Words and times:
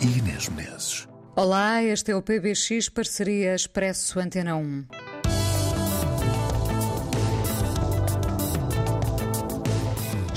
e 0.00 0.18
Inês 0.18 0.48
Menezes. 0.48 1.08
Olá, 1.36 1.82
este 1.82 2.12
é 2.12 2.16
o 2.16 2.22
PBX 2.22 2.88
Parceria 2.88 3.54
Expresso 3.54 4.20
Antena 4.20 4.56
1. 4.56 5.03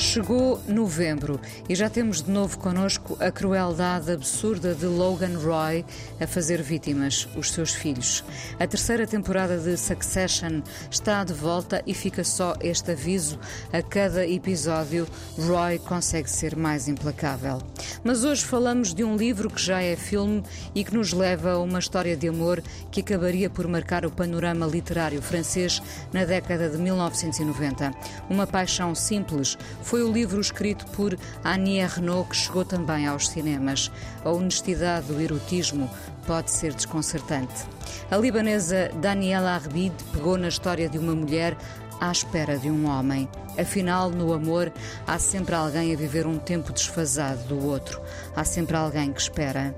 Chegou 0.07 0.57
novembro 0.69 1.37
e 1.67 1.75
já 1.75 1.89
temos 1.89 2.23
de 2.23 2.31
novo 2.31 2.57
connosco 2.57 3.17
a 3.19 3.29
crueldade 3.29 4.09
absurda 4.09 4.73
de 4.73 4.85
Logan 4.85 5.37
Roy 5.37 5.83
a 6.17 6.25
fazer 6.25 6.61
vítimas, 6.61 7.27
os 7.35 7.51
seus 7.51 7.71
filhos. 7.71 8.23
A 8.57 8.65
terceira 8.65 9.05
temporada 9.05 9.57
de 9.57 9.75
Succession 9.75 10.61
está 10.89 11.25
de 11.25 11.33
volta 11.33 11.83
e 11.85 11.93
fica 11.93 12.23
só 12.23 12.55
este 12.61 12.93
aviso: 12.93 13.37
a 13.71 13.81
cada 13.81 14.25
episódio, 14.25 15.05
Roy 15.37 15.77
consegue 15.77 16.29
ser 16.29 16.55
mais 16.55 16.87
implacável. 16.87 17.61
Mas 18.01 18.23
hoje 18.23 18.45
falamos 18.45 18.93
de 18.93 19.03
um 19.03 19.17
livro 19.17 19.49
que 19.49 19.61
já 19.61 19.81
é 19.81 19.97
filme 19.97 20.41
e 20.73 20.85
que 20.85 20.95
nos 20.95 21.11
leva 21.11 21.51
a 21.51 21.59
uma 21.59 21.79
história 21.79 22.15
de 22.15 22.29
amor 22.29 22.63
que 22.89 23.01
acabaria 23.01 23.49
por 23.49 23.67
marcar 23.67 24.05
o 24.05 24.11
panorama 24.11 24.65
literário 24.65 25.21
francês 25.21 25.83
na 26.13 26.23
década 26.23 26.69
de 26.69 26.77
1990. 26.77 27.91
Uma 28.29 28.47
paixão 28.47 28.95
simples 28.95 29.57
foi 29.83 29.96
o 30.03 30.11
livro 30.11 30.39
escrito 30.39 30.85
por 30.87 31.17
Annie 31.43 31.79
Ernaux 31.79 32.29
que 32.29 32.35
chegou 32.35 32.65
também 32.65 33.07
aos 33.07 33.27
cinemas. 33.27 33.91
A 34.23 34.29
honestidade 34.29 35.07
do 35.07 35.21
erotismo 35.21 35.89
pode 36.25 36.51
ser 36.51 36.73
desconcertante. 36.73 37.65
A 38.09 38.17
libanesa 38.17 38.89
Daniela 39.01 39.51
Arbid 39.51 39.93
pegou 40.11 40.37
na 40.37 40.47
história 40.47 40.89
de 40.89 40.97
uma 40.97 41.15
mulher 41.15 41.57
à 41.99 42.11
espera 42.11 42.57
de 42.57 42.69
um 42.69 42.87
homem. 42.87 43.27
Afinal, 43.57 44.09
no 44.09 44.33
amor, 44.33 44.71
há 45.05 45.17
sempre 45.17 45.55
alguém 45.55 45.93
a 45.93 45.97
viver 45.97 46.27
um 46.27 46.37
tempo 46.37 46.71
desfasado 46.71 47.43
do 47.45 47.65
outro. 47.65 47.99
Há 48.35 48.43
sempre 48.43 48.75
alguém 48.75 49.11
que 49.11 49.21
espera. 49.21 49.75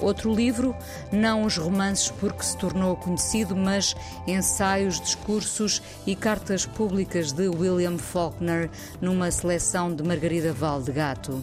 Outro 0.00 0.34
livro, 0.34 0.74
não 1.12 1.44
os 1.44 1.56
romances 1.56 2.10
porque 2.10 2.42
se 2.42 2.56
tornou 2.56 2.96
conhecido, 2.96 3.54
mas 3.54 3.94
ensaios, 4.26 5.00
discursos 5.00 5.82
e 6.06 6.16
cartas 6.16 6.64
públicas 6.64 7.32
de 7.32 7.48
William 7.48 7.98
Faulkner 7.98 8.70
numa 9.00 9.30
seleção 9.30 9.94
de 9.94 10.02
Margarida 10.02 10.52
Valdegato. 10.52 11.42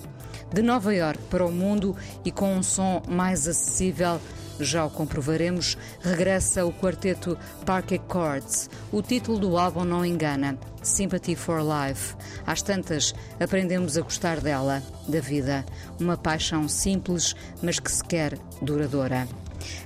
De 0.53 0.62
Nova 0.62 0.94
York 0.94 1.20
para 1.30 1.45
o 1.45 1.52
mundo 1.52 1.95
e 2.23 2.31
com 2.31 2.56
um 2.56 2.64
som 2.64 3.02
mais 3.08 3.48
acessível, 3.48 4.20
já 4.59 4.86
o 4.86 4.90
comprovaremos, 4.90 5.78
regressa 6.02 6.66
o 6.66 6.73
quarteto 6.73 7.38
Parquet 7.66 8.02
Chords. 8.12 8.70
O 8.92 9.02
título 9.02 9.38
do 9.38 9.58
álbum 9.58 9.84
não 9.84 10.06
engana, 10.06 10.58
Sympathy 10.81 11.36
for 11.36 11.62
Life. 11.62 12.16
Às 12.45 12.62
tantas, 12.62 13.14
aprendemos 13.40 13.98
a 13.98 14.02
gostar 14.02 14.40
dela, 14.40 14.81
da 15.08 15.20
vida. 15.20 15.66
Uma 16.00 16.18
paixão 16.18 16.68
simples, 16.68 17.36
mas 17.62 17.80
que 17.80 17.92
se 17.92 18.03
quer 18.03 18.38
duradoura. 18.62 19.28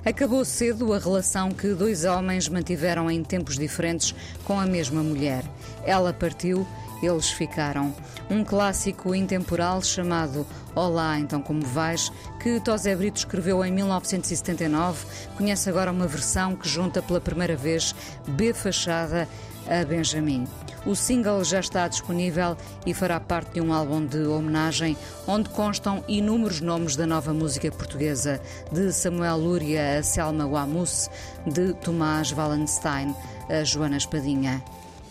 Acabou 0.04 0.44
cedo 0.44 0.92
a 0.92 0.98
relação 0.98 1.50
que 1.50 1.74
dois 1.74 2.04
homens 2.04 2.48
mantiveram 2.48 3.10
em 3.10 3.22
tempos 3.22 3.58
diferentes 3.58 4.14
com 4.44 4.58
a 4.58 4.66
mesma 4.66 5.02
mulher. 5.02 5.44
Ela 5.84 6.12
partiu 6.12 6.66
eles 7.02 7.30
ficaram. 7.30 7.94
Um 8.30 8.44
clássico 8.44 9.14
intemporal 9.14 9.82
chamado 9.82 10.46
Olá, 10.74 11.18
então 11.18 11.42
como 11.42 11.60
vais, 11.62 12.10
que 12.40 12.60
Tosé 12.60 12.96
Brito 12.96 13.18
escreveu 13.18 13.64
em 13.64 13.72
1979, 13.72 15.04
conhece 15.36 15.68
agora 15.68 15.90
uma 15.90 16.06
versão 16.06 16.56
que 16.56 16.68
junta 16.68 17.02
pela 17.02 17.20
primeira 17.20 17.56
vez 17.56 17.94
B 18.26 18.54
Fachada 18.54 19.28
a 19.68 19.84
Benjamin. 19.84 20.46
O 20.84 20.96
single 20.96 21.44
já 21.44 21.60
está 21.60 21.86
disponível 21.86 22.56
e 22.84 22.92
fará 22.92 23.20
parte 23.20 23.52
de 23.54 23.60
um 23.60 23.72
álbum 23.72 24.04
de 24.04 24.18
homenagem 24.26 24.96
onde 25.26 25.48
constam 25.50 26.02
inúmeros 26.08 26.60
nomes 26.60 26.96
da 26.96 27.06
nova 27.06 27.32
música 27.32 27.70
portuguesa, 27.70 28.40
de 28.72 28.92
Samuel 28.92 29.36
Lúria 29.36 29.98
a 29.98 30.02
Selma 30.02 30.44
Wamus, 30.46 31.08
de 31.46 31.72
Tomás 31.74 32.32
Wallenstein 32.32 33.14
a 33.48 33.62
Joana 33.62 33.96
Espadinha. 33.96 34.62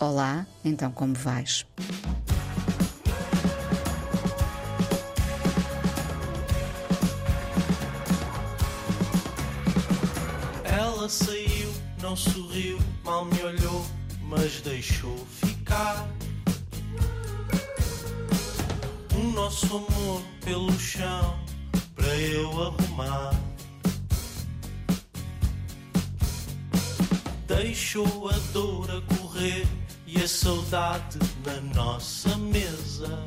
Olá, 0.04 0.44
então 0.64 0.90
como 0.90 1.14
vais? 1.14 1.64
Ela 10.64 11.08
saiu, 11.08 11.72
não 12.00 12.16
sorriu, 12.16 12.80
mal 13.04 13.26
me 13.26 13.42
olhou, 13.44 13.86
mas 14.22 14.60
deixou 14.62 15.16
ficar. 15.40 16.08
O 19.14 19.22
nosso 19.36 19.66
amor 19.66 20.20
pelo 20.44 20.72
chão 20.72 21.38
para 21.94 22.16
eu 22.16 22.50
arrumar. 22.60 23.40
Deixou 27.46 28.28
a 28.28 28.38
dor 28.52 28.90
a 28.90 29.14
correr 29.14 29.81
e 30.14 30.22
a 30.22 30.28
saudade 30.28 31.18
na 31.44 31.60
nossa 31.74 32.36
mesa. 32.36 33.18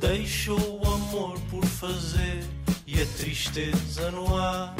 Deixou 0.00 0.80
o 0.80 0.86
amor 0.86 1.40
por 1.50 1.64
fazer 1.64 2.44
e 2.86 3.02
a 3.02 3.06
tristeza 3.18 4.10
no 4.12 4.36
ar. 4.36 4.74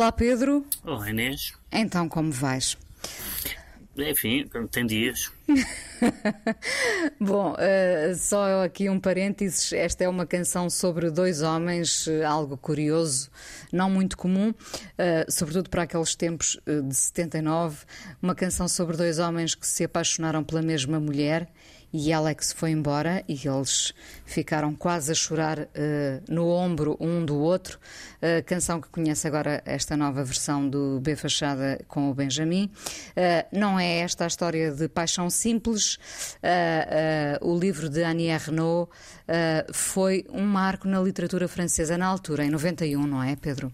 Olá 0.00 0.10
Pedro, 0.10 0.64
Olá 0.82 1.10
Inês. 1.10 1.52
então 1.70 2.08
como 2.08 2.32
vais? 2.32 2.74
Enfim, 3.98 4.48
tem 4.70 4.86
dias. 4.86 5.30
Bom, 7.20 7.54
eh, 7.58 8.14
só 8.16 8.64
aqui 8.64 8.88
um 8.88 8.98
parênteses. 8.98 9.74
Esta 9.74 10.04
é 10.04 10.08
uma 10.08 10.24
canção 10.24 10.70
sobre 10.70 11.10
dois 11.10 11.42
homens, 11.42 12.08
eh, 12.08 12.24
algo 12.24 12.56
curioso, 12.56 13.30
não 13.70 13.90
muito 13.90 14.16
comum, 14.16 14.54
eh, 14.96 15.26
sobretudo 15.28 15.68
para 15.68 15.82
aqueles 15.82 16.14
tempos 16.14 16.58
de 16.64 16.94
79. 16.94 17.84
Uma 18.22 18.34
canção 18.34 18.66
sobre 18.68 18.96
dois 18.96 19.18
homens 19.18 19.54
que 19.54 19.66
se 19.66 19.84
apaixonaram 19.84 20.42
pela 20.42 20.62
mesma 20.62 20.98
mulher 20.98 21.46
e 21.92 22.10
se 22.40 22.54
foi 22.54 22.70
embora 22.70 23.24
e 23.28 23.34
eles 23.46 23.92
ficaram 24.24 24.74
quase 24.74 25.12
a 25.12 25.14
chorar 25.14 25.68
eh, 25.74 26.20
no 26.28 26.48
ombro 26.48 26.96
um 27.00 27.24
do 27.24 27.36
outro. 27.36 27.78
A 28.22 28.42
canção 28.42 28.80
que 28.80 28.88
conhece 28.88 29.26
agora 29.26 29.62
esta 29.64 29.96
nova 29.96 30.22
versão 30.22 30.68
do 30.68 31.00
B 31.00 31.16
Fachada 31.16 31.80
com 31.88 32.10
o 32.10 32.14
Benjamin. 32.14 32.70
Eh, 33.16 33.46
não 33.52 33.78
é 33.78 33.98
esta 33.98 34.24
a 34.24 34.26
história 34.26 34.70
de 34.70 34.88
paixão 34.88 35.28
simples. 35.30 35.98
Eh, 36.42 37.38
o 37.40 37.58
livro 37.58 37.88
de 37.88 38.02
Annie 38.02 38.28
Ernaux 38.28 38.88
eh, 39.32 39.64
foi 39.72 40.26
um 40.30 40.44
marco 40.44 40.88
na 40.88 41.00
literatura 41.00 41.46
francesa 41.46 41.96
na 41.96 42.06
altura, 42.06 42.44
em 42.44 42.50
91, 42.50 43.06
não 43.06 43.22
é, 43.22 43.36
Pedro? 43.36 43.72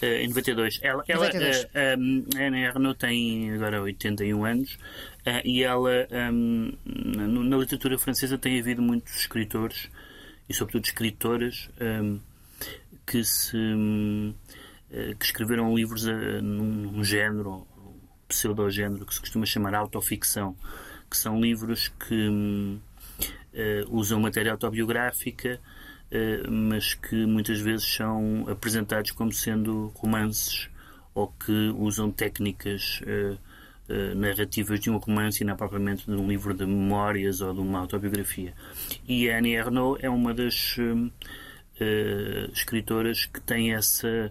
Eh, 0.00 0.22
em 0.24 0.28
92. 0.28 0.78
Ela, 0.82 1.04
ela, 1.08 1.26
92. 1.26 1.68
eh, 1.72 1.96
um, 1.96 2.24
a 2.36 2.58
Ernaux 2.58 2.98
tem 2.98 3.50
agora 3.52 3.82
81 3.82 4.44
anos 4.44 4.78
eh, 5.24 5.42
e 5.44 5.62
ela, 5.62 6.06
um, 6.32 6.72
na, 6.84 7.26
na 7.26 7.56
literatura 7.56 7.98
francesa, 7.98 8.36
tem 8.36 8.60
havido 8.60 8.82
muitos 8.82 9.16
escritores 9.16 9.90
e, 10.48 10.54
sobretudo, 10.54 10.84
escritoras 10.84 11.70
um, 11.80 12.20
que, 13.06 13.24
se, 13.24 13.56
um, 13.56 14.34
eh, 14.90 15.14
que 15.18 15.24
escreveram 15.24 15.74
livros 15.74 16.06
eh, 16.06 16.40
num, 16.40 17.02
género, 17.02 17.66
pseudogénero, 18.28 19.06
que 19.06 19.14
se 19.14 19.20
costuma 19.20 19.46
chamar 19.46 19.74
autoficção, 19.74 20.56
que 21.10 21.16
são 21.16 21.40
livros 21.40 21.88
que 21.88 22.78
eh, 23.54 23.84
usam 23.88 24.20
matéria 24.20 24.52
autobiográfica 24.52 25.48
eh, 25.48 25.75
mas 26.48 26.94
que 26.94 27.26
muitas 27.26 27.60
vezes 27.60 27.86
são 27.86 28.44
apresentados 28.48 29.10
como 29.10 29.32
sendo 29.32 29.88
romances 29.96 30.68
ou 31.14 31.28
que 31.28 31.72
usam 31.78 32.10
técnicas 32.10 33.00
eh, 33.06 33.36
eh, 33.88 34.14
narrativas 34.14 34.78
de 34.78 34.90
um 34.90 34.98
romance 34.98 35.42
e 35.42 35.46
não 35.46 35.56
propriamente 35.56 36.04
de 36.04 36.12
um 36.12 36.28
livro 36.28 36.52
de 36.52 36.66
memórias 36.66 37.40
ou 37.40 37.54
de 37.54 37.60
uma 37.60 37.80
autobiografia. 37.80 38.52
E 39.08 39.30
a 39.30 39.38
Annie 39.38 39.54
Ernaux 39.54 39.98
é 40.02 40.10
uma 40.10 40.34
das 40.34 40.76
eh, 41.80 42.48
escritoras 42.52 43.24
que 43.24 43.40
tem 43.40 43.74
essa 43.74 44.30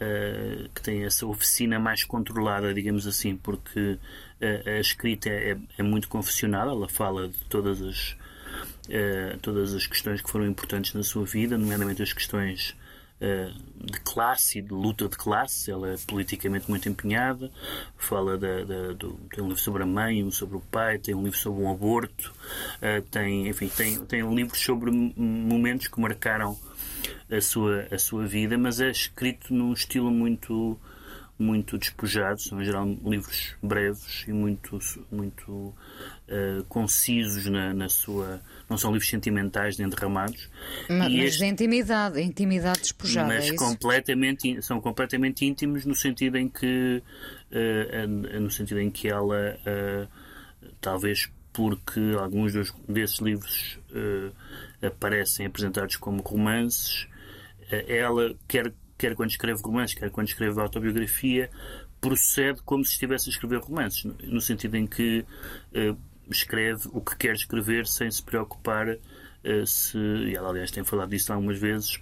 eh, 0.00 0.68
que 0.74 0.82
tem 0.82 1.04
essa 1.04 1.26
oficina 1.26 1.78
mais 1.78 2.04
controlada, 2.04 2.72
digamos 2.72 3.06
assim, 3.06 3.36
porque 3.36 3.98
eh, 4.40 4.62
a 4.66 4.80
escrita 4.80 5.28
é, 5.28 5.56
é 5.78 5.82
muito 5.82 6.08
confessional, 6.08 6.70
ela 6.70 6.88
fala 6.88 7.28
de 7.28 7.38
todas 7.46 7.82
as 7.82 8.16
eh, 8.88 9.36
todas 9.42 9.74
as 9.74 9.86
questões 9.86 10.20
que 10.20 10.30
foram 10.30 10.46
importantes 10.46 10.94
na 10.94 11.02
sua 11.02 11.24
vida, 11.24 11.56
nomeadamente 11.58 12.02
as 12.02 12.12
questões 12.12 12.74
eh, 13.20 13.50
de 13.82 13.98
classe 14.00 14.58
e 14.58 14.62
de 14.62 14.72
luta 14.72 15.08
de 15.08 15.16
classe. 15.16 15.70
Ela 15.70 15.92
é 15.92 15.96
politicamente 16.06 16.68
muito 16.68 16.88
empenhada, 16.88 17.50
fala 17.96 18.36
da, 18.36 18.64
da- 18.64 18.92
do, 18.92 19.14
tem 19.30 19.42
um 19.42 19.48
livro 19.48 19.62
sobre 19.62 19.82
a 19.82 19.86
mãe, 19.86 20.22
um 20.22 20.30
sobre 20.30 20.56
o 20.56 20.60
pai, 20.60 20.98
tem 20.98 21.14
um 21.14 21.22
livro 21.22 21.38
sobre 21.38 21.62
um 21.62 21.70
aborto, 21.70 22.32
eh, 22.82 23.02
tem, 23.10 23.48
enfim, 23.48 23.68
tem, 23.68 23.98
tem 24.04 24.34
livros 24.34 24.60
sobre 24.60 24.90
m- 24.90 25.12
momentos 25.16 25.88
que 25.88 26.00
marcaram 26.00 26.58
a 27.30 27.40
sua, 27.40 27.86
a 27.90 27.98
sua 27.98 28.26
vida, 28.26 28.56
mas 28.58 28.80
é 28.80 28.90
escrito 28.90 29.52
num 29.52 29.72
estilo 29.72 30.10
muito 30.10 30.78
muito 31.38 31.76
despojado, 31.76 32.40
são 32.40 32.62
em 32.62 32.64
geral 32.64 32.86
livros 33.04 33.54
breves 33.62 34.24
e 34.26 34.32
muito, 34.32 34.78
muito 35.12 35.74
eh, 36.28 36.62
concisos 36.68 37.44
na, 37.46 37.74
na 37.74 37.88
sua. 37.90 38.40
Não 38.70 38.78
são 38.78 38.90
livros 38.90 39.10
sentimentais 39.10 39.76
nem 39.76 39.88
derramados. 39.88 40.48
Ma- 40.88 41.08
E 41.10 41.18
Mas 41.18 41.28
este- 41.28 41.38
de 41.40 41.46
intimidade, 41.46 42.20
intimidade 42.22 42.80
despojada, 42.80 43.28
mas 43.28 43.50
é 43.50 43.54
completamente 43.54 44.62
são 44.62 44.80
completamente 44.80 45.44
íntimos 45.44 45.84
no 45.84 45.94
sentido 45.94 46.38
em 46.38 46.48
que 46.48 47.02
eh, 47.52 48.06
no 48.06 48.50
sentido 48.50 48.80
em 48.80 48.90
que 48.90 49.06
ela 49.08 49.58
eh, 49.66 50.06
talvez 50.80 51.30
porque 51.52 52.00
alguns 52.18 52.52
dos- 52.54 52.72
desses 52.88 53.18
livros 53.18 53.78
aparecem 54.82 55.46
apresentados 55.46 55.96
como 55.96 56.20
romances 56.22 57.06
ela 57.70 58.34
quer 58.46 58.72
quer 58.96 59.14
quando 59.14 59.30
escreve 59.30 59.60
romances 59.62 59.98
quer 59.98 60.10
quando 60.10 60.28
escreve 60.28 60.60
autobiografia 60.60 61.50
procede 62.00 62.60
como 62.62 62.84
se 62.84 62.92
estivesse 62.92 63.28
a 63.28 63.32
escrever 63.32 63.60
romances 63.60 64.04
no, 64.04 64.40
sentido 64.40 64.76
em 64.76 64.86
que 64.86 65.24
eh, 65.74 65.94
escreve 66.30 66.88
o 66.92 67.00
que 67.00 67.16
quer 67.16 67.34
escrever 67.34 67.86
sem 67.86 68.10
se 68.10 68.22
preocupar 68.22 68.88
eh, 69.44 69.66
se 69.66 69.98
e 69.98 70.34
ela 70.34 70.50
aliás 70.50 70.70
tem 70.70 70.84
falado 70.84 71.10
disso 71.10 71.32
algumas 71.32 71.58
vezes 71.58 72.00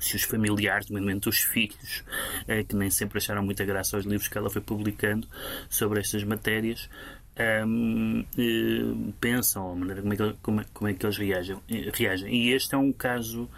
se 0.00 0.16
os 0.16 0.22
familiares, 0.24 0.88
nomeadamente 0.88 1.28
os 1.28 1.38
filhos, 1.38 2.02
eh, 2.48 2.64
que 2.64 2.74
nem 2.74 2.90
sempre 2.90 3.18
acharam 3.18 3.42
muita 3.42 3.64
graça 3.64 3.96
aos 3.96 4.04
livros 4.04 4.26
que 4.28 4.36
ela 4.36 4.50
foi 4.50 4.60
publicando 4.60 5.28
sobre 5.70 6.00
estas 6.00 6.24
matérias, 6.24 6.90
ehm, 7.36 8.24
eh, 8.36 9.12
pensam, 9.20 9.70
a 9.72 9.76
maneira 9.76 10.02
como 10.02 10.12
é 10.12 10.16
que, 10.16 10.32
como 10.42 10.60
é- 10.60 10.66
como 10.74 10.88
é 10.88 10.94
que 10.94 11.06
eles 11.06 11.16
reagem, 11.16 11.56
reagem. 11.94 12.34
E 12.34 12.50
este 12.52 12.74
é 12.74 12.78
um 12.78 12.92
caso 12.92 13.48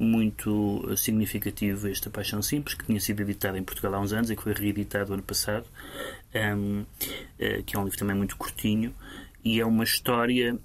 muito 0.00 0.84
eh, 0.90 0.96
significativo, 0.96 1.88
esta 1.88 2.10
Paixão 2.10 2.42
Simples, 2.42 2.74
que 2.74 2.86
tinha 2.86 2.98
sido 2.98 3.20
editado 3.20 3.56
em 3.56 3.62
Portugal 3.62 3.94
há 3.94 4.00
uns 4.00 4.12
anos 4.12 4.30
e 4.30 4.36
que 4.36 4.42
foi 4.42 4.54
reeditado 4.54 5.14
ano 5.14 5.22
passado, 5.22 5.66
ehm, 6.34 6.82
eh, 7.38 7.62
que 7.62 7.76
é 7.76 7.78
um 7.78 7.84
livro 7.84 7.98
também 7.98 8.16
muito 8.16 8.36
curtinho, 8.36 8.94
e 9.44 9.60
é 9.60 9.66
uma 9.66 9.84
história 9.84 10.58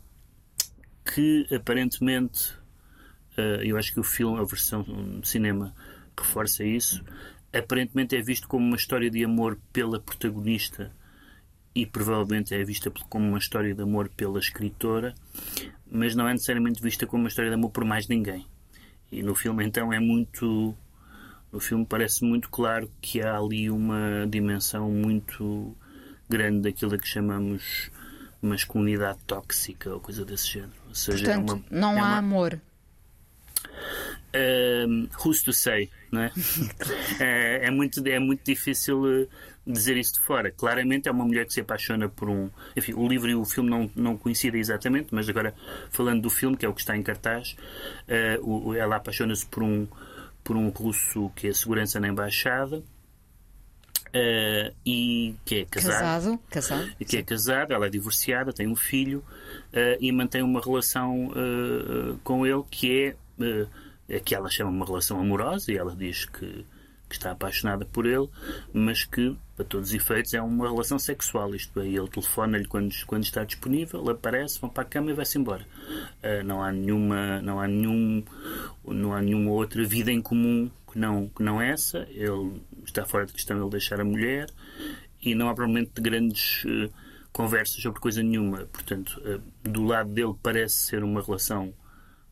que 1.03 1.45
aparentemente 1.53 2.55
Uh, 3.37 3.59
eu 3.63 3.77
acho 3.77 3.93
que 3.93 3.99
o 3.99 4.03
filme, 4.03 4.39
a 4.39 4.43
versão 4.43 4.83
de 5.19 5.27
cinema, 5.27 5.75
reforça 6.17 6.63
isso. 6.63 7.03
Aparentemente 7.53 8.15
é 8.15 8.21
visto 8.21 8.47
como 8.47 8.65
uma 8.65 8.77
história 8.77 9.09
de 9.09 9.23
amor 9.23 9.59
pela 9.73 9.99
protagonista 9.99 10.91
e 11.73 11.85
provavelmente 11.85 12.55
é 12.55 12.63
vista 12.63 12.89
como 13.09 13.27
uma 13.27 13.37
história 13.37 13.75
de 13.75 13.81
amor 13.81 14.09
pela 14.09 14.39
escritora, 14.39 15.13
mas 15.89 16.15
não 16.15 16.27
é 16.27 16.31
necessariamente 16.31 16.81
vista 16.81 17.05
como 17.05 17.23
uma 17.23 17.29
história 17.29 17.49
de 17.49 17.55
amor 17.55 17.71
por 17.71 17.83
mais 17.83 18.07
ninguém. 18.07 18.45
E 19.11 19.21
no 19.23 19.35
filme 19.35 19.63
então 19.65 19.91
é 19.93 19.99
muito. 19.99 20.75
No 21.51 21.59
filme 21.59 21.85
parece 21.85 22.23
muito 22.25 22.49
claro 22.49 22.89
que 23.01 23.21
há 23.21 23.37
ali 23.37 23.69
uma 23.69 24.25
dimensão 24.29 24.89
muito 24.91 25.75
grande 26.29 26.61
daquilo 26.61 26.97
que 26.97 27.07
chamamos 27.07 27.89
masculinidade 28.41 29.19
tóxica 29.25 29.93
ou 29.93 29.99
coisa 29.99 30.25
desse 30.25 30.47
género. 30.47 30.71
Ou 30.89 30.95
seja, 30.95 31.31
é 31.31 31.35
Portanto, 31.35 31.63
uma- 31.71 31.79
não 31.79 31.93
é 31.97 31.99
há 31.99 32.03
uma- 32.05 32.17
amor. 32.17 32.59
Um, 34.85 35.07
who's 35.23 35.41
to 35.43 35.51
say, 35.53 35.89
não 36.11 36.21
é? 36.21 36.31
é, 37.19 37.67
é 37.67 37.71
muito, 37.71 38.05
é 38.07 38.19
muito 38.19 38.41
difícil 38.45 39.01
eh, 39.23 39.27
dizer 39.65 39.97
isso 39.97 40.13
de 40.15 40.19
fora. 40.21 40.51
Claramente 40.51 41.07
é 41.09 41.11
uma 41.11 41.25
mulher 41.25 41.45
que 41.45 41.53
se 41.53 41.61
apaixona 41.61 42.07
por 42.09 42.29
um. 42.29 42.49
Enfim, 42.75 42.93
o 42.93 43.07
livro 43.07 43.29
e 43.29 43.35
o 43.35 43.43
filme 43.45 43.69
não, 43.69 43.89
não 43.95 44.17
coincidem 44.17 44.59
exatamente, 44.61 45.07
mas 45.11 45.27
agora 45.29 45.53
falando 45.91 46.21
do 46.21 46.29
filme, 46.29 46.55
que 46.57 46.65
é 46.65 46.69
o 46.69 46.73
que 46.73 46.81
está 46.81 46.95
em 46.95 47.03
cartaz, 47.03 47.55
o- 48.41 48.73
ela 48.73 48.95
apaixona-se 48.97 49.45
por 49.45 49.63
um, 49.63 49.87
por 50.43 50.55
um 50.55 50.69
russo 50.69 51.31
que 51.35 51.47
é 51.47 51.53
segurança 51.53 51.99
na 51.99 52.07
embaixada. 52.07 52.83
eh, 54.13 54.71
e 54.85 55.35
que 55.43 55.55
é 55.55 55.65
Casado, 55.65 56.39
casado. 56.49 56.89
e 56.99 57.03
que 57.03 57.17
é 57.17 57.23
casada, 57.23 57.73
ela 57.73 57.87
é 57.87 57.89
divorciada, 57.89 58.53
tem 58.53 58.67
um 58.67 58.75
filho 58.75 59.23
eh, 59.73 59.97
e 59.99 60.11
mantém 60.11 60.41
uma 60.41 60.61
relação 60.61 61.31
com 62.23 62.45
ele 62.45 62.63
que 62.71 63.15
é, 63.39 63.43
é 63.43 63.65
que 64.23 64.35
ela 64.35 64.49
chama 64.49 64.71
uma 64.71 64.85
relação 64.85 65.19
amorosa 65.19 65.71
e 65.71 65.77
ela 65.77 65.95
diz 65.95 66.25
que, 66.25 66.65
que 67.09 67.15
está 67.15 67.31
apaixonada 67.31 67.85
por 67.85 68.05
ele, 68.05 68.27
mas 68.73 69.03
que, 69.03 69.35
para 69.55 69.65
todos 69.65 69.89
os 69.89 69.95
efeitos, 69.95 70.33
é 70.33 70.41
uma 70.41 70.69
relação 70.69 70.97
sexual. 70.99 71.53
Isto 71.55 71.79
é, 71.79 71.87
ele 71.87 72.07
telefona-lhe 72.07 72.65
quando, 72.65 72.93
quando 73.05 73.23
está 73.23 73.43
disponível, 73.43 74.07
aparece, 74.09 74.59
vão 74.59 74.69
para 74.69 74.83
a 74.83 74.85
cama 74.85 75.11
e 75.11 75.13
vai-se 75.13 75.37
embora. 75.37 75.65
Eh, 76.21 76.43
não 76.43 76.61
há 76.63 76.71
nenhuma, 76.71 77.41
não 77.41 77.59
há 77.59 77.67
nenhum, 77.67 78.23
não 78.83 79.13
há 79.13 79.21
nenhuma 79.21 79.51
outra 79.51 79.83
vida 79.83 80.11
em 80.11 80.21
comum 80.21 80.69
que 80.91 80.99
não, 80.99 81.27
que 81.29 81.43
não 81.43 81.61
essa. 81.61 82.07
Ele 82.09 82.61
está 82.83 83.05
fora 83.05 83.25
de 83.25 83.33
questão 83.33 83.59
ele 83.59 83.69
deixar 83.69 83.99
a 83.99 84.05
mulher 84.05 84.49
e 85.21 85.35
não 85.35 85.49
há 85.49 85.53
provavelmente 85.53 85.99
grandes 86.01 86.63
eh, 86.65 86.89
conversas 87.31 87.81
sobre 87.81 87.99
coisa 87.99 88.23
nenhuma. 88.23 88.65
Portanto, 88.71 89.21
eh, 89.25 89.39
do 89.63 89.83
lado 89.83 90.11
dele 90.11 90.33
parece 90.41 90.75
ser 90.75 91.03
uma 91.03 91.21
relação 91.21 91.73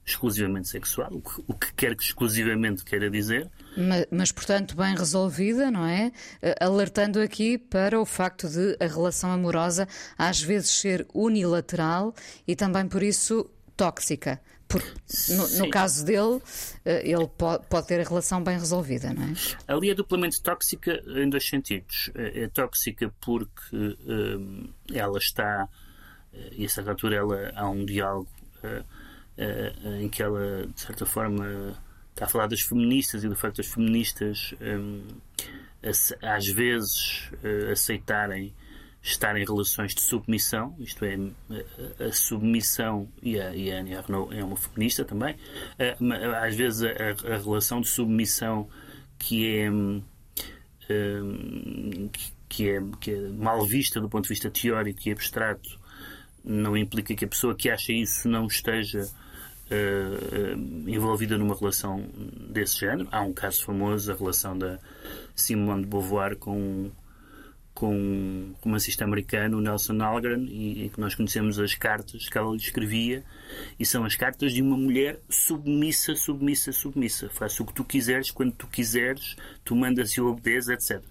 exclusivamente 0.06 0.68
sexual, 0.68 1.10
o 1.14 1.22
que, 1.22 1.44
o 1.48 1.54
que 1.54 1.74
quer 1.74 1.96
que 1.96 2.04
exclusivamente 2.04 2.84
queira 2.84 3.10
dizer. 3.10 3.50
Ma- 3.78 4.06
Mas, 4.12 4.32
portanto, 4.32 4.76
bem 4.76 4.96
resolvida, 4.96 5.72
não 5.72 5.86
é? 5.86 6.12
Eh, 6.42 6.56
Alertando 6.60 7.20
aqui 7.22 7.58
para 7.58 8.00
o 8.00 8.06
facto 8.06 8.48
de 8.50 8.76
a 8.80 8.86
relação 8.88 9.32
amorosa 9.32 9.88
às 10.18 10.42
vezes 10.42 10.70
ser 10.72 11.08
unilateral 11.14 12.14
e 12.48 12.56
também 12.56 12.88
por 12.88 13.02
isso 13.04 13.50
tóxica. 13.78 14.40
Porque, 14.68 14.88
no, 15.30 15.48
no 15.60 15.70
caso 15.70 16.04
dele, 16.04 16.42
eh, 16.84 17.02
ele 17.08 17.28
po- 17.28 17.60
pode 17.70 17.88
ter 17.88 18.00
a 18.00 18.04
relação 18.04 18.44
bem 18.44 18.58
resolvida, 18.58 19.14
não 19.14 19.24
é? 19.24 19.34
Ali 19.68 19.90
é 19.92 19.94
duplamente 19.96 20.42
tóxica 20.42 21.00
em 21.08 21.30
dois 21.30 21.48
sentidos. 21.48 22.10
É 22.16 22.44
é 22.44 22.48
tóxica 22.48 23.14
porque 23.22 23.62
hum, 23.72 24.70
ela 24.92 25.18
está, 25.20 25.68
e 26.54 26.66
a 26.66 26.70
certa 26.70 26.90
altura 26.92 27.16
ela, 27.18 27.52
há 27.56 27.70
um 27.70 27.86
diálogo 27.86 28.28
eh, 28.64 28.82
em 30.02 30.10
que 30.10 30.22
ela, 30.22 30.68
de 30.68 30.80
certa 30.82 31.06
forma, 31.06 31.74
está 32.12 32.26
a 32.26 32.30
falar 32.30 32.48
das 32.48 32.62
feministas 32.62 33.24
e 33.24 33.30
do 33.30 33.36
facto 33.36 33.58
das 33.58 33.68
feministas 33.68 34.54
ace- 35.82 36.16
às 36.22 36.48
vezes 36.48 37.30
eh, 37.44 37.72
aceitarem 37.72 38.54
estar 39.02 39.36
em 39.36 39.44
relações 39.46 39.94
de 39.94 40.02
submissão, 40.02 40.76
isto 40.80 41.04
é, 41.04 41.18
a, 42.00 42.12
submissão, 42.14 43.10
e 43.22 43.38
a, 43.40 43.50
Annie 43.50 43.96
Arnaud 43.96 44.34
é 44.38 44.42
uma 44.44 44.56
feminista 44.56 45.04
também, 45.04 45.36
eh, 45.78 45.98
às 46.42 46.56
vezes 46.56 46.84
a, 46.84 46.88
a- 46.90 47.36
a 47.36 47.38
relação 47.40 47.82
de 47.82 47.90
submissão 47.90 48.70
que 49.20 49.58
é, 49.58 49.70
hum, 49.72 50.02
hum, 50.90 52.10
que, 52.48 52.70
é, 52.70 52.82
que 53.02 53.12
é 53.12 53.20
mal 53.30 53.66
vista 53.66 54.00
do 54.00 54.08
ponto 54.10 54.24
de 54.24 54.30
vista 54.30 54.50
teórico 54.50 55.02
e 55.06 55.12
abstrato 55.12 55.80
não 56.44 56.76
implica 56.78 57.16
que 57.16 57.26
a 57.26 57.28
pessoa 57.28 57.56
que 57.56 57.70
acha 57.70 57.92
isso 57.92 58.28
não 58.30 58.46
esteja 58.48 59.08
uh, 59.72 60.90
envolvida 60.90 61.38
numa 61.38 61.56
relação 61.56 62.06
desse 62.50 62.80
género. 62.80 63.08
Há 63.12 63.22
um 63.22 63.34
caso 63.34 63.64
famoso, 63.64 64.12
a 64.12 64.16
relação 64.16 64.58
da 64.58 64.80
Simone 65.36 65.84
de 65.84 65.88
Beauvoir 65.88 66.36
com 66.38 66.92
com 67.74 67.96
um 67.96 68.56
romancista 68.62 69.04
americano, 69.04 69.60
Nelson 69.60 70.00
Algren, 70.02 70.46
e, 70.46 70.86
e, 70.86 70.90
que 70.90 71.00
nós 71.00 71.16
conhecemos 71.16 71.60
as 71.60 71.74
cartas 71.74 72.30
que 72.30 72.38
ela 72.38 72.52
lhe 72.52 72.58
escrevia, 72.58 73.24
e 73.80 73.86
são 73.86 74.06
as 74.06 74.16
cartas 74.16 74.54
de 74.54 74.62
uma 74.62 74.78
mulher 74.78 75.20
submissa, 75.28 76.16
submissa, 76.16 76.72
submissa. 76.72 77.30
Faça 77.30 77.64
o 77.64 77.66
que 77.66 77.74
tu 77.74 77.84
quiseres, 77.84 78.30
quando 78.30 78.54
tu 78.54 78.68
quiseres, 78.68 79.36
tu 79.64 79.76
mandas 79.76 80.12
e 80.12 80.22
obedeces, 80.22 80.70
etc. 80.70 81.04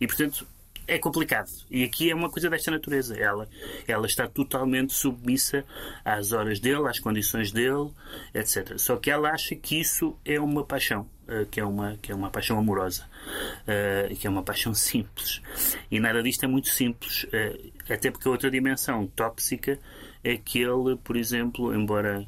E, 0.00 0.06
portanto, 0.06 0.46
é 0.88 0.98
complicado. 0.98 1.50
E 1.70 1.84
aqui 1.84 2.10
é 2.10 2.14
uma 2.14 2.30
coisa 2.30 2.48
desta 2.48 2.70
natureza. 2.70 3.14
Ela, 3.14 3.46
ela 3.86 4.06
está 4.06 4.26
totalmente 4.26 4.94
submissa 4.94 5.64
às 6.02 6.32
horas 6.32 6.58
dele, 6.58 6.88
às 6.88 6.98
condições 6.98 7.52
dele, 7.52 7.90
etc. 8.34 8.78
Só 8.78 8.96
que 8.96 9.10
ela 9.10 9.30
acha 9.30 9.54
que 9.54 9.78
isso 9.78 10.16
é 10.24 10.40
uma 10.40 10.64
paixão. 10.64 11.06
Uh, 11.28 11.44
que, 11.44 11.60
é 11.60 11.64
uma, 11.64 11.98
que 12.00 12.10
é 12.10 12.14
uma 12.14 12.30
paixão 12.30 12.58
amorosa, 12.58 13.04
uh, 13.04 14.16
que 14.16 14.26
é 14.26 14.30
uma 14.30 14.42
paixão 14.42 14.72
simples. 14.72 15.42
E 15.90 16.00
nada 16.00 16.22
disto 16.22 16.44
é 16.44 16.48
muito 16.48 16.68
simples, 16.68 17.24
uh, 17.24 17.72
até 17.86 18.10
porque 18.10 18.26
a 18.26 18.30
outra 18.30 18.50
dimensão 18.50 19.06
tóxica 19.08 19.78
é 20.24 20.38
que 20.38 20.58
ele, 20.58 20.96
por 21.04 21.18
exemplo, 21.18 21.74
embora 21.74 22.26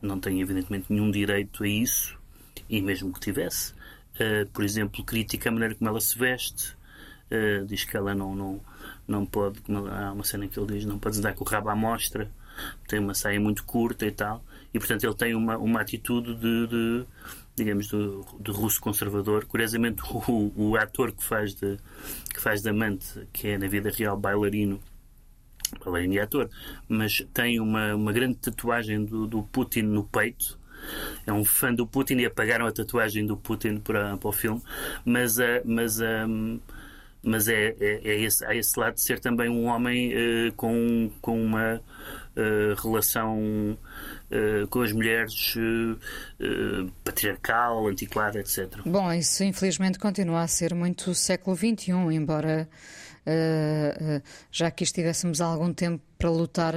não 0.00 0.20
tenha 0.20 0.40
evidentemente 0.40 0.86
nenhum 0.88 1.10
direito 1.10 1.64
a 1.64 1.68
isso, 1.68 2.16
e 2.70 2.80
mesmo 2.80 3.12
que 3.12 3.18
tivesse, 3.18 3.74
por 4.52 4.64
exemplo, 4.64 5.02
critica 5.04 5.48
a 5.48 5.52
maneira 5.52 5.74
como 5.74 5.90
ela 5.90 6.00
se 6.00 6.16
veste, 6.16 6.77
Uh, 7.30 7.66
diz 7.66 7.84
que 7.84 7.96
ela 7.96 8.14
não, 8.14 8.34
não, 8.34 8.60
não 9.06 9.26
pode, 9.26 9.60
há 9.90 10.12
uma 10.12 10.24
cena 10.24 10.48
que 10.48 10.58
ele 10.58 10.74
diz, 10.74 10.84
não 10.84 10.98
pode 10.98 11.18
andar 11.18 11.34
com 11.34 11.44
o 11.44 11.48
rabo 11.48 11.68
à 11.68 11.76
mostra, 11.76 12.30
tem 12.86 12.98
uma 12.98 13.14
saia 13.14 13.38
muito 13.38 13.64
curta 13.64 14.06
e 14.06 14.10
tal, 14.10 14.42
e 14.72 14.78
portanto 14.78 15.04
ele 15.04 15.14
tem 15.14 15.34
uma, 15.34 15.58
uma 15.58 15.80
atitude 15.80 16.34
de, 16.34 16.66
de 16.66 17.06
digamos, 17.58 17.88
de, 17.88 18.50
russo 18.50 18.80
conservador. 18.80 19.44
Curiosamente, 19.44 20.02
o, 20.10 20.52
o 20.56 20.76
ator 20.76 21.12
que 21.12 21.22
faz, 21.22 21.54
de, 21.54 21.76
que 22.32 22.40
faz 22.40 22.62
de 22.62 22.70
amante, 22.70 23.26
que 23.32 23.48
é 23.48 23.58
na 23.58 23.66
vida 23.66 23.90
real 23.90 24.16
bailarino, 24.16 24.80
bailarino 25.84 26.14
e 26.14 26.20
ator, 26.20 26.48
mas 26.88 27.26
tem 27.34 27.60
uma, 27.60 27.94
uma 27.94 28.12
grande 28.12 28.36
tatuagem 28.36 29.04
do, 29.04 29.26
do 29.26 29.42
Putin 29.42 29.82
no 29.82 30.04
peito, 30.04 30.58
é 31.26 31.32
um 31.32 31.44
fã 31.44 31.74
do 31.74 31.86
Putin 31.86 32.14
e 32.14 32.26
apagaram 32.26 32.66
a 32.66 32.72
tatuagem 32.72 33.26
do 33.26 33.36
Putin 33.36 33.78
para, 33.78 34.16
para 34.16 34.28
o 34.28 34.32
filme, 34.32 34.62
mas, 35.04 35.38
uh, 35.38 35.60
mas 35.64 36.00
um, 36.00 36.60
mas 37.28 37.46
é, 37.46 37.76
é, 37.78 38.00
é 38.04 38.20
esse, 38.20 38.44
há 38.44 38.54
esse 38.54 38.78
lado 38.78 38.94
de 38.94 39.02
ser 39.02 39.20
também 39.20 39.48
um 39.48 39.66
homem 39.66 40.12
uh, 40.12 40.52
com, 40.56 41.10
com 41.20 41.40
uma 41.40 41.76
uh, 41.76 42.82
relação 42.82 43.38
uh, 43.38 44.66
com 44.68 44.80
as 44.80 44.92
mulheres 44.92 45.54
patriarcal, 47.04 47.86
antiquada, 47.86 48.40
etc. 48.40 48.80
Bom, 48.84 49.12
isso 49.12 49.44
infelizmente 49.44 49.98
continua 49.98 50.42
a 50.42 50.48
ser 50.48 50.74
muito 50.74 51.14
século 51.14 51.56
XXI, 51.56 51.92
embora 52.12 52.68
já 54.50 54.70
que 54.70 54.84
estivéssemos 54.84 55.42
há 55.42 55.44
algum 55.44 55.70
tempo 55.70 56.02
para 56.16 56.30
lutar 56.30 56.72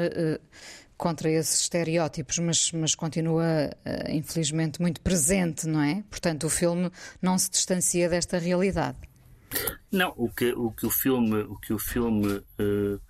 contra 0.98 1.30
esses 1.32 1.62
estereótipos, 1.62 2.40
mas, 2.40 2.74
mas 2.74 2.94
continua, 2.94 3.70
infelizmente, 4.10 4.82
muito 4.82 5.00
presente, 5.00 5.66
não 5.66 5.82
é? 5.82 6.04
Portanto, 6.10 6.44
o 6.48 6.50
filme 6.50 6.92
não 7.22 7.38
se 7.38 7.50
distancia 7.50 8.10
desta 8.10 8.38
realidade. 8.38 8.98
Não, 9.92 10.14
o 10.18 10.30
que 10.30 10.52
o, 10.54 10.72
que 10.72 10.86
o 10.86 10.90
filme, 10.90 11.42
o 11.42 11.56
que 11.58 11.74
o 11.74 11.80
filme 11.80 12.28
uh, 12.38 13.02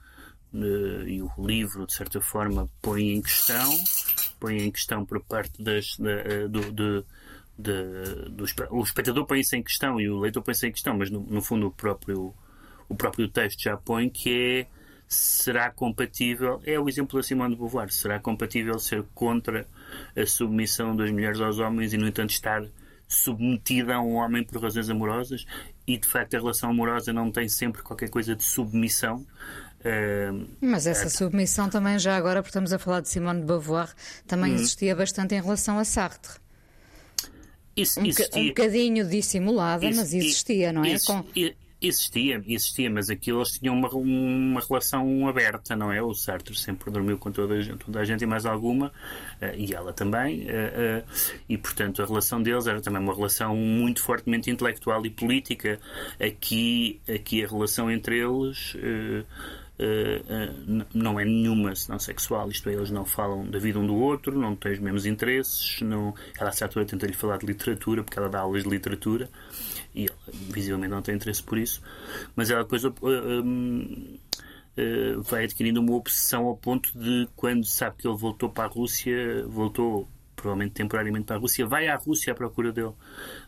uh, 0.53 1.07
e 1.07 1.21
o 1.21 1.29
livro, 1.38 1.86
de 1.86 1.93
certa 1.93 2.19
forma, 2.21 2.69
põe 2.81 3.12
em 3.12 3.21
questão, 3.21 3.71
põe 4.39 4.57
em 4.57 4.71
questão 4.71 5.05
por 5.05 5.21
parte 5.24 5.62
das, 5.62 5.98
da, 5.98 6.45
uh, 6.45 6.50
do, 6.50 6.71
de, 6.71 7.05
de, 7.57 8.29
do, 8.29 8.45
o 8.71 8.83
espectador 8.83 9.25
põe 9.25 9.41
isso 9.41 9.55
em 9.55 9.63
questão 9.63 10.00
e 10.00 10.10
o 10.10 10.19
leitor 10.19 10.41
põe 10.41 10.53
isso 10.53 10.65
em 10.65 10.71
questão, 10.71 10.98
mas 10.98 11.10
no, 11.10 11.21
no 11.21 11.41
fundo 11.41 11.67
o 11.67 11.71
próprio, 11.71 12.33
o 12.89 12.95
próprio 12.95 13.27
texto 13.27 13.62
já 13.62 13.77
põe 13.77 14.10
que 14.10 14.67
é 14.67 14.81
será 15.07 15.69
compatível, 15.69 16.62
é 16.65 16.79
o 16.79 16.88
exemplo 16.88 17.19
da 17.19 17.24
Simone 17.24 17.53
de 17.53 17.60
Beauvoir, 17.60 17.91
será 17.91 18.17
compatível 18.17 18.79
ser 18.79 19.03
contra 19.13 19.67
a 20.15 20.25
submissão 20.25 20.95
das 20.95 21.12
mulheres 21.12 21.41
aos 21.41 21.60
homens 21.60 21.91
e, 21.91 21.98
no 21.98 22.07
entanto, 22.07 22.29
estar 22.29 22.63
submetida 23.10 23.95
a 23.95 24.01
um 24.01 24.13
homem 24.13 24.41
por 24.41 24.62
razões 24.62 24.89
amorosas 24.89 25.45
e 25.93 25.98
de 25.98 26.07
facto 26.07 26.36
a 26.36 26.39
relação 26.39 26.69
amorosa 26.69 27.12
não 27.12 27.31
tem 27.31 27.50
sempre 27.50 27.81
qualquer 27.81 28.10
coisa 28.10 28.36
de 28.36 28.43
submissão. 28.43 29.25
Uh, 29.81 30.48
Mas 30.62 30.86
essa 30.86 31.05
é... 31.05 31.10
submissão 31.10 31.69
também, 31.69 31.98
já 31.98 32.15
agora, 32.15 32.41
porque 32.41 32.50
estamos 32.50 32.71
a 32.71 32.79
falar 32.79 33.01
de 33.01 33.10
Simone 33.10 33.41
de 33.41 33.45
Beauvoir, 33.48 33.93
também 34.27 34.51
hum. 34.51 34.55
existia 34.55 34.95
bastante 34.95 35.36
em 35.36 35.41
relação 35.41 35.79
a 35.79 35.83
Sartre. 35.83 36.39
Isso, 37.75 38.00
um, 38.00 38.05
existia... 38.05 38.41
um 38.41 38.48
bocadinho 38.50 39.07
dissimulada, 39.07 39.86
isso, 39.86 40.00
mas 40.00 40.13
existia, 40.13 40.71
não 40.71 40.83
é? 40.83 40.93
Isso, 40.93 41.07
Com... 41.07 41.25
Existia, 41.83 42.43
existia, 42.45 42.91
mas 42.91 43.09
aquilo 43.09 43.39
eles 43.39 43.57
tinham 43.57 43.73
uma, 43.73 43.89
uma 43.89 44.61
relação 44.61 45.27
aberta, 45.27 45.75
não 45.75 45.91
é? 45.91 46.00
O 46.00 46.13
Sartre 46.13 46.55
sempre 46.55 46.91
dormiu 46.91 47.17
com 47.17 47.31
toda 47.31 47.55
a 47.55 47.61
gente, 47.61 47.79
toda 47.83 48.00
a 48.00 48.05
gente 48.05 48.21
e 48.21 48.27
mais 48.27 48.45
alguma, 48.45 48.88
uh, 49.41 49.55
e 49.57 49.73
ela 49.73 49.91
também, 49.91 50.41
uh, 50.41 51.00
uh, 51.00 51.33
e 51.50 51.57
portanto 51.57 52.03
a 52.03 52.05
relação 52.05 52.39
deles 52.41 52.67
era 52.67 52.79
também 52.81 53.01
uma 53.01 53.15
relação 53.15 53.55
muito 53.55 54.03
fortemente 54.03 54.51
intelectual 54.51 55.03
e 55.07 55.09
política. 55.09 55.79
Aqui, 56.19 57.01
aqui 57.11 57.43
a 57.43 57.47
relação 57.47 57.89
entre 57.89 58.19
eles. 58.19 58.75
Uh, 59.81 60.85
não 60.93 61.19
é 61.19 61.25
nenhuma 61.25 61.73
senão 61.73 61.97
sexual, 61.97 62.51
isto 62.51 62.69
é, 62.69 62.73
eles 62.73 62.91
não 62.91 63.03
falam 63.03 63.50
da 63.50 63.57
vida 63.57 63.79
um 63.79 63.88
do 63.88 63.95
outro, 63.95 64.38
não 64.38 64.55
têm 64.55 64.73
os 64.73 64.79
mesmos 64.79 65.07
interesses, 65.07 65.81
não, 65.81 66.13
ela 66.39 66.50
a 66.50 66.51
certa 66.51 66.79
altura 66.79 66.85
tenta-lhe 66.85 67.13
falar 67.13 67.38
de 67.38 67.47
literatura, 67.47 68.03
porque 68.03 68.19
ela 68.19 68.29
dá 68.29 68.41
aulas 68.41 68.61
de 68.61 68.69
literatura, 68.69 69.27
e 69.95 70.07
visivelmente 70.53 70.91
não 70.91 71.01
tem 71.01 71.15
interesse 71.15 71.41
por 71.41 71.57
isso, 71.57 71.81
mas 72.35 72.51
ela 72.51 72.61
depois 72.61 72.83
uh, 72.83 72.89
uh, 72.89 74.19
vai 75.23 75.45
adquirindo 75.45 75.81
uma 75.81 75.95
obsessão 75.95 76.45
ao 76.45 76.55
ponto 76.55 76.91
de 76.95 77.27
quando 77.35 77.65
sabe 77.65 77.97
que 77.97 78.07
ele 78.07 78.17
voltou 78.17 78.51
para 78.51 78.65
a 78.65 78.67
Rússia, 78.67 79.43
voltou 79.47 80.07
provavelmente 80.41 80.74
temporariamente 80.74 81.25
para 81.25 81.36
a 81.36 81.39
Rússia, 81.39 81.65
vai 81.65 81.88
à 81.88 81.95
Rússia 81.95 82.33
à 82.33 82.36
procura 82.36 82.71
dele, 82.71 82.93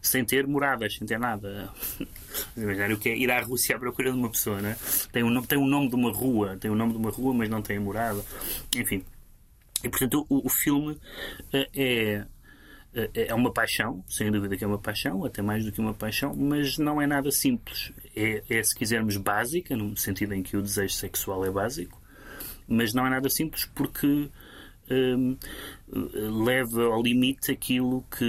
sem 0.01 0.23
ter 0.23 0.47
moradas, 0.47 0.95
sem 0.95 1.07
ter 1.07 1.19
nada. 1.19 1.69
Imaginar 2.55 2.91
o 2.91 2.97
que 2.97 3.09
é 3.09 3.17
ir 3.17 3.31
à 3.31 3.41
Rússia 3.41 3.75
à 3.75 3.79
procura 3.79 4.12
de 4.12 4.17
uma 4.17 4.29
pessoa, 4.29 4.62
né? 4.62 4.77
Tem 5.12 5.23
um, 5.23 5.41
tem 5.41 5.57
um 5.57 5.67
nome 5.67 5.89
de 5.89 5.95
uma 5.95 6.12
rua, 6.12 6.57
tem 6.57 6.69
o 6.69 6.75
nome 6.75 6.93
de 6.93 6.97
uma 6.97 7.09
rua, 7.09 7.33
mas 7.33 7.50
não 7.50 7.62
tem 7.62 7.79
morada. 7.79 8.23
Enfim. 8.75 9.03
E 9.83 9.89
portanto 9.89 10.25
o, 10.29 10.45
o 10.45 10.50
filme 10.50 10.97
é 11.51 12.25
é, 12.93 13.27
é 13.27 13.33
uma 13.33 13.51
paixão, 13.51 14.03
sem 14.07 14.31
dúvida 14.31 14.55
que 14.55 14.63
é 14.63 14.67
uma 14.67 14.77
paixão, 14.77 15.25
até 15.25 15.41
mais 15.41 15.65
do 15.65 15.71
que 15.71 15.81
uma 15.81 15.93
paixão, 15.93 16.35
mas 16.35 16.77
não 16.77 17.01
é 17.01 17.07
nada 17.07 17.31
simples. 17.31 17.91
É, 18.15 18.43
é, 18.47 18.63
se 18.63 18.75
quisermos, 18.75 19.17
básica, 19.17 19.75
no 19.75 19.97
sentido 19.97 20.33
em 20.33 20.43
que 20.43 20.55
o 20.55 20.62
desejo 20.62 20.93
sexual 20.93 21.43
é 21.43 21.50
básico, 21.50 22.00
mas 22.67 22.93
não 22.93 23.05
é 23.05 23.09
nada 23.09 23.29
simples 23.29 23.65
porque 23.73 24.29
hum, 24.89 25.38
leva 25.93 26.85
ao 26.85 27.01
limite 27.01 27.51
aquilo 27.51 28.03
que, 28.09 28.25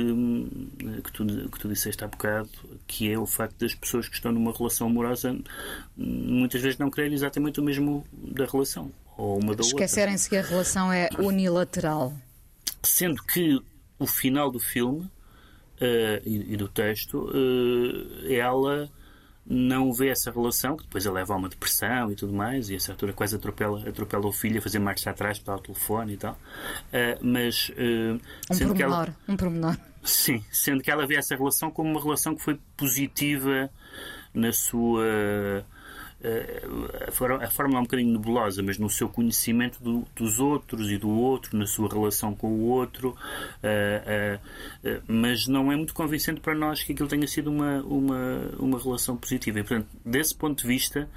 que, 1.02 1.12
tu, 1.12 1.24
que 1.24 1.58
tu 1.58 1.68
disseste 1.68 2.04
há 2.04 2.08
bocado, 2.08 2.50
que 2.86 3.10
é 3.10 3.18
o 3.18 3.26
facto 3.26 3.58
das 3.58 3.74
pessoas 3.74 4.08
que 4.08 4.14
estão 4.14 4.32
numa 4.32 4.52
relação 4.52 4.86
amorosa 4.86 5.36
muitas 5.96 6.60
vezes 6.60 6.78
não 6.78 6.90
quererem 6.90 7.14
exatamente 7.14 7.60
o 7.60 7.62
mesmo 7.62 8.04
da 8.12 8.44
relação, 8.44 8.92
ou 9.16 9.38
uma 9.38 9.54
da. 9.54 9.62
Esquecerem-se 9.62 10.28
que 10.28 10.36
a 10.36 10.42
relação 10.42 10.92
é 10.92 11.08
unilateral. 11.18 12.12
Sendo 12.82 13.22
que 13.22 13.58
o 13.98 14.06
final 14.06 14.50
do 14.50 14.60
filme 14.60 15.00
uh, 15.00 16.20
e, 16.24 16.52
e, 16.52 16.56
do 16.56 16.68
texto, 16.68 17.30
uh, 17.30 18.32
ela 18.32 18.90
não 19.46 19.92
vê 19.92 20.08
essa 20.08 20.30
relação, 20.30 20.76
que 20.76 20.84
depois 20.84 21.06
a 21.06 21.12
leva 21.12 21.34
a 21.34 21.36
uma 21.36 21.48
depressão 21.48 22.10
e 22.10 22.14
tudo 22.14 22.32
mais, 22.32 22.70
e 22.70 22.76
a 22.76 22.80
certa 22.80 22.92
altura 22.92 23.12
quase 23.12 23.36
atropela, 23.36 23.88
atropela 23.88 24.26
o 24.26 24.32
filho 24.32 24.58
a 24.58 24.62
fazer 24.62 24.78
marcha 24.78 25.10
atrás 25.10 25.38
para 25.38 25.56
o 25.56 25.58
telefone 25.58 26.14
e 26.14 26.16
tal. 26.16 26.32
Uh, 26.32 27.18
mas. 27.20 27.68
Uh, 27.70 28.20
um 28.50 28.54
sendo 28.54 28.74
que 28.74 28.82
ela, 28.82 29.14
um 29.28 29.36
pormenor. 29.36 29.76
Sim, 30.02 30.44
sendo 30.50 30.82
que 30.82 30.90
ela 30.90 31.06
vê 31.06 31.16
essa 31.16 31.34
relação 31.34 31.70
como 31.70 31.90
uma 31.90 32.02
relação 32.02 32.34
que 32.34 32.42
foi 32.42 32.58
positiva 32.76 33.70
na 34.34 34.52
sua 34.52 35.64
a 37.40 37.50
forma 37.50 37.76
é 37.76 37.80
um 37.80 37.82
bocadinho 37.82 38.12
nebulosa, 38.12 38.62
mas 38.62 38.78
no 38.78 38.90
seu 38.90 39.08
conhecimento 39.08 39.82
do, 39.82 40.04
dos 40.14 40.40
outros 40.40 40.90
e 40.90 40.98
do 40.98 41.08
outro, 41.08 41.56
na 41.56 41.66
sua 41.66 41.88
relação 41.88 42.34
com 42.34 42.48
o 42.48 42.62
outro, 42.62 43.10
uh, 43.10 43.14
uh, 43.14 44.98
uh, 44.98 45.02
mas 45.06 45.46
não 45.46 45.70
é 45.70 45.76
muito 45.76 45.94
convincente 45.94 46.40
para 46.40 46.54
nós 46.54 46.82
que 46.82 46.92
aquilo 46.92 47.08
tenha 47.08 47.26
sido 47.26 47.50
uma, 47.50 47.80
uma, 47.82 48.50
uma 48.58 48.78
relação 48.78 49.16
positiva. 49.16 49.60
E, 49.60 49.62
portanto, 49.62 49.88
desse 50.04 50.34
ponto 50.34 50.62
de 50.62 50.66
vista, 50.66 51.08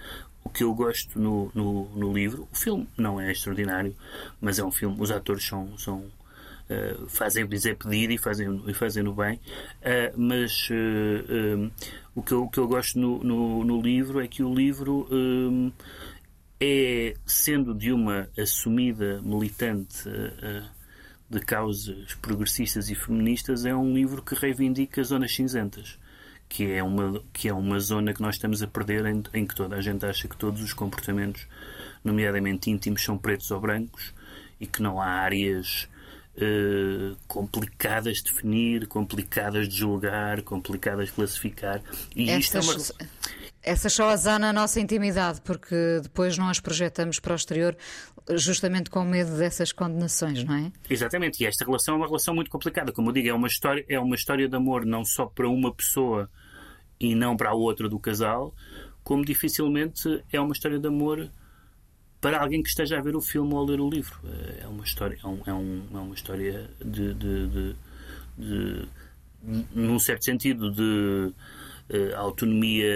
o 0.43 0.49
que 0.49 0.63
eu 0.63 0.73
gosto 0.73 1.19
no, 1.19 1.51
no, 1.53 1.89
no 1.89 2.13
livro, 2.13 2.47
o 2.51 2.55
filme 2.55 2.87
não 2.97 3.19
é 3.19 3.31
extraordinário, 3.31 3.95
mas 4.39 4.59
é 4.59 4.63
um 4.63 4.71
filme, 4.71 4.95
os 4.99 5.11
atores 5.11 5.45
são, 5.45 5.77
são 5.77 6.05
Uh, 6.69 7.07
fazem-lhes 7.07 7.65
é 7.65 7.73
pedir 7.73 8.11
e 8.11 8.17
fazem, 8.17 8.61
e 8.67 8.73
fazem 8.73 9.01
no 9.01 9.15
bem, 9.15 9.35
uh, 9.35 10.13
mas 10.17 10.67
uh, 10.69 11.71
o, 12.13 12.21
que 12.21 12.33
eu, 12.33 12.43
o 12.43 12.49
que 12.49 12.57
eu 12.57 12.67
gosto 12.67 12.99
no, 12.99 13.23
no, 13.23 13.63
no 13.63 13.81
livro 13.81 14.19
é 14.19 14.27
que 14.27 14.43
o 14.43 14.53
livro 14.53 15.07
é, 16.59 17.15
sendo 17.25 17.73
de 17.73 17.93
uma 17.93 18.27
assumida 18.37 19.21
militante 19.21 20.03
de 21.29 21.39
causas 21.39 22.15
progressistas 22.15 22.89
e 22.89 22.95
feministas, 22.95 23.65
é 23.65 23.73
um 23.73 23.93
livro 23.93 24.21
que 24.21 24.35
reivindica 24.35 25.01
zonas 25.03 25.33
cinzentas, 25.33 25.97
que 26.49 26.71
é 26.71 26.83
uma, 26.83 27.21
que 27.31 27.47
é 27.47 27.53
uma 27.53 27.79
zona 27.79 28.13
que 28.13 28.21
nós 28.21 28.35
estamos 28.35 28.61
a 28.61 28.67
perder 28.67 29.05
em, 29.05 29.23
em 29.33 29.45
que 29.45 29.55
toda 29.55 29.77
a 29.77 29.81
gente 29.81 30.05
acha 30.05 30.27
que 30.27 30.35
todos 30.35 30.61
os 30.61 30.73
comportamentos, 30.73 31.47
nomeadamente 32.03 32.69
íntimos, 32.69 33.03
são 33.03 33.17
pretos 33.17 33.51
ou 33.51 33.61
brancos 33.61 34.13
e 34.59 34.65
que 34.65 34.81
não 34.81 35.01
há 35.01 35.07
áreas 35.07 35.87
eh, 36.39 37.15
complicadas 37.27 38.17
de 38.17 38.25
definir, 38.25 38.87
complicadas 38.87 39.67
de 39.67 39.75
julgar, 39.75 40.41
complicadas 40.43 41.07
de 41.07 41.13
classificar. 41.13 41.81
E 42.15 42.31
isto 42.31 42.57
é 42.57 42.61
uma... 42.61 42.75
Essas 43.63 43.91
só 43.91 44.09
as 44.09 44.27
há 44.27 44.39
na 44.39 44.53
nossa 44.53 44.79
intimidade, 44.79 45.41
porque 45.41 45.99
depois 46.01 46.37
não 46.37 46.47
as 46.47 46.59
projetamos 46.59 47.19
para 47.19 47.33
o 47.33 47.35
exterior, 47.35 47.75
justamente 48.35 48.89
com 48.89 49.03
medo 49.03 49.35
dessas 49.35 49.73
condenações, 49.73 50.43
não 50.43 50.55
é? 50.55 50.71
Exatamente, 50.89 51.43
e 51.43 51.45
esta 51.47 51.65
relação 51.65 51.95
é 51.95 51.97
uma 51.97 52.05
relação 52.05 52.33
muito 52.33 52.49
complicada. 52.49 52.93
Como 52.93 53.09
eu 53.09 53.13
digo, 53.13 53.27
é 53.27 53.33
uma 53.33 53.47
história, 53.47 53.83
é 53.89 53.99
uma 53.99 54.15
história 54.15 54.47
de 54.47 54.55
amor 54.55 54.85
não 54.85 55.03
só 55.03 55.25
para 55.25 55.49
uma 55.49 55.73
pessoa 55.73 56.29
e 56.99 57.13
não 57.13 57.35
para 57.35 57.49
a 57.49 57.53
outra 57.53 57.89
do 57.89 57.99
casal, 57.99 58.53
como 59.03 59.25
dificilmente 59.25 60.23
é 60.31 60.39
uma 60.39 60.53
história 60.53 60.79
de 60.79 60.87
amor 60.87 61.29
para 62.19 62.41
alguém 62.41 62.61
que 62.63 62.69
esteja 62.69 62.97
a 62.97 63.01
ver 63.01 63.15
o 63.15 63.21
filme 63.21 63.53
ou 63.53 63.61
a 63.61 63.65
ler 63.65 63.79
o 63.79 63.89
livro. 63.89 64.19
É 64.61 64.67
uma 64.67 64.83
história, 64.83 65.17
é, 65.23 65.27
um, 65.27 65.41
é, 65.45 65.53
um, 65.53 65.83
é 65.93 65.97
uma 65.97 66.15
história 66.15 66.69
de, 66.83 67.13
de, 67.13 67.47
de, 67.47 67.75
de, 68.37 68.87
num 69.73 69.99
certo 69.99 70.25
sentido, 70.25 70.71
de 70.71 71.33
uh, 71.89 72.15
autonomia 72.17 72.91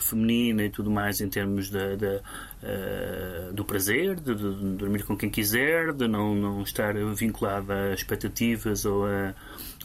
feminina 0.00 0.64
e 0.64 0.70
tudo 0.70 0.90
mais 0.90 1.20
em 1.20 1.28
termos 1.28 1.70
da, 1.70 1.80
uh, 1.94 3.52
do 3.52 3.64
prazer, 3.64 4.20
de, 4.20 4.34
dormir 4.76 5.04
com 5.04 5.16
quem 5.16 5.30
quiser, 5.30 5.92
de 5.92 6.06
não, 6.06 6.34
não 6.34 6.62
estar 6.62 6.94
vinculada 7.14 7.74
a 7.74 7.94
expectativas 7.94 8.84
ou 8.84 9.06
a, 9.06 9.34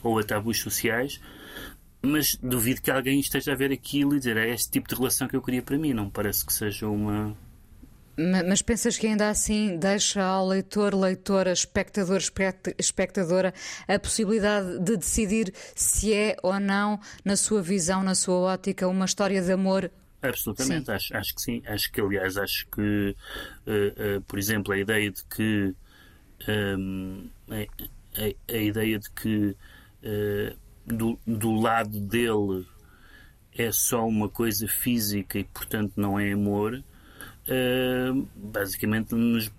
ou 0.04 0.20
a 0.20 0.24
tabus 0.24 0.60
sociais. 0.60 1.22
Mas 2.02 2.36
duvido 2.36 2.82
que 2.82 2.92
alguém 2.92 3.20
esteja 3.20 3.54
a 3.54 3.56
ver 3.56 3.72
aquilo 3.72 4.16
e 4.16 4.20
dizer 4.20 4.38
é 4.38 4.54
este 4.54 4.72
tipo 4.72 4.88
de 4.88 4.96
relação 4.96 5.28
que 5.28 5.36
eu 5.36 5.42
queria 5.42 5.64
para 5.64 5.78
mim. 5.78 5.94
Não 5.94 6.10
parece 6.10 6.46
que 6.46 6.54
seja 6.54 6.88
uma, 6.88 7.36
mas 8.18 8.62
pensas 8.64 8.98
que 8.98 9.06
ainda 9.06 9.30
assim 9.30 9.78
deixa 9.78 10.24
ao 10.24 10.48
leitor, 10.48 10.96
leitora, 10.96 11.52
espectador, 11.52 12.20
espectadora 12.78 13.54
a 13.88 14.00
possibilidade 14.00 14.80
de 14.80 14.98
decidir 14.98 15.54
se 15.76 16.14
é 16.14 16.36
ou 16.42 16.60
não, 16.60 17.00
na 17.24 17.36
sua 17.36 17.62
visão, 17.62 18.04
na 18.04 18.16
sua 18.16 18.36
ótica, 18.36 18.88
uma 18.88 19.06
história 19.06 19.42
de 19.42 19.52
amor? 19.52 19.92
Absolutamente, 20.20 20.90
acho, 20.90 21.16
acho, 21.16 21.36
que 21.36 21.42
sim. 21.42 21.62
Acho 21.68 21.92
que, 21.92 22.02
aliás, 22.02 22.38
acho 22.38 22.68
que, 22.70 23.16
uh, 23.68 24.18
uh, 24.18 24.22
por 24.22 24.40
exemplo, 24.40 24.74
a 24.74 24.78
ideia 24.80 25.12
de 25.12 25.24
que 25.26 25.76
um, 26.50 27.30
ehm, 27.48 27.68
a, 28.18 28.54
a, 28.54 28.56
a, 28.56 28.58
ideia 28.58 28.98
de 28.98 29.12
que 29.12 29.56
uh, 30.04 30.58
do, 30.88 31.20
do 31.26 31.52
lado 31.54 32.00
dele 32.00 32.66
é 33.54 33.72
só 33.72 34.08
uma 34.08 34.28
coisa 34.28 34.68
física 34.68 35.38
e, 35.38 35.44
portanto, 35.44 35.94
não 35.96 36.20
é 36.20 36.32
amor 36.32 36.84
uh, 37.48 38.28
basicamente 38.36 39.14
nos 39.16 39.52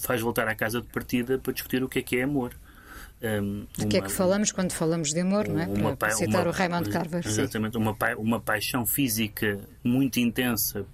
faz 0.00 0.20
voltar 0.20 0.48
à 0.48 0.54
casa 0.54 0.80
de 0.80 0.88
partida 0.88 1.38
para 1.38 1.52
discutir 1.52 1.82
o 1.82 1.88
que 1.88 2.00
é 2.00 2.02
que 2.02 2.16
é 2.16 2.22
amor. 2.22 2.54
Um, 3.20 3.66
de 3.76 3.86
que 3.86 3.96
é 3.96 4.00
que 4.00 4.12
falamos 4.12 4.52
quando 4.52 4.72
falamos 4.72 5.12
de 5.12 5.20
amor, 5.20 5.48
não 5.48 5.60
é? 5.60 5.66
Para, 5.66 5.96
para 5.96 6.10
citar 6.12 6.42
uma, 6.42 6.50
o 6.50 6.52
Raymond 6.52 6.88
Carver. 6.88 7.26
Exatamente, 7.26 7.76
uma, 7.76 7.94
pa, 7.94 8.14
uma 8.16 8.40
paixão 8.40 8.86
física 8.86 9.58
muito 9.82 10.20
intensa 10.20 10.86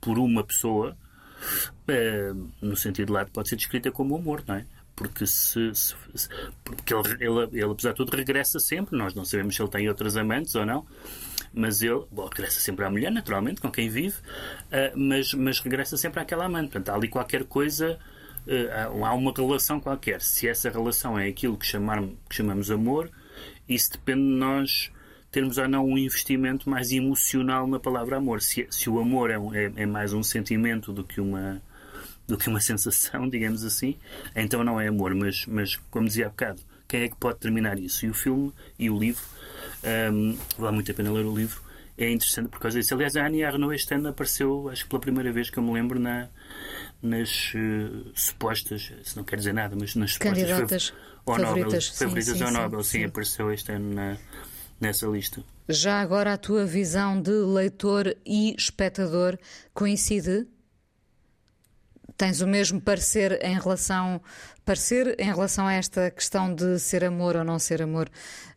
por 0.00 0.18
uma 0.18 0.44
pessoa, 0.44 0.96
uh, 1.88 2.50
no 2.60 2.76
sentido 2.76 3.12
lado, 3.12 3.30
pode 3.32 3.48
ser 3.48 3.56
descrita 3.56 3.90
como 3.90 4.14
amor, 4.16 4.44
não 4.46 4.54
é? 4.56 4.66
Porque 4.94 5.26
se, 5.26 5.74
se, 5.74 5.96
se 6.14 6.28
porque 6.62 6.94
ele, 6.94 7.08
ele, 7.18 7.48
ele, 7.52 7.72
apesar 7.72 7.90
de 7.90 7.96
tudo, 7.96 8.16
regressa 8.16 8.60
sempre. 8.60 8.96
Nós 8.96 9.12
não 9.12 9.24
sabemos 9.24 9.56
se 9.56 9.60
ele 9.60 9.70
tem 9.70 9.88
outras 9.88 10.16
amantes 10.16 10.54
ou 10.54 10.64
não 10.64 10.86
mas 11.54 11.82
ele 11.82 12.02
bom, 12.10 12.26
regressa 12.26 12.60
sempre 12.60 12.84
à 12.84 12.90
mulher, 12.90 13.10
naturalmente, 13.12 13.60
com 13.60 13.70
quem 13.70 13.88
vive, 13.88 14.16
uh, 14.16 14.96
mas, 14.96 15.32
mas 15.34 15.60
regressa 15.60 15.96
sempre 15.96 16.20
àquela 16.20 16.46
amante. 16.46 16.70
Portanto, 16.70 16.88
há 16.90 16.94
ali 16.94 17.08
qualquer 17.08 17.44
coisa, 17.44 17.98
uh, 18.46 19.04
há 19.04 19.14
uma 19.14 19.32
relação 19.32 19.80
qualquer. 19.80 20.20
Se 20.20 20.48
essa 20.48 20.68
relação 20.68 21.18
é 21.18 21.28
aquilo 21.28 21.56
que, 21.56 21.66
chamar, 21.66 22.02
que 22.28 22.34
chamamos 22.34 22.70
amor, 22.70 23.10
isso 23.68 23.92
depende 23.92 24.22
de 24.22 24.36
nós 24.36 24.90
termos 25.30 25.58
ou 25.58 25.68
não 25.68 25.84
um 25.84 25.98
investimento 25.98 26.70
mais 26.70 26.92
emocional 26.92 27.66
na 27.66 27.80
palavra 27.80 28.16
amor. 28.16 28.40
Se, 28.40 28.66
se 28.70 28.88
o 28.88 29.00
amor 29.00 29.30
é, 29.30 29.34
é, 29.34 29.82
é 29.82 29.86
mais 29.86 30.12
um 30.12 30.22
sentimento 30.22 30.92
do 30.92 31.02
que 31.02 31.20
uma 31.20 31.60
do 32.26 32.38
que 32.38 32.48
uma 32.48 32.60
sensação, 32.62 33.28
digamos 33.28 33.64
assim, 33.64 33.96
então 34.34 34.64
não 34.64 34.80
é 34.80 34.88
amor. 34.88 35.14
Mas, 35.14 35.44
mas 35.46 35.76
como 35.90 36.06
dizia 36.06 36.26
há 36.26 36.30
bocado, 36.30 36.60
quem 36.86 37.02
é 37.02 37.08
que 37.08 37.16
pode 37.16 37.38
terminar 37.38 37.78
isso? 37.78 38.06
E 38.06 38.10
o 38.10 38.14
filme 38.14 38.52
e 38.78 38.88
o 38.88 38.98
livro 38.98 39.22
um, 40.12 40.36
vale 40.58 40.74
muito 40.74 40.90
a 40.90 40.94
pena 40.94 41.12
ler 41.12 41.24
o 41.24 41.34
livro. 41.34 41.62
É 41.96 42.10
interessante 42.10 42.48
por 42.48 42.58
causa 42.58 42.78
disso. 42.78 42.92
Aliás, 42.94 43.16
a 43.16 43.24
Annie 43.24 43.44
Arnaud 43.44 43.74
este 43.74 43.94
ano 43.94 44.08
apareceu, 44.08 44.68
acho 44.68 44.84
que 44.84 44.90
pela 44.90 45.00
primeira 45.00 45.32
vez 45.32 45.48
que 45.48 45.58
eu 45.58 45.62
me 45.62 45.72
lembro, 45.72 46.00
na, 46.00 46.28
nas 47.00 47.52
uh, 47.54 48.10
supostas, 48.14 48.92
se 49.04 49.16
não 49.16 49.22
quer 49.22 49.36
dizer 49.36 49.54
nada, 49.54 49.76
mas 49.78 49.94
nas 49.94 50.14
supostas 50.14 50.50
ao 50.50 50.56
favoritas, 50.58 50.92
Nobel, 51.26 51.94
favoritas 51.94 52.36
sim, 52.36 52.42
ao 52.42 52.48
sim, 52.48 52.54
Nobel, 52.54 52.82
sim, 52.82 52.98
sim, 52.98 53.04
apareceu 53.04 53.52
este 53.52 53.72
ano 53.72 53.94
na, 53.94 54.16
nessa 54.80 55.06
lista. 55.06 55.42
Já 55.68 56.00
agora 56.00 56.34
a 56.34 56.36
tua 56.36 56.66
visão 56.66 57.20
de 57.20 57.30
leitor 57.30 58.14
e 58.26 58.54
espectador 58.56 59.38
coincide? 59.72 60.46
Tens 62.16 62.40
o 62.40 62.46
mesmo 62.46 62.80
parecer 62.80 63.44
em 63.44 63.54
relação 63.54 64.20
parecer 64.64 65.14
em 65.18 65.26
relação 65.26 65.66
a 65.66 65.74
esta 65.74 66.10
questão 66.10 66.52
de 66.54 66.78
ser 66.78 67.04
amor 67.04 67.36
ou 67.36 67.44
não 67.44 67.58
ser 67.58 67.82
amor? 67.82 68.08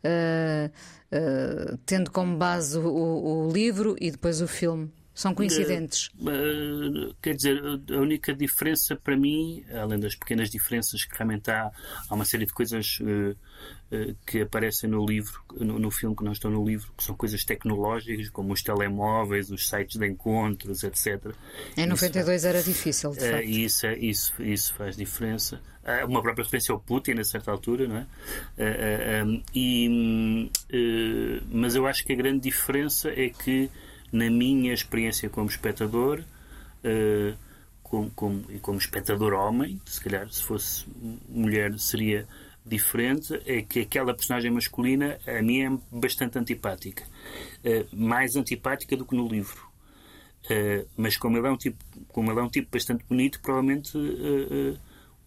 Uh, 0.03 0.71
uh, 1.11 1.77
tendo 1.85 2.11
como 2.11 2.37
base 2.37 2.77
o, 2.77 2.87
o, 2.87 3.51
livro 3.51 3.95
e 3.99 4.09
depois 4.09 4.41
o 4.41 4.47
filme? 4.47 4.91
São 5.17 5.33
coincidentes? 5.33 6.11
Uh, 6.19 7.11
quer 7.19 7.35
dizer, 7.35 7.59
a 7.59 7.99
única 7.99 8.35
diferença 8.35 8.95
para 8.95 9.17
mim, 9.17 9.65
além 9.73 9.99
das 9.99 10.13
pequenas 10.13 10.47
diferenças 10.47 11.03
que 11.05 11.17
realmente 11.17 11.49
há, 11.49 11.71
há 12.07 12.13
uma 12.13 12.23
série 12.23 12.45
de 12.45 12.53
coisas 12.53 12.99
uh, 13.01 13.31
uh, 13.31 14.15
que 14.27 14.41
aparecem 14.41 14.87
no 14.87 15.03
livro, 15.03 15.41
no, 15.59 15.79
no, 15.79 15.89
filme 15.89 16.15
que 16.15 16.23
não 16.23 16.33
estão 16.33 16.51
no 16.51 16.63
livro, 16.63 16.93
que 16.95 17.03
são 17.03 17.15
coisas 17.15 17.43
tecnológicas, 17.43 18.29
como 18.29 18.53
os 18.53 18.61
telemóveis, 18.61 19.49
os 19.49 19.67
sites 19.67 19.97
de 19.97 20.05
encontros, 20.05 20.83
etc. 20.83 21.33
Em 21.75 21.87
92 21.87 22.37
isso, 22.37 22.47
era 22.47 22.61
difícil, 22.61 23.09
de 23.09 23.19
facto. 23.19 23.43
Isso, 23.43 23.87
é, 23.87 23.97
isso, 23.97 24.43
isso 24.43 24.75
faz 24.75 24.95
diferença. 24.95 25.59
Uma 26.07 26.21
própria 26.21 26.43
referência 26.43 26.73
ao 26.73 26.79
Putin, 26.79 27.13
a 27.13 27.23
certa 27.23 27.49
altura, 27.49 27.87
não 27.87 27.97
é? 27.97 29.23
Um, 29.25 29.41
e, 29.55 30.51
mas 31.49 31.75
eu 31.75 31.87
acho 31.87 32.03
que 32.03 32.13
a 32.13 32.15
grande 32.15 32.41
diferença 32.41 33.09
é 33.09 33.29
que 33.29 33.71
na 34.11 34.29
minha 34.29 34.73
experiência 34.73 35.29
como 35.29 35.49
espectador, 35.49 36.23
uh, 36.83 37.37
como, 37.83 38.11
como, 38.11 38.45
e 38.49 38.59
como 38.59 38.77
espectador 38.77 39.33
homem, 39.33 39.79
se 39.85 40.01
calhar 40.01 40.29
se 40.29 40.43
fosse 40.43 40.85
mulher 41.29 41.77
seria 41.79 42.27
diferente, 42.65 43.41
é 43.45 43.61
que 43.61 43.79
aquela 43.79 44.13
personagem 44.13 44.51
masculina 44.51 45.17
a 45.25 45.41
mim 45.41 45.61
é 45.61 45.77
bastante 45.91 46.37
antipática. 46.37 47.03
Uh, 47.63 47.95
mais 47.95 48.35
antipática 48.35 48.95
do 48.95 49.05
que 49.05 49.15
no 49.15 49.27
livro. 49.27 49.65
Uh, 50.45 50.87
mas 50.95 51.17
como 51.17 51.37
ele, 51.37 51.47
é 51.47 51.51
um 51.51 51.57
tipo, 51.57 51.77
como 52.09 52.31
ele 52.31 52.39
é 52.39 52.43
um 52.43 52.49
tipo 52.49 52.69
bastante 52.71 53.03
bonito, 53.05 53.39
provavelmente 53.41 53.97
uh, 53.97 54.77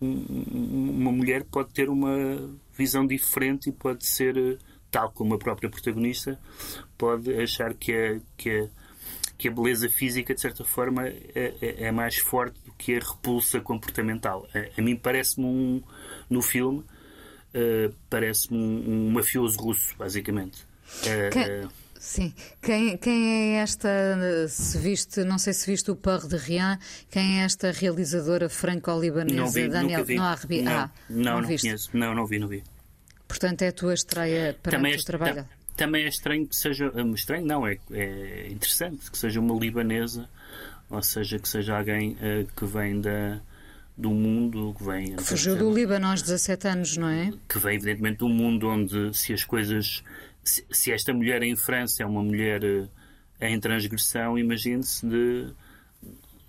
um, 0.00 0.98
uma 0.98 1.12
mulher 1.12 1.44
pode 1.44 1.72
ter 1.72 1.88
uma 1.88 2.10
visão 2.76 3.06
diferente 3.06 3.68
e 3.68 3.72
pode 3.72 4.06
ser 4.06 4.58
tal 4.90 5.10
como 5.12 5.34
a 5.34 5.38
própria 5.38 5.70
protagonista, 5.70 6.38
pode 6.98 7.32
achar 7.40 7.74
que 7.74 7.92
a, 7.92 8.20
que 8.36 8.50
a, 8.50 8.68
que 9.40 9.48
a 9.48 9.50
beleza 9.50 9.88
física, 9.88 10.34
de 10.34 10.40
certa 10.40 10.64
forma, 10.64 11.08
é, 11.08 11.54
é, 11.62 11.84
é 11.84 11.92
mais 11.92 12.18
forte 12.18 12.60
do 12.64 12.72
que 12.72 12.94
a 12.94 12.98
repulsa 12.98 13.58
comportamental. 13.60 14.46
A, 14.54 14.80
a 14.80 14.84
mim 14.84 14.96
parece-me 14.96 15.46
um, 15.46 15.82
no 16.28 16.42
filme, 16.42 16.80
uh, 16.80 17.94
parece-me 18.10 18.58
um, 18.58 19.08
um, 19.08 19.10
mafioso 19.12 19.58
russo, 19.58 19.94
basicamente. 19.96 20.62
Uh, 21.04 21.30
quem, 21.32 21.68
sim. 21.98 22.34
Quem, 22.60 22.98
quem 22.98 23.56
é 23.56 23.62
esta, 23.62 23.88
se 24.48 24.76
viste, 24.76 25.24
não 25.24 25.38
sei 25.38 25.54
se 25.54 25.70
viste 25.70 25.90
o 25.90 25.96
Par 25.96 26.20
de 26.26 26.36
Rien, 26.36 26.76
quem 27.10 27.40
é 27.40 27.44
esta 27.44 27.70
realizadora 27.70 28.50
franco-libanesa, 28.50 29.68
Daniel 29.68 30.04
Noirbi? 30.04 30.62
Não, 30.62 30.72
ah, 30.72 30.90
não, 31.08 31.22
não, 31.22 31.40
não 31.40 31.48
conheço. 31.48 31.96
Não, 31.96 32.14
não 32.14 32.26
vi, 32.26 32.38
não 32.38 32.48
vi. 32.48 32.62
Portanto, 33.30 33.62
é 33.62 33.68
a 33.68 33.72
tua 33.72 33.94
estreia 33.94 34.58
para 34.60 34.72
também 34.72 34.92
o 34.92 34.96
teu 34.96 35.04
trabalho? 35.04 35.46
Também 35.76 36.04
é 36.04 36.08
estranho 36.08 36.48
que 36.48 36.56
seja. 36.56 36.90
Eh, 36.92 37.02
estranho 37.14 37.46
não, 37.46 37.64
é, 37.64 37.78
é 37.92 38.48
interessante 38.50 39.08
que 39.08 39.16
seja 39.16 39.38
uma 39.38 39.56
libanesa, 39.56 40.28
ou 40.90 41.00
seja, 41.00 41.38
que 41.38 41.48
seja 41.48 41.78
alguém 41.78 42.14
uh, 42.14 42.44
que 42.56 42.66
vem 42.66 43.00
da, 43.00 43.40
do 43.96 44.10
mundo 44.10 44.74
que 44.76 44.84
vem. 44.84 45.14
Que 45.14 45.22
fugiu 45.22 45.54
do 45.54 45.72
Líbano 45.72 46.08
aos 46.08 46.22
17 46.22 46.66
anos, 46.66 46.96
não 46.96 47.08
é? 47.08 47.32
Que 47.48 47.60
vem, 47.60 47.76
evidentemente, 47.76 48.18
de 48.18 48.24
um 48.24 48.28
mundo 48.28 48.68
onde 48.68 49.16
se 49.16 49.32
as 49.32 49.44
coisas. 49.44 50.02
Se, 50.42 50.66
se 50.68 50.90
esta 50.90 51.14
mulher 51.14 51.40
em 51.44 51.54
França 51.54 52.02
é 52.02 52.06
uma 52.06 52.24
mulher 52.24 52.64
uh, 52.64 52.88
em 53.40 53.60
transgressão, 53.60 54.36
imagine-se 54.36 55.06
de. 55.06 55.52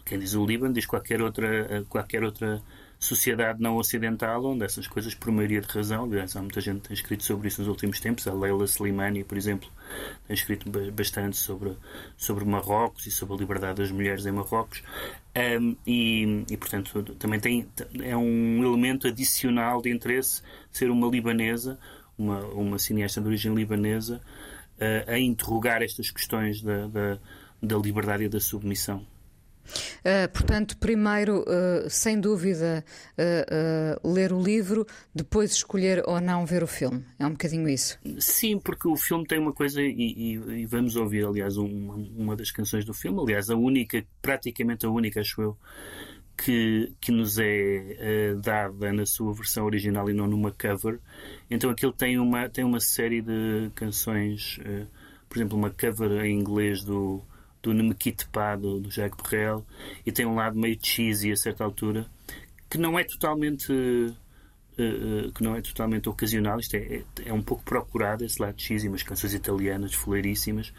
Quem 0.04 0.18
diz 0.18 0.34
o 0.34 0.44
Líbano 0.44 0.74
diz 0.74 0.88
qualquer 0.88 1.22
outra, 1.22 1.82
uh, 1.82 1.86
qualquer 1.86 2.24
outra 2.24 2.60
sociedade 3.02 3.60
não 3.60 3.78
ocidental, 3.78 4.46
onde 4.46 4.64
essas 4.64 4.88
coisas, 4.88 5.16
por 5.16 5.32
maioria 5.32 5.60
de 5.60 5.68
razão, 5.68 6.04
aliás, 6.04 6.36
há 6.36 6.42
muita 6.42 6.62
gente 6.62 6.82
que 6.82 6.88
tem 6.90 6.94
escrito 6.94 7.24
sobre 7.24 7.48
isso 7.48 7.60
nos 7.60 7.68
últimos 7.68 8.00
tempos, 8.00 8.28
a 8.28 8.34
Leila 8.34 8.64
Slimani, 8.66 9.24
por 9.24 9.36
exemplo, 9.36 9.68
tem 10.28 10.36
escrito 10.36 10.70
bastante 10.94 11.36
sobre, 11.36 11.76
sobre 12.16 12.46
Marrocos 12.46 13.08
e 13.08 13.12
sobre 13.12 13.34
a 13.34 13.38
liberdade 13.40 13.82
das 13.82 13.92
mulheres 13.92 14.24
em 14.28 14.32
Marrocos, 14.32 14.84
um, 15.60 15.76
e, 15.86 16.46
e, 16.48 16.56
portanto, 16.56 17.02
também 17.18 17.40
tem, 17.40 17.68
é 18.04 18.16
um 18.16 18.64
elemento 18.64 19.08
adicional 19.08 19.82
de 19.82 19.90
interesse 19.90 20.44
ser 20.72 20.92
uma 20.92 21.08
libanesa, 21.08 21.80
uma, 22.16 22.40
uma 22.50 22.78
cineasta 22.78 23.20
de 23.20 23.26
origem 23.26 23.56
libanesa, 23.56 24.22
uh, 24.78 25.12
a 25.12 25.18
interrogar 25.18 25.82
estas 25.82 26.12
questões 26.12 26.62
da, 26.62 26.86
da, 26.86 27.18
da 27.64 27.78
liberdade 27.78 28.26
e 28.26 28.30
da 28.30 28.40
submissão. 28.40 29.04
Uh, 30.00 30.32
portanto, 30.32 30.78
primeiro, 30.78 31.42
uh, 31.42 31.90
sem 31.90 32.20
dúvida, 32.20 32.84
uh, 33.18 34.14
ler 34.14 34.34
o 34.34 34.42
livro, 34.42 34.86
depois 35.14 35.52
escolher 35.52 36.04
ou 36.06 36.20
não 36.20 36.46
ver 36.46 36.64
o 36.64 36.68
filme. 36.68 37.04
É 37.20 37.26
um 37.26 37.32
bocadinho 37.32 37.68
isso. 37.70 38.00
Sim, 38.20 38.60
porque 38.60 38.88
o 38.88 38.96
filme 38.96 39.26
tem 39.26 39.40
uma 39.40 39.54
coisa, 39.54 39.82
e, 39.82 39.92
e, 39.92 40.34
e 40.62 40.66
vamos 40.66 40.96
ouvir, 40.96 41.26
aliás, 41.26 41.58
uma, 41.58 41.96
uma, 41.96 42.36
das 42.36 42.52
canções 42.52 42.86
do 42.86 42.94
filme, 42.94 43.20
aliás, 43.22 43.50
a 43.50 43.56
única, 43.56 44.04
praticamente 44.22 44.86
a 44.86 44.90
única, 44.90 45.22
acho 45.22 45.42
eu, 45.42 45.58
que, 46.38 46.92
que 47.00 47.12
nos 47.12 47.38
é 47.38 48.34
dada 48.42 48.92
na 48.92 49.06
sua 49.06 49.34
versão 49.34 49.66
original 49.66 50.10
e 50.10 50.14
não 50.14 50.28
numa 50.28 50.52
cover. 50.52 51.00
Então 51.50 51.70
aquilo 51.70 51.94
tem 51.94 52.18
uma, 52.18 52.50
tem 52.50 52.64
uma 52.64 52.80
série 52.80 53.22
de 53.22 53.70
canções, 53.76 54.60
por 55.30 55.38
exemplo, 55.38 55.58
uma 55.58 55.70
cover 55.70 56.26
em 56.26 56.40
inglês 56.40 56.84
do 56.84 57.22
do 57.62 57.74
Nemekitepá, 57.74 58.56
do, 58.56 58.80
do 58.80 58.90
Jacques 58.90 59.22
Brel, 59.22 59.66
e 60.06 60.12
tem 60.12 60.26
um 60.26 60.36
lado 60.36 60.58
meio 60.58 60.78
cheesy 60.82 61.32
a 61.32 61.36
certa 61.36 61.64
altura, 61.64 62.06
que 62.70 62.78
não 62.78 62.98
é 62.98 63.04
totalmente. 63.04 63.72
Uh, 63.72 65.28
uh, 65.28 65.32
que 65.34 65.44
não 65.44 65.56
é 65.56 65.62
totalmente 65.62 66.10
ocasional, 66.10 66.60
isto 66.60 66.76
é, 66.76 66.80
é, 66.80 67.04
é, 67.26 67.34
um 67.34 67.42
pouco 67.42 67.64
procurado 67.64 68.24
esse 68.24 68.42
lado 68.42 68.60
cheesy, 68.60 68.88
umas 68.88 69.04
canções 69.04 69.34
italianas 69.34 69.94
foleiríssimas, 69.94 70.74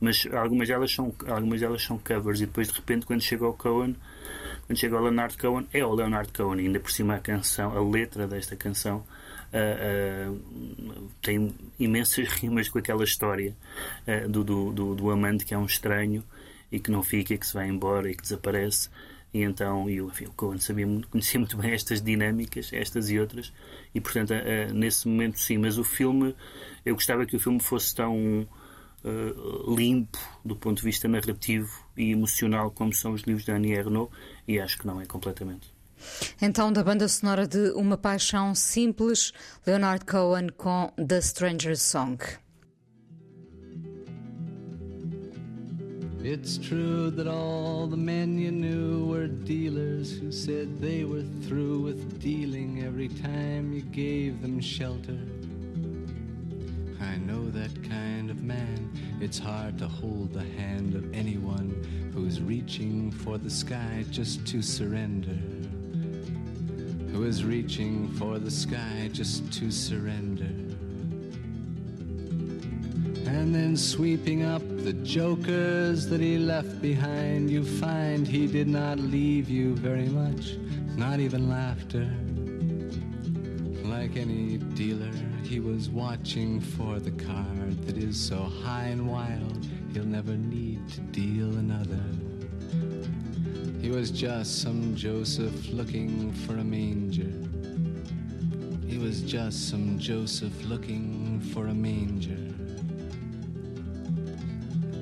mas 0.00 0.26
algumas 0.32 0.68
delas 0.68 0.92
são 0.92 1.14
algumas 1.28 1.60
delas 1.60 1.82
são 1.82 1.98
covers 1.98 2.40
e 2.40 2.46
depois 2.46 2.68
de 2.68 2.74
repente 2.74 3.06
quando 3.06 3.20
chega 3.20 3.44
ao 3.44 3.54
Cohen, 3.54 3.96
quando 4.66 4.78
chega 4.78 4.96
ao 4.96 5.02
Leonard 5.02 5.36
Cohen, 5.38 5.66
é 5.72 5.84
o 5.84 5.94
Leonard 5.94 6.32
Cohen, 6.32 6.66
ainda 6.66 6.80
por 6.80 6.90
cima 6.90 7.14
a 7.14 7.20
canção, 7.20 7.76
a 7.76 7.90
letra 7.90 8.26
desta 8.26 8.56
canção 8.56 9.04
uh, 9.52 11.10
tem 11.20 11.54
imensas 11.78 12.28
rimas 12.28 12.68
com 12.68 12.78
aquela 12.78 13.04
história 13.04 13.54
uh, 14.06 14.28
do, 14.28 14.44
do, 14.44 14.94
do, 14.94 15.10
amante 15.10 15.44
que 15.44 15.54
é 15.54 15.58
um 15.58 15.66
estranho 15.66 16.24
e 16.70 16.80
que 16.80 16.90
não 16.90 17.02
fica, 17.02 17.36
que 17.36 17.46
se 17.46 17.54
vai 17.54 17.68
embora 17.68 18.10
e 18.10 18.14
que 18.14 18.22
desaparece. 18.22 18.88
E 19.34 19.42
então, 19.42 19.88
eu, 19.88 20.08
enfim, 20.08 20.26
o 20.26 20.32
Cohen 20.32 20.58
sabia, 20.58 20.86
conhecia 21.10 21.40
muito 21.40 21.56
bem 21.56 21.72
estas 21.72 22.02
dinâmicas, 22.02 22.70
estas 22.72 23.10
e 23.10 23.18
outras, 23.18 23.52
e 23.94 24.00
portanto, 24.00 24.32
uh, 24.32 24.74
nesse 24.74 25.08
momento 25.08 25.38
sim. 25.38 25.58
Mas 25.58 25.78
o 25.78 25.84
filme, 25.84 26.34
eu 26.84 26.94
gostava 26.94 27.24
que 27.26 27.36
o 27.36 27.40
filme 27.40 27.60
fosse 27.60 27.94
tão 27.94 28.46
uh, 29.04 29.74
limpo 29.74 30.18
do 30.44 30.56
ponto 30.56 30.78
de 30.78 30.84
vista 30.84 31.08
narrativo 31.08 31.70
e 31.96 32.10
emocional 32.12 32.70
como 32.70 32.92
são 32.92 33.12
os 33.12 33.22
livros 33.22 33.44
de 33.44 33.52
Annie 33.52 33.72
Ernaux, 33.72 34.10
e 34.46 34.58
acho 34.58 34.78
que 34.78 34.86
não 34.86 35.00
é 35.00 35.06
completamente. 35.06 35.71
Então, 36.40 36.72
da 36.72 36.82
banda 36.82 37.06
sonora 37.08 37.46
de 37.46 37.70
Uma 37.72 37.96
Paixão 37.96 38.54
Simples, 38.54 39.32
Leonard 39.66 40.04
Cohen 40.04 40.48
com 40.56 40.92
The 40.96 41.18
Stranger's 41.18 41.82
Song. 41.82 42.18
It's 46.24 46.56
true 46.56 47.10
that 47.10 47.26
all 47.26 47.88
the 47.88 47.96
men 47.96 48.38
you 48.38 48.52
knew 48.52 49.06
were 49.06 49.26
dealers 49.26 50.16
who 50.16 50.30
said 50.30 50.80
they 50.80 51.04
were 51.04 51.24
through 51.42 51.80
with 51.80 52.20
dealing 52.20 52.84
every 52.84 53.08
time 53.08 53.72
you 53.72 53.82
gave 53.82 54.40
them 54.40 54.60
shelter. 54.60 55.18
I 57.00 57.16
know 57.16 57.50
that 57.50 57.74
kind 57.82 58.30
of 58.30 58.40
man. 58.40 58.90
It's 59.20 59.38
hard 59.38 59.78
to 59.78 59.88
hold 59.88 60.32
the 60.32 60.44
hand 60.56 60.94
of 60.94 61.12
anyone 61.12 62.10
who's 62.14 62.40
reaching 62.40 63.10
for 63.10 63.36
the 63.36 63.50
sky 63.50 64.04
just 64.12 64.46
to 64.46 64.62
surrender 64.62 65.36
who 67.12 67.24
is 67.24 67.44
reaching 67.44 68.08
for 68.14 68.38
the 68.38 68.50
sky 68.50 69.10
just 69.12 69.52
to 69.52 69.70
surrender. 69.70 70.48
And 73.30 73.54
then 73.54 73.76
sweeping 73.76 74.44
up 74.44 74.62
the 74.78 74.94
jokers 74.94 76.06
that 76.06 76.20
he 76.20 76.38
left 76.38 76.80
behind, 76.80 77.50
you 77.50 77.64
find 77.64 78.26
he 78.26 78.46
did 78.46 78.66
not 78.66 78.98
leave 78.98 79.50
you 79.50 79.74
very 79.74 80.08
much, 80.08 80.56
not 80.96 81.20
even 81.20 81.50
laughter. 81.50 82.10
Like 83.86 84.16
any 84.16 84.56
dealer, 84.56 85.12
he 85.42 85.60
was 85.60 85.90
watching 85.90 86.60
for 86.60 86.98
the 86.98 87.10
card 87.10 87.86
that 87.86 87.98
is 87.98 88.18
so 88.18 88.38
high 88.38 88.84
and 88.84 89.06
wild, 89.06 89.66
he'll 89.92 90.04
never 90.04 90.34
need 90.34 90.88
to 90.92 91.00
deal 91.00 91.48
another. 91.58 92.02
Was 93.92 94.10
just 94.10 94.62
some 94.62 94.96
Joseph 94.96 95.70
looking 95.70 96.32
for 96.32 96.54
a 96.56 96.64
manger. 96.64 97.30
He 98.88 98.96
was 98.96 99.20
just 99.20 99.68
some 99.68 99.98
Joseph 99.98 100.64
looking 100.64 101.40
for 101.52 101.66
a 101.68 101.74
manger. 101.74 102.38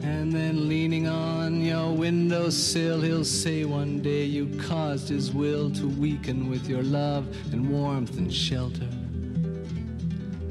And 0.03 0.33
then 0.33 0.69
leaning 0.69 1.07
on 1.07 1.63
your 1.63 1.95
windowsill, 1.95 3.01
he'll 3.01 3.25
say 3.25 3.65
one 3.65 4.03
day 4.03 4.25
you 4.25 4.49
caused 4.61 5.09
his 5.09 5.33
will 5.33 5.71
to 5.71 5.87
weaken 5.87 6.51
with 6.51 6.69
your 6.69 6.83
love 6.83 7.27
and 7.53 7.71
warmth 7.71 8.19
and 8.19 8.35
shelter. 8.35 8.89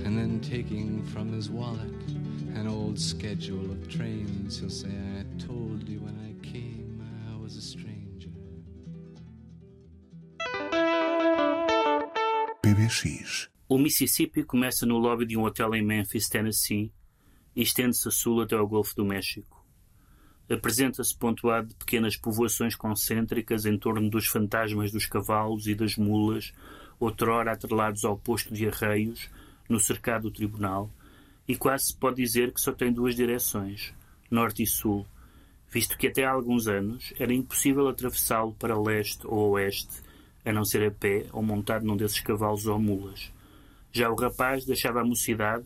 And 0.05 0.17
then 0.17 0.39
taking 0.41 1.03
from 1.07 1.33
his 1.33 1.49
wallet 1.49 1.91
an 2.55 2.67
old 2.67 2.97
schedule 2.97 3.69
of 3.69 3.89
trains, 3.89 4.59
he'll 4.59 4.69
say, 4.69 4.87
I 4.87 5.25
told 5.45 5.87
you 5.87 5.99
when 5.99 6.17
I 6.25 6.28
O 13.67 13.77
Mississippi 13.77 14.43
começa 14.43 14.85
no 14.85 14.97
lobby 14.97 15.25
de 15.25 15.37
um 15.37 15.43
hotel 15.43 15.75
em 15.75 15.85
Memphis, 15.85 16.27
Tennessee, 16.27 16.91
e 17.55 17.61
estende-se 17.61 18.07
a 18.07 18.11
sul 18.11 18.41
até 18.41 18.55
ao 18.55 18.67
Golfo 18.67 18.95
do 18.95 19.05
México. 19.05 19.63
Apresenta-se 20.49 21.15
pontuado 21.15 21.67
de 21.67 21.75
pequenas 21.75 22.17
povoações 22.17 22.75
concêntricas 22.75 23.67
em 23.67 23.77
torno 23.77 24.09
dos 24.09 24.25
fantasmas 24.25 24.91
dos 24.91 25.05
cavalos 25.05 25.67
e 25.67 25.75
das 25.75 25.95
mulas, 25.95 26.51
outrora 26.99 27.51
atrelados 27.51 28.03
ao 28.03 28.17
posto 28.17 28.51
de 28.51 28.67
arreios, 28.67 29.29
no 29.69 29.79
cercado 29.79 30.23
do 30.23 30.31
tribunal, 30.31 30.89
e 31.47 31.55
quase 31.55 31.87
se 31.87 31.95
pode 31.95 32.15
dizer 32.15 32.51
que 32.51 32.59
só 32.59 32.71
tem 32.71 32.91
duas 32.91 33.15
direções, 33.15 33.93
norte 34.31 34.63
e 34.63 34.67
sul, 34.67 35.05
visto 35.71 35.95
que 35.95 36.07
até 36.07 36.25
há 36.25 36.31
alguns 36.31 36.67
anos 36.67 37.13
era 37.19 37.33
impossível 37.33 37.87
atravessá-lo 37.87 38.53
para 38.53 38.81
leste 38.81 39.27
ou 39.27 39.51
oeste 39.51 40.08
a 40.49 40.53
não 40.53 40.65
ser 40.65 40.87
a 40.87 40.91
pé 40.91 41.27
ou 41.31 41.43
montado 41.43 41.85
num 41.85 41.95
desses 41.95 42.19
cavalos 42.19 42.65
ou 42.65 42.79
mulas. 42.79 43.31
Já 43.91 44.09
o 44.09 44.15
rapaz 44.15 44.65
deixava 44.65 45.01
a 45.01 45.05
mocidade 45.05 45.65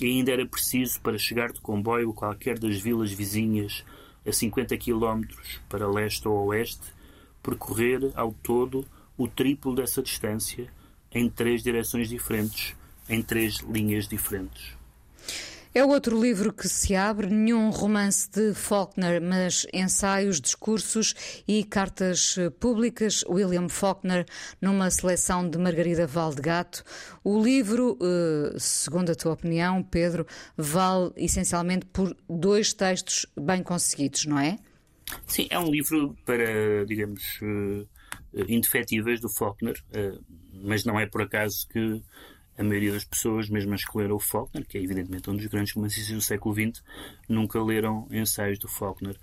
e 0.00 0.06
ainda 0.06 0.32
era 0.32 0.46
preciso, 0.46 1.00
para 1.00 1.16
chegar 1.16 1.52
de 1.52 1.60
comboio 1.60 2.10
a 2.10 2.14
qualquer 2.14 2.58
das 2.58 2.80
vilas 2.80 3.12
vizinhas 3.12 3.84
a 4.26 4.32
50 4.32 4.76
km 4.76 5.22
para 5.68 5.88
leste 5.88 6.26
ou 6.26 6.46
oeste, 6.46 6.82
percorrer 7.42 8.10
ao 8.14 8.32
todo 8.32 8.84
o 9.16 9.28
triplo 9.28 9.74
dessa 9.74 10.02
distância 10.02 10.68
em 11.12 11.30
três 11.30 11.62
direções 11.62 12.08
diferentes, 12.08 12.76
em 13.08 13.22
três 13.22 13.58
linhas 13.58 14.08
diferentes. 14.08 14.76
É 15.78 15.84
outro 15.84 16.20
livro 16.20 16.52
que 16.52 16.68
se 16.68 16.96
abre, 16.96 17.28
nenhum 17.28 17.70
romance 17.70 18.28
de 18.28 18.52
Faulkner, 18.52 19.22
mas 19.22 19.64
ensaios, 19.72 20.40
discursos 20.40 21.14
e 21.46 21.62
cartas 21.62 22.34
públicas. 22.58 23.24
William 23.28 23.68
Faulkner, 23.68 24.26
numa 24.60 24.90
seleção 24.90 25.48
de 25.48 25.56
Margarida 25.56 26.04
Valdegato. 26.04 26.82
O 27.22 27.40
livro, 27.40 27.96
eh, 28.02 28.56
segundo 28.58 29.12
a 29.12 29.14
tua 29.14 29.34
opinião, 29.34 29.80
Pedro, 29.84 30.26
vale 30.56 31.12
essencialmente 31.16 31.86
por 31.86 32.12
dois 32.28 32.72
textos 32.72 33.24
bem 33.40 33.62
conseguidos, 33.62 34.26
não 34.26 34.40
é? 34.40 34.58
Sim, 35.28 35.46
é 35.48 35.60
um 35.60 35.70
livro 35.70 36.16
para, 36.24 36.84
digamos, 36.86 37.38
eh, 37.40 38.44
indefetíveis 38.48 39.20
do 39.20 39.28
Faulkner, 39.28 39.80
eh, 39.92 40.18
mas 40.54 40.84
não 40.84 40.98
é 40.98 41.06
por 41.06 41.22
acaso 41.22 41.68
que 41.68 42.02
a 42.58 42.64
maioria 42.64 42.92
das 42.92 43.04
pessoas, 43.04 43.48
mesmo 43.48 43.72
a 43.72 43.76
escolher 43.76 44.10
o 44.10 44.18
Faulkner, 44.18 44.66
que 44.66 44.76
é 44.76 44.82
evidentemente 44.82 45.30
um 45.30 45.36
dos 45.36 45.46
grandes 45.46 45.72
romancistas 45.72 46.14
do 46.14 46.20
século 46.20 46.54
XX, 46.54 46.82
nunca 47.28 47.62
leram 47.62 48.08
ensaios 48.10 48.58
do 48.58 48.68
Faulkner, 48.68 49.16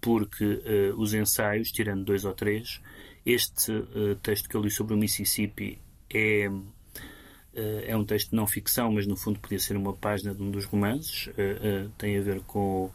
porque 0.00 0.44
uh, 0.44 0.96
os 0.96 1.12
ensaios, 1.12 1.72
tirando 1.72 2.04
dois 2.04 2.24
ou 2.24 2.32
três, 2.32 2.80
este 3.26 3.72
uh, 3.72 4.14
texto 4.22 4.48
que 4.48 4.54
eu 4.54 4.62
li 4.62 4.70
sobre 4.70 4.94
o 4.94 4.96
Mississippi 4.96 5.80
é, 6.08 6.48
uh, 6.48 6.62
é 7.84 7.96
um 7.96 8.04
texto 8.04 8.30
de 8.30 8.36
não 8.36 8.46
ficção, 8.46 8.92
mas 8.92 9.08
no 9.08 9.16
fundo 9.16 9.40
podia 9.40 9.58
ser 9.58 9.76
uma 9.76 9.92
página 9.92 10.32
de 10.32 10.40
um 10.40 10.50
dos 10.50 10.64
romances, 10.64 11.28
tem 11.98 12.16
a 12.16 12.22
ver 12.22 12.40
com 12.42 12.92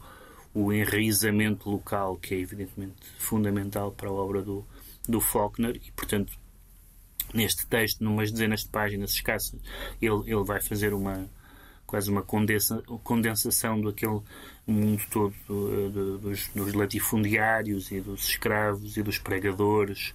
o 0.54 0.72
enraizamento 0.72 1.68
local, 1.68 2.16
que 2.16 2.34
é 2.34 2.38
evidentemente 2.38 2.94
fundamental 3.18 3.92
para 3.92 4.08
a 4.08 4.12
obra 4.12 4.40
do, 4.40 4.64
do 5.06 5.20
Faulkner, 5.20 5.76
e 5.76 5.92
portanto 5.92 6.32
neste 7.32 7.66
texto, 7.66 8.02
numas 8.02 8.30
dezenas 8.30 8.60
de 8.60 8.68
páginas 8.68 9.12
escassas, 9.12 9.58
ele, 10.00 10.22
ele 10.26 10.44
vai 10.44 10.60
fazer 10.60 10.92
uma 10.92 11.28
quase 11.86 12.10
uma 12.10 12.22
condensa, 12.22 12.82
condensação 13.02 13.80
daquele 13.80 14.20
mundo 14.66 15.02
todo 15.10 15.34
do, 15.46 15.90
do, 15.90 16.18
dos, 16.18 16.48
dos, 16.48 16.72
latifundiários 16.72 17.90
e 17.92 18.00
dos 18.00 18.28
escravos 18.30 18.96
e 18.96 19.02
dos 19.02 19.18
pregadores 19.18 20.14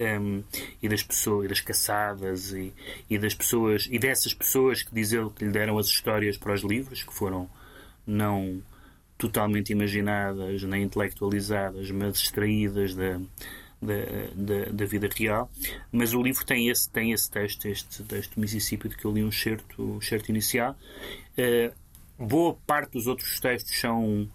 um, 0.00 0.42
e 0.80 0.88
das 0.88 1.02
pessoas 1.02 1.46
e 1.46 1.48
das 1.48 1.60
caçadas 1.60 2.52
e, 2.52 2.72
e 3.10 3.18
das 3.18 3.34
pessoas 3.34 3.88
e 3.90 3.98
dessas 3.98 4.32
pessoas 4.32 4.82
que 4.82 4.94
diz 4.94 5.12
ele 5.12 5.28
que 5.30 5.44
lhe 5.44 5.50
deram 5.50 5.76
as 5.78 5.88
histórias 5.88 6.36
para 6.36 6.54
os 6.54 6.62
livros 6.62 7.02
que 7.02 7.12
foram 7.12 7.50
não 8.06 8.62
totalmente 9.18 9.70
imaginadas 9.70 10.62
nem 10.62 10.84
intelectualizadas 10.84 11.90
mas 11.90 12.16
extraídas 12.20 12.94
da 12.94 13.20
da, 13.80 13.94
da, 14.34 14.70
da, 14.72 14.84
vida 14.84 15.08
real, 15.16 15.50
mas 15.92 16.12
o 16.12 16.22
livro 16.22 16.44
tem 16.44 16.68
esse, 16.68 16.90
tem 16.90 17.12
esse 17.12 17.30
texto, 17.30 17.66
este 17.66 18.02
texto 18.02 18.38
Mississippi, 18.38 18.88
de 18.88 18.96
que 18.96 19.04
eu 19.04 19.12
li 19.12 19.22
um 19.22 19.30
certo, 19.30 19.82
um 19.82 20.00
certo 20.00 20.28
inicial. 20.28 20.76
Uh, 21.38 21.72
boa 22.18 22.54
parte 22.66 22.92
dos 22.92 23.06
outros 23.06 23.38
textos 23.38 23.78
são 23.78 24.28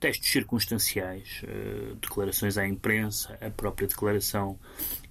textos 0.00 0.30
circunstanciais, 0.30 1.42
uh, 1.42 1.96
declarações 1.96 2.56
à 2.56 2.66
imprensa, 2.66 3.38
a 3.42 3.50
própria 3.50 3.86
declaração, 3.86 4.58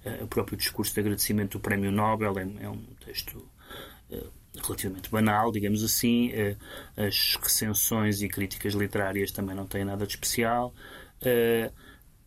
uh, 0.04 0.24
o 0.24 0.26
próprio 0.26 0.58
discurso 0.58 0.92
de 0.92 1.00
agradecimento 1.00 1.58
do 1.58 1.60
Prémio 1.60 1.92
Nobel 1.92 2.36
é, 2.38 2.64
é 2.64 2.68
um 2.68 2.82
texto 3.04 3.46
relativamente 4.60 5.10
banal, 5.10 5.52
digamos 5.52 5.84
assim. 5.84 6.32
as 6.96 7.36
recensões 7.36 8.22
e 8.22 8.28
críticas 8.28 8.72
literárias 8.72 9.30
também 9.30 9.54
não 9.54 9.66
têm 9.66 9.84
nada 9.84 10.06
de 10.06 10.14
especial. 10.14 10.74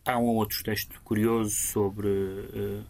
Há 0.04 0.18
um 0.18 0.36
outro 0.36 0.62
texto 0.64 1.00
curioso 1.02 1.50
sobre. 1.50 2.08
Uh, 2.08 2.84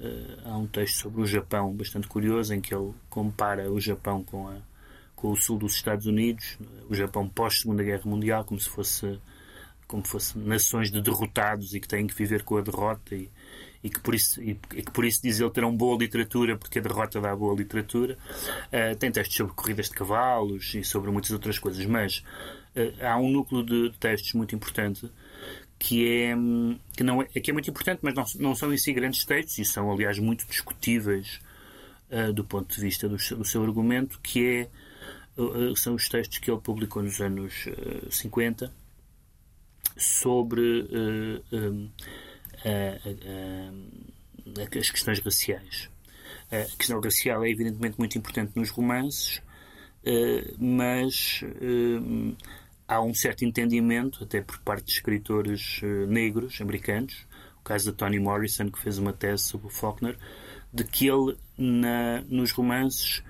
uh, 0.00 0.40
há 0.44 0.56
um 0.58 0.66
texto 0.66 0.96
sobre 0.96 1.22
o 1.22 1.26
Japão 1.26 1.72
bastante 1.72 2.06
curioso 2.06 2.52
em 2.52 2.60
que 2.60 2.74
ele 2.74 2.92
compara 3.08 3.70
o 3.70 3.80
Japão 3.80 4.22
com, 4.22 4.48
a, 4.48 4.56
com 5.16 5.30
o 5.30 5.36
sul 5.36 5.58
dos 5.58 5.74
Estados 5.74 6.06
Unidos, 6.06 6.58
o 6.90 6.94
Japão 6.94 7.28
pós-Segunda 7.28 7.82
Guerra 7.82 8.02
Mundial, 8.04 8.44
como 8.44 8.60
se 8.60 8.68
fosse 8.68 9.18
como 9.92 10.06
fosse 10.06 10.38
nações 10.38 10.90
de 10.90 11.02
derrotados 11.02 11.74
e 11.74 11.80
que 11.80 11.86
têm 11.86 12.06
que 12.06 12.14
viver 12.14 12.44
com 12.44 12.56
a 12.56 12.62
derrota 12.62 13.14
e, 13.14 13.28
e 13.84 13.90
que 13.90 14.00
por 14.00 14.14
isso 14.14 14.42
e, 14.42 14.54
que 14.54 14.90
por 14.90 15.04
isso 15.04 15.20
diz 15.22 15.38
ele 15.38 15.50
terão 15.50 15.76
boa 15.76 15.98
literatura 15.98 16.56
porque 16.56 16.78
a 16.78 16.82
derrota 16.82 17.20
dá 17.20 17.36
boa 17.36 17.54
literatura 17.54 18.16
uh, 18.68 18.96
tem 18.96 19.12
textos 19.12 19.36
sobre 19.36 19.52
corridas 19.52 19.90
de 19.90 19.94
cavalos 19.94 20.74
e 20.74 20.82
sobre 20.82 21.10
muitas 21.10 21.30
outras 21.30 21.58
coisas 21.58 21.84
mas 21.84 22.24
uh, 22.74 23.06
há 23.06 23.18
um 23.18 23.30
núcleo 23.30 23.62
de 23.62 23.92
textos 23.98 24.32
muito 24.32 24.54
importante 24.54 25.12
que 25.82 26.06
é 26.06 26.36
que 26.96 27.02
não 27.02 27.20
é, 27.20 27.24
que 27.24 27.50
é 27.50 27.52
muito 27.52 27.68
importante, 27.68 27.98
mas 28.02 28.14
não, 28.14 28.24
não 28.38 28.54
são 28.54 28.72
em 28.72 28.78
si 28.78 28.92
grandes 28.92 29.24
textos 29.24 29.58
e 29.58 29.64
são, 29.64 29.90
aliás, 29.90 30.16
muito 30.16 30.46
discutíveis 30.46 31.40
uh, 32.08 32.32
do 32.32 32.44
ponto 32.44 32.72
de 32.72 32.80
vista 32.80 33.08
do, 33.08 33.16
do 33.16 33.44
seu 33.44 33.64
argumento, 33.64 34.20
que 34.20 34.68
é, 35.36 35.40
uh, 35.42 35.74
são 35.74 35.96
os 35.96 36.08
textos 36.08 36.38
que 36.38 36.48
ele 36.48 36.60
publicou 36.60 37.02
nos 37.02 37.20
anos 37.20 37.66
uh, 37.66 38.12
50 38.12 38.72
sobre 39.96 40.88
um, 41.52 41.90
as 44.80 44.90
questões 44.90 45.18
raciais. 45.18 45.90
A 46.50 46.76
questão 46.76 47.00
racial 47.00 47.44
é 47.44 47.50
evidentemente 47.50 47.98
muito 47.98 48.16
importante 48.16 48.52
nos 48.54 48.70
romances, 48.70 49.42
mas 50.58 51.42
há 52.92 53.00
um 53.00 53.14
certo 53.14 53.44
entendimento, 53.44 54.24
até 54.24 54.40
por 54.40 54.58
parte 54.58 54.86
de 54.86 54.92
escritores 54.92 55.80
uh, 55.82 56.06
negros 56.06 56.60
americanos, 56.60 57.26
o 57.60 57.62
caso 57.62 57.90
de 57.90 57.96
Toni 57.96 58.18
Morrison, 58.18 58.70
que 58.70 58.78
fez 58.78 58.98
uma 58.98 59.12
tese 59.12 59.44
sobre 59.44 59.68
o 59.68 59.70
Faulkner, 59.70 60.18
de 60.72 60.84
que 60.84 61.06
ele, 61.06 61.36
na, 61.56 62.22
nos 62.28 62.50
romances, 62.52 63.22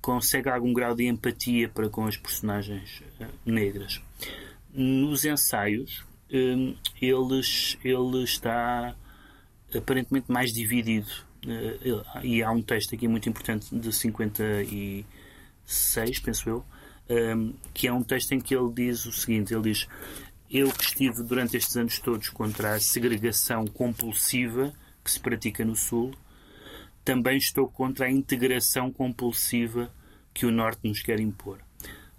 consegue 0.00 0.48
algum 0.48 0.72
grau 0.72 0.94
de 0.94 1.06
empatia 1.06 1.68
para 1.68 1.88
com 1.88 2.06
as 2.06 2.16
personagens 2.16 3.02
uh, 3.20 3.26
negras. 3.44 4.00
Nos 4.72 5.24
ensaios, 5.24 6.04
um, 6.32 6.74
eles, 7.00 7.78
ele 7.84 8.24
está 8.24 8.94
aparentemente 9.74 10.30
mais 10.30 10.52
dividido. 10.52 11.10
E 12.22 12.42
há 12.42 12.50
um 12.50 12.62
texto 12.62 12.94
aqui 12.94 13.06
muito 13.06 13.28
importante 13.28 13.76
de 13.76 13.92
56, 13.92 16.18
penso 16.20 16.48
eu, 16.48 16.64
um, 17.08 17.54
que 17.72 17.86
é 17.86 17.92
um 17.92 18.02
texto 18.02 18.32
em 18.32 18.40
que 18.40 18.54
ele 18.54 18.72
diz 18.72 19.04
o 19.06 19.12
seguinte: 19.12 19.52
ele 19.52 19.62
diz, 19.62 19.88
eu 20.50 20.70
que 20.70 20.84
estive 20.84 21.22
durante 21.22 21.56
estes 21.56 21.76
anos 21.76 21.98
todos 21.98 22.28
contra 22.28 22.74
a 22.74 22.80
segregação 22.80 23.66
compulsiva 23.66 24.72
que 25.02 25.10
se 25.10 25.20
pratica 25.20 25.64
no 25.64 25.76
Sul, 25.76 26.14
também 27.04 27.36
estou 27.36 27.68
contra 27.68 28.06
a 28.06 28.10
integração 28.10 28.90
compulsiva 28.90 29.92
que 30.32 30.46
o 30.46 30.50
Norte 30.50 30.88
nos 30.88 31.02
quer 31.02 31.20
impor. 31.20 31.58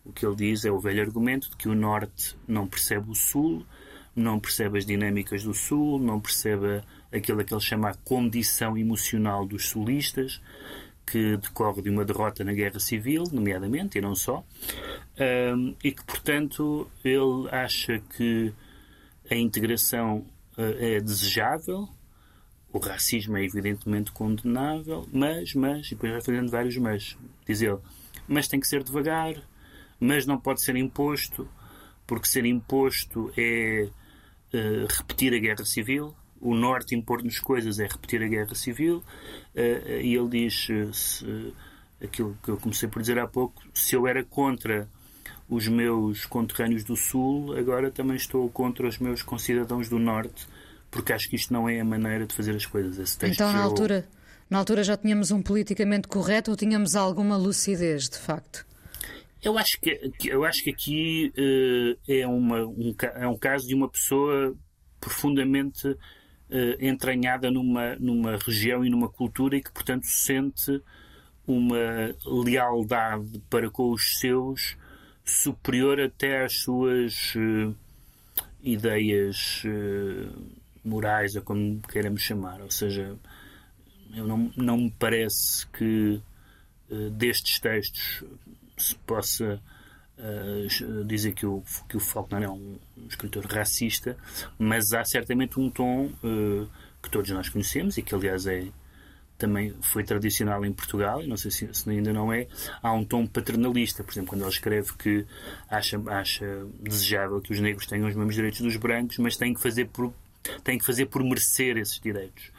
O 0.04 0.14
que 0.14 0.26
ele 0.26 0.36
diz 0.36 0.66
é 0.66 0.72
o 0.72 0.80
velho 0.80 1.02
argumento 1.02 1.50
de 1.50 1.56
que 1.56 1.68
o 1.68 1.74
Norte 1.74 2.38
não 2.48 2.68
percebe 2.68 3.10
o 3.10 3.16
Sul, 3.16 3.66
não 4.16 4.40
percebe 4.40 4.78
as 4.78 4.86
dinâmicas 4.86 5.44
do 5.44 5.54
Sul, 5.54 6.00
não 6.00 6.22
percebe 6.22 6.84
aquilo 7.12 7.44
que 7.44 7.54
ele 7.54 7.62
chama 7.62 7.90
a 7.90 7.96
condição 7.96 8.78
emocional 8.78 9.46
dos 9.46 9.70
sulistas, 9.70 10.42
que 11.06 11.38
decorre 11.38 11.82
de 11.82 11.90
uma 11.90 12.04
derrota 12.04 12.44
na 12.44 12.54
Guerra 12.54 12.80
Civil, 12.80 13.24
nomeadamente, 13.32 13.98
e 13.98 14.02
não 14.02 14.16
só, 14.16 14.44
um, 15.56 15.76
e 15.84 15.92
que, 15.92 16.04
portanto, 16.04 16.90
ele 17.04 17.48
acha 17.52 18.00
que 18.16 18.54
a 19.30 19.36
integração 19.36 20.26
uh, 20.58 20.62
é 20.80 21.00
desejável, 21.00 21.88
o 22.74 22.80
racismo 22.80 23.38
é 23.38 23.44
evidentemente 23.46 24.12
condenável, 24.12 25.08
mas, 25.14 25.54
mas, 25.54 25.88
e 25.88 25.90
depois 25.92 26.12
vai 26.12 26.22
fazendo 26.22 26.50
vários 26.50 26.78
mas, 26.78 27.16
diz 27.48 27.62
ele, 27.62 27.80
mas 28.28 28.48
tem 28.48 28.60
que 28.60 28.68
ser 28.68 28.84
devagar, 28.84 29.36
mas 30.00 30.26
não 30.26 30.40
pode 30.40 30.62
ser 30.62 30.76
imposto, 30.76 31.48
porque 32.06 32.28
ser 32.28 32.46
imposto 32.46 33.32
é 33.38 33.88
uh, 34.54 34.88
repetir 34.90 35.34
a 35.34 35.40
Guerra 35.40 35.66
Civil, 35.66 36.16
o 36.42 36.54
Norte 36.54 36.96
impor-nos 36.96 37.40
coisas 37.40 37.80
é 37.80 37.88
repetir 37.88 38.22
a 38.22 38.28
guerra 38.28 38.56
civil, 38.56 38.98
uh, 38.98 40.00
e 40.02 40.16
ele 40.16 40.30
diz 40.30 40.68
uh, 40.70 40.94
se, 40.94 41.54
aquilo 42.02 42.38
que 42.44 42.50
eu 42.50 42.58
comecei 42.58 42.88
por 42.90 43.02
dizer 43.02 43.20
há 43.20 43.28
pouco: 43.28 43.64
se 43.74 43.96
eu 43.96 44.08
era 44.08 44.24
contra 44.24 44.88
os 45.50 45.68
meus 45.68 46.26
conterrâneos 46.26 46.84
do 46.84 46.96
Sul, 46.96 47.56
agora 47.58 47.92
também 47.92 48.16
estou 48.16 48.50
contra 48.50 48.88
os 48.88 48.98
meus 48.98 49.22
concidadãos 49.22 49.88
do 49.90 50.00
Norte, 50.00 50.48
porque 50.90 51.14
acho 51.14 51.30
que 51.30 51.36
isto 51.36 51.54
não 51.54 51.70
é 51.70 51.80
a 51.80 51.86
maneira 51.86 52.26
de 52.26 52.34
fazer 52.34 52.56
as 52.56 52.66
coisas. 52.66 53.18
então, 53.24 53.54
na 53.54 53.62
altura, 53.62 54.08
na 54.50 54.58
altura 54.58 54.84
já 54.84 54.98
tínhamos 54.98 55.32
um 55.32 55.42
politicamente 55.42 56.08
correto 56.08 56.52
ou 56.52 56.58
tínhamos 56.58 56.96
alguma 56.96 57.38
lucidez, 57.38 58.10
de 58.10 58.18
facto? 58.18 58.66
Eu 59.42 59.60
acho 59.60 59.80
que, 59.80 60.12
eu 60.28 60.44
acho 60.44 60.64
que 60.64 60.72
aqui 60.72 61.32
uh, 61.38 62.12
é, 62.12 62.26
uma, 62.26 62.66
um, 62.66 62.96
é 63.14 63.28
um 63.28 63.38
caso 63.38 63.68
de 63.68 63.76
uma 63.76 63.88
pessoa 63.88 64.56
profundamente 65.00 65.96
entranhada 66.80 67.52
numa, 67.52 67.96
numa 67.96 68.38
região 68.38 68.86
e 68.86 68.90
numa 68.90 69.10
cultura 69.10 69.58
e 69.58 69.62
que, 69.62 69.72
portanto, 69.72 70.06
sente 70.06 70.82
uma 71.48 72.16
lealdade 72.26 73.42
para 73.50 73.70
com 73.70 73.92
os 73.92 74.20
seus 74.20 74.78
superior 75.24 76.00
até 76.00 76.46
às 76.46 76.62
suas 76.62 77.34
uh, 77.36 77.76
ideias 78.64 79.64
uh, 79.66 80.52
morais, 80.84 81.36
ou 81.36 81.42
como 81.42 81.82
queiramos 81.82 82.22
chamar. 82.22 82.62
Ou 82.62 82.70
seja, 82.70 83.16
eu 84.16 84.28
não, 84.28 84.52
não 84.56 84.78
me 84.78 84.92
parece 84.92 85.68
que 85.68 86.22
uh, 86.90 87.10
destes 87.12 87.60
textos 87.60 88.24
se 88.78 88.96
possa 88.98 89.60
uh, 90.20 91.04
dizer 91.06 91.34
que 91.34 91.46
o, 91.46 91.64
que 91.88 91.98
o 91.98 92.00
Faulkner 92.00 92.44
é 92.44 92.50
um, 92.50 92.78
escritor 93.10 93.46
racista, 93.46 94.18
mas 94.58 94.94
há 94.94 95.04
certamente 95.04 95.60
um 95.60 95.70
tom 95.70 96.06
uh, 96.24 96.68
que 97.02 97.10
todos 97.10 97.30
nós 97.32 97.50
conhecemos 97.50 97.98
e 97.98 98.02
que, 98.02 98.14
aliás, 98.16 98.48
é 98.48 98.68
também 99.38 99.74
foi 99.82 100.04
tradicional 100.04 100.64
em 100.66 100.72
Portugal, 100.72 101.22
e 101.22 101.28
não 101.28 101.36
sei 101.36 101.52
se, 101.52 101.68
se, 101.74 101.90
ainda 101.90 102.14
não 102.14 102.32
é, 102.32 102.48
há 102.82 102.94
um 102.94 103.04
tom 103.04 103.28
paternalista. 103.28 104.02
Por 104.02 104.14
exemplo, 104.14 104.30
quando 104.30 104.42
ele 104.44 104.50
escreve 104.50 104.94
que 104.94 105.26
acha, 105.70 106.02
acha 106.08 106.66
desejável 106.80 107.42
que 107.42 107.52
os 107.52 107.60
negros 107.60 107.86
tenham 107.86 108.08
os 108.08 108.16
mesmos 108.16 108.34
direitos 108.34 108.62
dos 108.62 108.78
brancos, 108.78 109.18
mas 109.18 109.36
têm 109.36 109.54
que 109.54 109.62
fazer 109.62 109.88
por, 109.88 110.14
têm 110.64 110.78
que 110.78 110.86
fazer 110.86 111.08
por 111.08 111.22
merecer 111.22 111.78
esses 111.78 112.00
direitos 112.00 112.55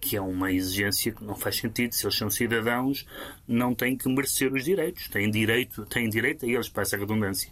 que 0.00 0.16
é 0.16 0.20
uma 0.20 0.52
exigência 0.52 1.12
que 1.12 1.24
não 1.24 1.34
faz 1.34 1.56
sentido. 1.56 1.94
Se 1.94 2.04
eles 2.04 2.16
são 2.16 2.28
cidadãos, 2.28 3.06
não 3.46 3.74
têm 3.74 3.96
que 3.96 4.08
merecer 4.08 4.52
os 4.52 4.64
direitos. 4.64 5.08
Têm 5.08 5.30
direito, 5.30 5.86
têm 5.86 6.08
direito 6.08 6.44
a 6.44 6.48
eles, 6.48 6.68
para 6.68 6.82
essa 6.82 6.96
redundância. 6.96 7.50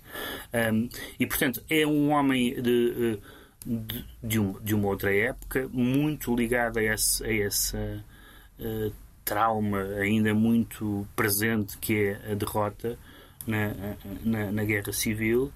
Um, 0.73 0.89
e, 1.19 1.27
portanto, 1.27 1.63
é 1.71 1.87
um 1.87 2.11
homem 2.11 2.61
de, 2.61 3.19
de, 3.65 4.05
de, 4.23 4.41
um, 4.41 4.53
de 4.61 4.75
uma 4.75 4.89
outra 4.89 5.15
época, 5.15 5.69
muito 5.73 6.35
ligado 6.35 6.79
a 6.79 6.83
esse, 6.83 7.25
a 7.25 7.33
esse 7.33 7.77
uh, 7.77 8.93
trauma 9.25 9.83
ainda 10.01 10.35
muito 10.35 11.07
presente 11.15 11.79
que 11.79 11.95
é 11.95 12.33
a 12.33 12.35
derrota 12.35 12.99
na, 13.47 13.97
na, 14.25 14.53
na 14.53 14.65
Guerra 14.65 14.93
Civil 14.93 15.53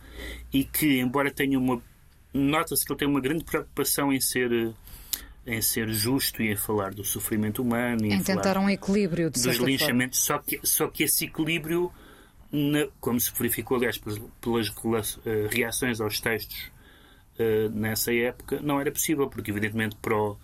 e 0.53 0.65
que, 0.65 1.01
embora 1.01 1.31
tenha 1.31 1.59
uma. 1.59 1.83
Nota-se 2.33 2.85
que 2.85 2.93
ele 2.93 2.99
tem 2.99 3.09
uma 3.09 3.21
grande 3.21 3.45
preocupação 3.45 4.13
em 4.13 4.21
ser 4.21 4.75
em 5.47 5.61
ser 5.61 5.89
justo 5.91 6.43
e 6.43 6.53
em 6.53 6.57
falar 6.57 6.95
do 6.95 7.05
sofrimento 7.05 7.63
humano. 7.63 8.07
E 8.07 8.13
em 8.13 8.23
tentar 8.23 8.57
um 8.59 8.69
equilíbrio 8.69 9.31
de 9.31 9.43
dos 9.43 9.57
linchamentos, 9.57 10.21
só 10.21 10.39
que, 10.39 10.61
só 10.63 10.89
que 10.89 11.05
esse 11.05 11.27
equilíbrio, 11.27 11.93
na, 12.51 12.87
como 13.01 13.21
se 13.21 13.33
verificou, 13.33 13.77
aliás, 13.77 13.99
pelas, 13.99 14.21
pelas 14.41 15.17
uh, 15.17 15.21
reações 15.51 16.01
aos 16.01 16.21
textos 16.21 16.71
uh, 17.39 17.69
nessa 17.71 18.13
época, 18.13 18.61
não 18.63 18.81
era 18.81 18.91
possível, 18.91 19.29
porque 19.29 19.51
evidentemente 19.51 19.97
para, 19.97 20.17
o, 20.17 20.37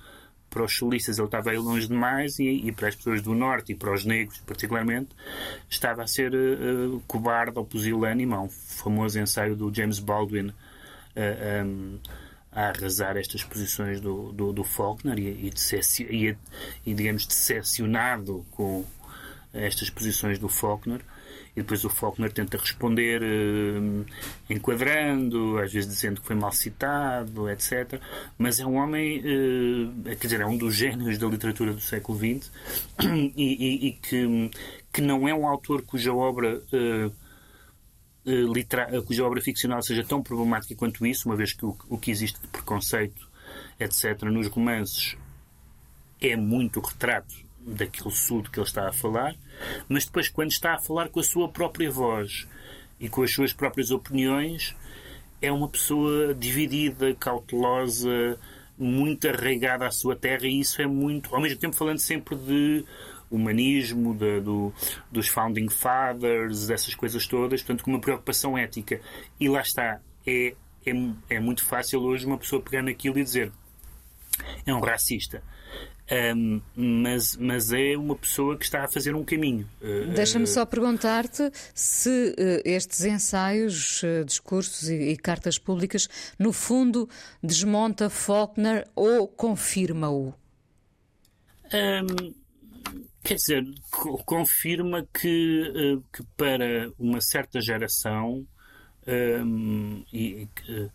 para 0.51 0.65
os 0.65 0.77
solistas 0.77 1.19
ele 1.19 1.27
estava 1.27 1.51
aí 1.51 1.59
longe 1.59 1.87
demais 1.87 2.39
e, 2.39 2.45
e, 2.45 2.73
para 2.73 2.89
as 2.89 2.95
pessoas 2.95 3.23
do 3.23 3.35
Norte 3.35 3.73
e 3.73 3.75
para 3.75 3.93
os 3.93 4.05
negros 4.05 4.39
particularmente 4.47 5.09
estava 5.69 6.03
a 6.03 6.07
ser 6.07 6.35
uh, 6.35 7.03
cobarde 7.07 7.59
ou 7.59 7.65
pusilânime. 7.65 8.35
Há 8.35 8.41
um 8.41 8.51
famoso 8.51 9.19
ensaio 9.19 9.57
do 9.57 9.73
James 9.75 9.99
Baldwin 9.99 10.53
um, 11.17 11.99
a 12.53 12.69
arrasar 12.69 13.17
estas 13.17 13.45
posições 13.45 14.01
do, 14.01 14.33
do, 14.33 14.53
do 14.53 14.65
Faulkner 14.65 15.19
e, 15.19 15.29
e, 15.29 15.53
e, 16.11 16.37
e, 16.87 16.95
digamos, 16.95 17.27
decepcionado 17.27 18.45
com 18.51 18.85
estas 19.53 19.91
posições 19.91 20.39
do 20.39 20.49
Faulkner. 20.49 21.01
E 21.57 21.63
depois 21.63 21.85
o 21.85 21.91
Faulkner 21.91 22.33
tenta 22.33 22.57
responder 22.57 23.23
eh, 23.23 24.05
enquadrando, 24.49 25.59
às 25.59 25.73
vezes 25.73 25.91
dizendo 25.91 26.21
que 26.21 26.27
foi 26.27 26.37
mal 26.37 26.53
citado, 26.53 27.51
etc. 27.51 28.01
Mas 28.39 28.61
é 28.61 28.67
um 28.67 28.77
homem, 28.77 29.21
eh, 30.05 30.15
quer 30.15 30.29
dizer, 30.29 30.41
é 30.41 30.47
um 30.47 30.57
dos 30.57 30.77
gênios 30.77 31.19
da 31.19 31.27
literatura 31.27 31.73
do 31.73 31.81
século 31.81 32.19
XX 32.19 32.51
e, 33.37 33.89
e 33.89 33.93
que, 33.95 34.51
que 34.93 35.01
não 35.01 35.29
é 35.29 35.35
um 35.35 35.47
autor 35.47 35.83
cuja 35.83 36.13
obra. 36.13 36.63
Eh, 36.73 37.11
uh, 38.27 39.03
cuja 39.05 39.25
obra 39.25 39.41
ficcional 39.41 39.83
seja 39.83 40.05
tão 40.05 40.23
problemática 40.23 40.75
quanto 40.75 41.07
isso, 41.07 41.29
uma 41.29 41.37
vez 41.37 41.53
que 41.53 41.65
o, 41.65 41.77
o 41.89 41.99
que 41.99 42.11
existe 42.11 42.41
de 42.41 42.49
preconceito, 42.49 43.29
etc., 43.79 44.23
nos 44.25 44.49
romances 44.49 45.17
é 46.21 46.37
muito 46.37 46.81
retrato 46.81 47.35
daquele 47.61 48.11
sul 48.11 48.43
de 48.43 48.51
que 48.51 48.59
ele 48.59 48.67
está 48.67 48.89
a 48.89 48.93
falar, 48.93 49.35
mas 49.89 50.05
depois, 50.05 50.29
quando 50.29 50.51
está 50.51 50.75
a 50.75 50.81
falar 50.81 51.09
com 51.09 51.21
a 51.21 51.25
sua 51.25 51.49
própria 51.49 51.91
voz 51.91 52.47
e 52.99 53.09
com 53.09 53.23
as 53.23 53.33
suas 53.33 53.53
próprias 53.53 53.91
opiniões, 53.91 54.75
é 55.41 55.51
uma 55.51 55.69
pessoa 55.69 56.35
dividida, 56.35 57.15
cautelosa, 57.15 58.39
muito 58.79 59.29
arraigada 59.29 59.87
à 59.87 59.91
sua 59.91 60.17
terra, 60.17 60.47
e 60.47 60.61
isso 60.61 60.81
é 60.81 60.87
muito, 60.87 61.35
ao 61.35 61.41
mesmo 61.41 61.59
tempo, 61.59 61.77
falando 61.77 61.99
sempre 61.99 62.35
de 62.37 62.85
humanismo, 63.31 64.15
de, 64.15 64.41
do, 64.41 64.73
dos 65.11 65.29
founding 65.29 65.69
fathers, 65.69 66.69
essas 66.71 66.95
coisas 66.95 67.27
todas, 67.27 67.63
portanto, 67.63 67.85
com 67.85 67.91
uma 67.91 68.01
preocupação 68.01 68.59
ética. 68.59 69.01
E 69.39 69.49
lá 69.49 69.61
está, 69.61 70.01
é, 70.27 70.55
é, 70.85 70.93
é 71.29 71.41
muito 71.41 71.65
fácil 71.65 72.01
hoje 72.03 72.27
uma 72.27 72.39
pessoa 72.39 72.61
pegar 72.61 72.83
naquilo 72.83 73.19
e 73.19 73.25
dizer 73.25 73.53
é 74.67 74.75
um 74.75 74.81
racista. 74.81 75.43
Um, 76.35 76.61
mas, 76.75 77.37
mas 77.37 77.73
é 77.73 77.97
uma 77.97 78.17
pessoa 78.17 78.59
que 78.59 78.65
está 78.65 78.83
a 78.83 78.89
fazer 78.89 79.15
um 79.15 79.25
caminho. 79.25 79.69
Uh, 79.81 80.13
Deixa-me 80.13 80.47
só 80.47 80.67
perguntar-te 80.67 81.53
se 81.73 82.35
uh, 82.37 82.63
estes 82.65 83.05
ensaios, 83.05 84.03
discursos 84.27 84.89
e, 84.89 84.95
e, 84.95 85.17
cartas 85.17 85.57
públicas, 85.57 86.09
no 86.37 86.53
fundo, 86.53 87.09
desmonta 87.41 88.11
Faulkner 88.11 88.89
ou 88.97 89.29
confirma-o? 89.29 90.35
Um, 91.73 92.35
Quer 93.23 93.35
dizer, 93.35 93.65
confirma 94.25 95.07
que, 95.13 95.63
uh, 95.69 96.03
que 96.13 96.25
para 96.37 96.91
uma 96.99 97.21
certa 97.21 97.61
geração 97.61 98.47
um, 99.07 100.03
e, 100.13 100.49
uh, 100.69 100.91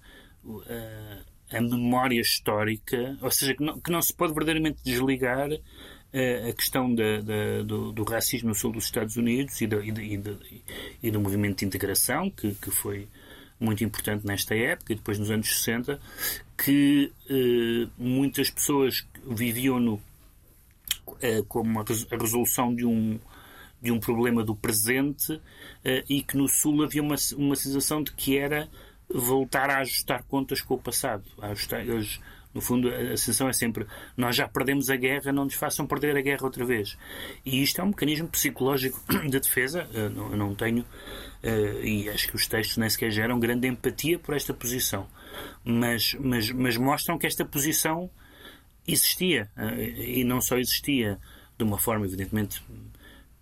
a 1.51 1.61
memória 1.61 2.19
histórica, 2.19 3.17
ou 3.21 3.29
seja, 3.29 3.53
que 3.53 3.63
não, 3.63 3.79
que 3.79 3.91
não 3.91 4.01
se 4.01 4.13
pode 4.13 4.33
verdadeiramente 4.33 4.79
desligar 4.83 5.49
a 5.51 6.53
questão 6.53 6.95
da, 6.95 7.19
da, 7.19 7.61
do, 7.63 7.91
do, 7.91 8.03
racismo 8.05 8.47
no 8.47 8.55
sul 8.55 8.71
dos 8.71 8.85
Estados 8.85 9.17
Unidos 9.17 9.59
e, 9.59 9.67
do, 9.67 9.83
e, 9.83 9.89
e, 9.89 10.63
e 11.03 11.11
do 11.11 11.19
movimento 11.19 11.59
de 11.59 11.65
integração, 11.65 12.29
que, 12.31 12.55
que 12.55 12.71
foi 12.71 13.09
muito 13.59 13.83
importante 13.83 14.25
nesta 14.25 14.55
época 14.55 14.93
e 14.93 14.95
depois 14.95 15.19
nos 15.19 15.29
anos 15.29 15.47
60, 15.47 15.99
que 16.57 17.11
muitas 17.97 18.49
pessoas 18.49 19.05
viviam 19.27 19.77
no 19.77 19.95
eh, 19.95 20.14
como 21.47 21.79
a 21.79 21.85
resolução 22.17 22.73
de 22.73 22.85
um, 22.85 23.19
de 23.85 23.91
um 23.91 23.99
problema 23.99 24.43
do 24.43 24.55
presente 24.55 25.39
eh, 25.83 26.03
e 26.09 26.23
que 26.23 26.35
no 26.35 26.47
Sul 26.47 26.83
havia 26.83 27.01
uma, 27.01 27.15
uma 27.37 27.55
sensação 27.55 28.01
de 28.01 28.11
que 28.13 28.37
era 28.37 28.67
voltar 29.07 29.69
a 29.69 29.79
ajustar 29.79 30.23
contas 30.23 30.61
com 30.61 30.73
o 30.73 30.81
passado. 30.81 31.23
ajustar, 31.39 31.81
eles, 31.81 32.19
no 32.51 32.61
fundo, 32.61 32.89
a 32.89 33.15
sensação 33.15 33.47
é 33.47 33.53
sempre 33.53 33.85
nós 34.17 34.35
já 34.35 34.47
perdemos 34.47 34.89
a 34.89 34.95
guerra, 34.95 35.31
não 35.31 35.45
nos 35.45 35.53
façam 35.53 35.85
perder 35.85 36.17
a 36.17 36.21
guerra 36.21 36.43
outra 36.43 36.65
vez. 36.65 36.97
E 37.45 37.61
isto 37.61 37.79
é 37.79 37.83
um 37.83 37.89
mecanismo 37.89 38.27
psicológico 38.27 38.99
de 39.29 39.39
defesa. 39.39 39.87
Eh, 39.93 40.05
eu 40.07 40.35
não 40.35 40.55
tenho, 40.55 40.83
e 41.83 42.09
acho 42.09 42.27
que 42.27 42.35
os 42.35 42.47
textos 42.47 42.77
nem 42.77 42.89
sequer 42.89 43.11
geram 43.11 43.39
grande 43.39 43.67
empatia 43.67 44.17
por 44.17 44.35
esta 44.35 44.51
posição. 44.51 45.05
Mas, 45.63 46.15
mas, 46.19 46.49
mas 46.49 46.75
mostram 46.75 47.19
que 47.19 47.27
esta 47.27 47.45
posição 47.45 48.09
existia. 48.87 49.49
Eh, 49.57 50.19
e 50.19 50.23
não 50.23 50.41
só 50.41 50.57
existia 50.57 51.19
de 51.57 51.63
uma 51.63 51.77
forma, 51.77 52.05
evidentemente, 52.05 52.61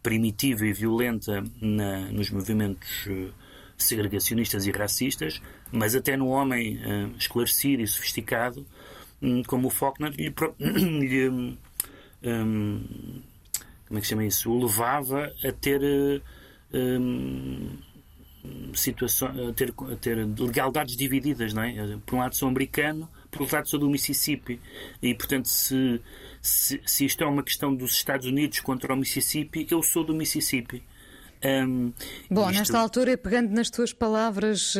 primitiva 0.02 0.66
e 0.66 0.74
violenta 0.74 1.44
na, 1.62 2.12
nos 2.12 2.30
movimentos 2.30 3.06
eh, 3.08 3.30
segregacionistas 3.78 4.66
e 4.66 4.72
racistas, 4.72 5.42
mas 5.72 5.96
até 5.96 6.16
no 6.16 6.28
homem 6.28 6.78
uh, 6.78 7.18
esclarecido 7.18 7.82
e 7.82 7.88
sofisticado, 7.88 8.66
um, 9.22 9.44
como 9.44 9.68
o 9.68 9.72
Faulkner, 9.72 10.12
lhe, 10.12 10.34
lhe 10.60 11.30
um, 11.30 11.58
como 13.88 13.98
é 13.98 14.02
que 14.02 14.08
chama 14.08 14.26
isso? 14.26 14.52
O 14.52 14.62
levava 14.62 15.32
a 15.44 15.52
ter 15.52 15.82
um, 16.74 17.78
situação, 18.74 19.30
a 19.50 19.54
ter, 19.54 19.74
a 19.92 19.96
ter 19.96 20.16
legalidades 20.18 20.96
divididas, 20.96 21.54
não 21.54 21.64
é? 21.64 21.98
Por 22.06 22.16
um 22.16 22.20
lado 22.20 22.36
sou 22.36 22.50
americano, 22.50 23.08
outro 23.42 23.56
lado 23.56 23.70
sou 23.70 23.80
do 23.80 23.90
Mississippi. 23.90 24.60
E, 25.02 25.14
portanto, 25.14 25.48
se, 25.48 26.02
se, 26.42 26.82
se 26.86 27.06
isto 27.06 27.24
é 27.24 27.28
uma 27.28 27.44
questão 27.44 27.74
dos 27.76 27.94
Estados 27.94 28.28
Unidos 28.28 28.60
contra 28.60 28.94
o 28.94 28.98
Mississippi, 28.98 29.68
eu 29.70 29.82
sou 29.82 30.04
do 30.04 30.14
Mississippi. 30.14 30.84
Um, 31.44 31.92
Bom, 32.30 32.50
isto... 32.50 32.60
nesta 32.60 32.80
altura, 32.80 33.18
pegando 33.18 33.52
nas 33.52 33.70
tuas 33.70 33.92
palavras 33.92 34.76
uh, 34.76 34.80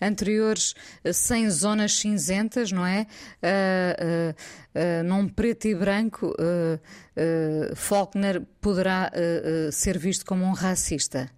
anteriores, 0.00 0.74
uh, 1.04 1.12
sem 1.12 1.50
zonas 1.50 1.98
cinzentas, 1.98 2.72
não 2.72 2.86
é? 2.86 3.06
Uh, 3.42 5.04
num 5.04 5.28
preto 5.28 5.66
e 5.66 5.74
branco, 5.74 6.32
Faulkner 7.74 8.40
poderá 8.60 9.10
ser 9.72 9.98
visto 9.98 10.24
como 10.24 10.44
um 10.44 10.52
racista. 10.52 11.28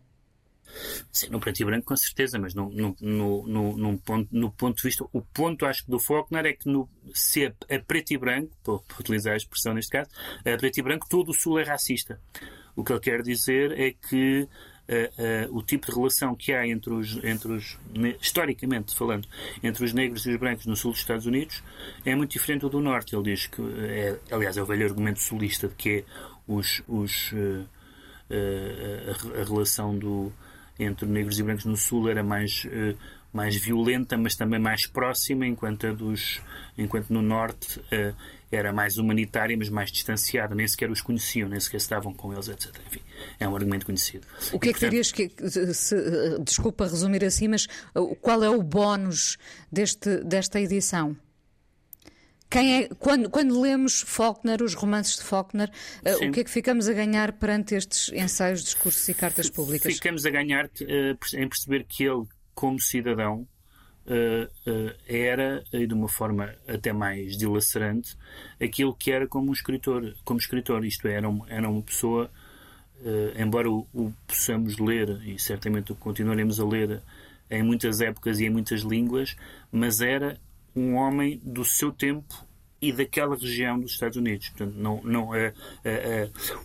Sim, 1.13 1.29
no 1.31 1.41
preto 1.41 1.61
e 1.61 1.65
branco, 1.65 1.87
com 1.87 1.97
certeza, 1.97 2.39
mas 2.39 2.55
no, 2.55 2.71
no, 2.71 2.97
no, 3.01 3.77
no, 3.77 3.99
ponto, 3.99 4.29
no 4.31 4.51
ponto 4.51 4.77
de 4.77 4.83
vista, 4.83 5.05
o 5.13 5.21
ponto, 5.21 5.67
acho 5.67 5.85
que, 5.85 5.91
do 5.91 5.99
Faulkner 5.99 6.47
é 6.47 6.53
que 6.53 6.69
no, 6.69 6.89
se 7.13 7.47
a, 7.47 7.53
preto 7.87 8.13
e 8.13 8.19
branco, 8.19 8.51
para 8.63 8.81
utilizar 8.99 9.35
a 9.35 9.37
expressão 9.37 9.75
neste 9.75 9.91
caso, 9.91 10.11
a 10.41 10.57
preto 10.57 10.79
e 10.79 10.83
branco, 10.83 11.07
todo 11.09 11.31
o 11.31 11.35
Sul 11.35 11.59
é 11.59 11.65
racista. 11.65 12.21
O 12.77 12.85
que 12.85 12.93
ele 12.93 13.01
quer 13.01 13.23
dizer 13.23 13.79
é 13.79 13.93
que 13.93 14.49
uh, 14.91 15.53
uh, 15.53 15.57
o 15.57 15.63
tipo 15.63 15.87
de 15.87 15.97
relação 15.97 16.35
que 16.35 16.53
há 16.53 16.67
entre 16.67 16.93
os, 16.93 17.23
entre 17.23 17.53
os, 17.53 17.79
historicamente 18.21 18.97
falando, 18.97 19.27
entre 19.63 19.85
os 19.85 19.93
negros 19.93 20.27
e 20.27 20.31
os 20.31 20.37
brancos 20.37 20.67
no 20.67 20.77
sul 20.77 20.93
dos 20.93 21.01
Estados 21.01 21.27
Unidos 21.27 21.63
é 22.05 22.15
muito 22.15 22.33
diferente 22.33 22.63
do 22.63 22.71
do 22.71 22.81
norte. 22.81 23.15
Ele 23.15 23.25
diz 23.25 23.47
que, 23.47 23.61
é, 23.61 24.19
aliás, 24.31 24.57
é 24.57 24.63
o 24.63 24.67
velho 24.67 24.87
argumento 24.87 25.21
sulista 25.21 25.69
de 25.69 25.75
que 25.75 25.91
é 25.91 26.05
os, 26.47 26.83
os, 26.89 27.33
uh, 27.33 27.67
a, 28.31 29.41
a 29.41 29.45
relação 29.45 29.97
do 29.97 30.33
entre 30.81 31.07
negros 31.07 31.39
e 31.39 31.43
brancos 31.43 31.65
no 31.65 31.77
Sul 31.77 32.09
era 32.09 32.23
mais, 32.23 32.65
uh, 32.65 32.97
mais 33.33 33.55
violenta, 33.57 34.17
mas 34.17 34.35
também 34.35 34.59
mais 34.59 34.87
próxima, 34.87 35.47
enquanto, 35.47 35.87
a 35.87 35.93
dos, 35.93 36.41
enquanto 36.77 37.11
no 37.11 37.21
Norte 37.21 37.79
uh, 37.79 38.15
era 38.51 38.73
mais 38.73 38.97
humanitária, 38.99 39.57
mas 39.57 39.69
mais 39.69 39.93
distanciada. 39.93 40.55
Nem 40.55 40.67
sequer 40.67 40.91
os 40.91 41.01
conheciam, 41.01 41.49
nem 41.49 41.61
sequer 41.61 41.77
estavam 41.77 42.13
com 42.15 42.33
eles, 42.33 42.49
etc. 42.49 42.75
Enfim, 42.87 43.01
é 43.39 43.47
um 43.47 43.55
argumento 43.55 43.87
conhecido. 43.87 44.27
O 44.53 44.59
que 44.59 44.69
e, 44.69 44.71
é 44.71 44.73
que 44.73 44.81
dirias 44.81 45.13
que. 45.13 45.31
Se, 45.75 45.97
desculpa 46.43 46.85
resumir 46.85 47.25
assim, 47.25 47.49
mas 47.49 47.69
qual 48.21 48.43
é 48.43 48.51
o 48.51 48.63
bónus 48.63 49.37
deste, 49.71 50.25
desta 50.25 50.61
edição? 50.61 51.17
Quem 52.51 52.83
é, 52.83 52.89
quando, 52.99 53.31
quando 53.31 53.61
lemos 53.61 54.03
Faulkner, 54.05 54.61
os 54.61 54.75
romances 54.75 55.17
de 55.17 55.23
Faulkner, 55.23 55.71
uh, 56.05 56.27
o 56.27 56.33
que 56.33 56.41
é 56.41 56.45
que 56.45 56.51
ficamos 56.51 56.89
a 56.89 56.93
ganhar 56.93 57.33
perante 57.35 57.77
estes 57.77 58.13
ensaios, 58.13 58.65
discursos 58.65 59.09
e 59.09 59.15
cartas 59.15 59.49
públicas? 59.49 59.95
Ficamos 59.95 60.27
a 60.27 60.31
ganhar 60.31 60.67
uh, 60.67 61.37
em 61.37 61.49
perceber 61.49 61.85
que 61.85 62.03
ele, 62.03 62.25
como 62.53 62.81
cidadão, 62.81 63.47
uh, 64.05 64.95
era, 65.07 65.63
e 65.73 65.87
de 65.87 65.95
uma 65.95 66.09
forma 66.09 66.53
até 66.67 66.93
mais 66.93 67.39
dilacerante, 67.39 68.17
aquilo 68.61 68.93
que 68.97 69.13
era 69.13 69.29
como 69.29 69.51
um 69.51 69.53
escritor. 69.53 70.13
Como 70.25 70.41
escritor 70.41 70.85
isto 70.85 71.07
é, 71.07 71.13
era, 71.15 71.29
uma, 71.29 71.49
era 71.49 71.71
uma 71.71 71.83
pessoa, 71.83 72.29
embora 73.39 73.71
o, 73.71 73.87
o 73.95 74.13
possamos 74.27 74.77
ler, 74.79 75.23
e 75.25 75.39
certamente 75.39 75.93
o 75.93 75.95
continuaremos 75.95 76.59
a 76.59 76.67
ler 76.67 77.01
em 77.49 77.63
muitas 77.63 78.01
épocas 78.01 78.41
e 78.41 78.47
em 78.47 78.51
muitas 78.51 78.81
línguas, 78.81 79.37
mas 79.71 80.01
era 80.01 80.37
um 80.75 80.95
homem 80.95 81.41
do 81.43 81.65
seu 81.65 81.93
tempo 81.93 82.47
e 82.83 82.93
daquela 82.93 83.37
região 83.37 83.79
dos 83.79 83.93
Estados 83.93 84.17
Unidos. 84.17 84.49
Portanto, 84.49 84.75
não, 84.75 85.03
não, 85.03 85.35
é, 85.35 85.53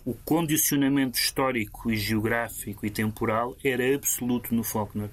o 0.04 0.14
condicionamento 0.14 1.18
histórico 1.18 1.90
e 1.90 1.96
geográfico 1.96 2.86
e 2.86 2.90
temporal 2.90 3.54
era 3.62 3.94
absoluto 3.94 4.54
no 4.54 4.64
Faulkner. 4.64 5.10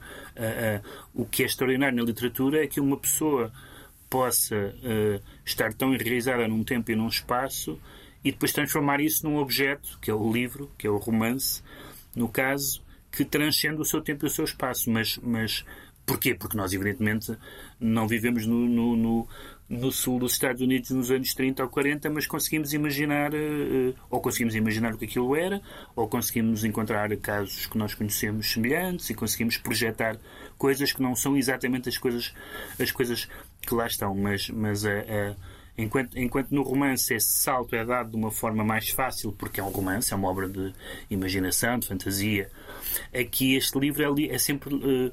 o 1.13 1.25
que 1.25 1.43
é 1.43 1.45
extraordinário 1.45 1.97
na 1.97 2.03
literatura 2.03 2.63
é 2.63 2.67
que 2.67 2.79
uma 2.79 2.95
pessoa 2.95 3.51
possa 4.09 4.73
estar 5.45 5.73
tão 5.73 5.93
enraizada 5.93 6.47
num 6.47 6.63
tempo 6.63 6.89
e 6.89 6.95
num 6.95 7.09
espaço 7.09 7.77
e 8.23 8.31
depois 8.31 8.53
transformar 8.53 9.01
isso 9.01 9.27
num 9.27 9.37
objeto, 9.37 9.99
que 10.01 10.09
é 10.09 10.13
o 10.13 10.31
livro, 10.31 10.71
que 10.77 10.87
é 10.87 10.89
o 10.89 10.97
romance, 10.97 11.61
no 12.15 12.29
caso, 12.29 12.81
que 13.11 13.25
transcende 13.25 13.81
o 13.81 13.85
seu 13.85 14.01
tempo 14.01 14.25
e 14.25 14.27
o 14.27 14.29
seu 14.29 14.45
espaço. 14.45 14.89
Mas, 14.89 15.17
mas 15.21 15.65
porquê? 16.05 16.35
Porque 16.35 16.57
nós, 16.57 16.73
evidentemente, 16.73 17.35
não 17.79 18.07
vivemos 18.07 18.45
no, 18.45 18.67
no, 18.67 18.95
no 18.95 19.27
no 19.69 19.91
sul 19.91 20.19
dos 20.19 20.33
Estados 20.33 20.61
Unidos 20.61 20.91
nos 20.91 21.09
anos 21.09 21.33
30 21.33 21.63
ou 21.63 21.69
40, 21.69 22.09
mas 22.09 22.27
conseguimos 22.27 22.73
imaginar, 22.73 23.33
eh, 23.33 23.93
ou 24.09 24.21
conseguimos 24.21 24.55
imaginar 24.55 24.93
o 24.93 24.97
que 24.97 25.05
aquilo 25.05 25.35
era, 25.35 25.61
ou 25.95 26.07
conseguimos 26.07 26.63
encontrar 26.63 27.15
casos 27.17 27.65
que 27.65 27.77
nós 27.77 27.93
conhecemos 27.93 28.51
semelhantes 28.51 29.09
e 29.09 29.13
conseguimos 29.13 29.57
projetar 29.57 30.17
coisas 30.57 30.91
que 30.91 31.01
não 31.01 31.15
são 31.15 31.35
exatamente 31.35 31.89
as 31.89 31.97
coisas, 31.97 32.33
as 32.79 32.91
coisas 32.91 33.27
que 33.61 33.73
lá 33.73 33.87
estão, 33.87 34.13
mas, 34.13 34.49
mas 34.49 34.85
a, 34.85 34.99
a 34.99 35.35
Enquanto, 35.75 36.19
enquanto 36.19 36.51
no 36.51 36.61
romance 36.61 37.15
esse 37.15 37.31
salto 37.31 37.75
é 37.75 37.83
dado 37.83 38.11
de 38.11 38.15
uma 38.15 38.29
forma 38.29 38.63
mais 38.63 38.89
fácil, 38.89 39.31
porque 39.31 39.59
é 39.59 39.63
um 39.63 39.69
romance, 39.69 40.13
é 40.13 40.15
uma 40.15 40.29
obra 40.29 40.47
de 40.47 40.71
imaginação, 41.09 41.79
de 41.79 41.87
fantasia, 41.87 42.47
aqui 43.11 43.55
este 43.55 43.79
livro 43.79 44.03
é, 44.03 44.35
é 44.35 44.37
sempre. 44.37 44.75
Uh, 44.75 45.11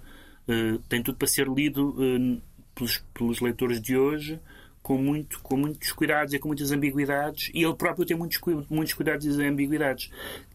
tem 0.88 1.03
tudo 1.03 1.16
para 1.16 1.28
ser 1.28 1.48
lido 1.48 1.90
uh, 1.90 2.42
pelos, 2.74 2.98
pelos 3.12 3.40
leitores 3.40 3.80
de 3.80 3.96
hoje 3.96 4.40
com, 4.82 4.98
muito, 4.98 5.40
com 5.40 5.57
muitos 5.57 5.92
cuidados 5.92 6.34
e 6.34 6.38
com 6.38 6.48
muitas 6.48 6.72
ambiguidades, 6.72 7.51
e 7.55 7.62
ele 7.62 7.74
próprio 7.74 8.07
tem 8.07 8.16
muitos, 8.16 8.40
muitos 8.68 8.94
cuidados 8.94 9.26
e 9.26 9.42
ambiguidades. 9.44 10.11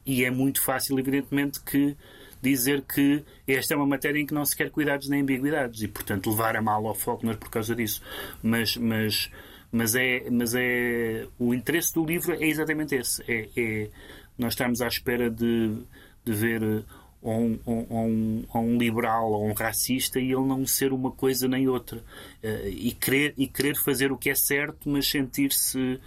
E 0.06 0.24
é 0.24 0.32
muito 0.32 0.62
fácil, 0.62 1.00
evidentemente, 1.00 1.62
que 1.62 1.96
dizer 2.42 2.82
que 2.82 3.24
esta 3.48 3.74
é 3.74 3.78
uma 3.78 3.88
matéria 3.88 4.20
em 4.20 4.26
que 4.26 4.34
não 4.34 4.46
se 4.46 4.56
quer 4.56 4.70
cuidados 4.70 5.10
nem 5.10 5.22
ambiguidades, 5.22 5.82
e, 5.82 5.88
portanto, 5.88 6.30
levar 6.30 6.56
a 6.56 6.62
mal 6.62 6.86
ao 6.88 6.96
Faulkner 6.96 7.38
por 7.38 7.50
causa 7.50 7.76
disso. 7.76 8.02
Mas. 8.42 8.76
mas 8.78 9.32
mas 9.72 9.94
é, 9.94 10.30
mas 10.30 10.56
é 10.56 11.28
o 11.38 11.54
interesse 11.54 11.94
do 11.94 12.06
livro 12.06 12.32
é 12.32 12.48
exatamente 12.48 12.96
esse. 12.96 13.22
É, 13.28 13.50
é 13.58 13.90
nós 14.38 14.54
estamos 14.54 14.80
à 14.80 14.88
espera 14.88 15.30
de, 15.30 15.82
de 16.24 16.32
ver 16.32 16.86
ou 17.26 17.40
um, 17.40 17.60
um, 17.66 18.46
um, 18.54 18.78
liberal 18.78 19.32
ou 19.32 19.50
um 19.50 19.54
racista 19.54 20.20
e 20.20 20.26
ele 20.32 20.46
não 20.46 20.66
ser 20.68 20.94
uma 20.94 21.10
coisa 21.10 21.48
nem 21.48 21.68
outra. 21.68 21.98
Uh, 22.44 22.68
e, 22.68 22.92
querer, 22.92 23.34
e 23.36 23.48
querer 23.48 23.76
fazer 23.76 24.12
o 24.12 24.18
que 24.18 24.30
é 24.30 24.36
certo, 24.36 24.88
mas 24.88 25.10
sentir-se 25.10 26.00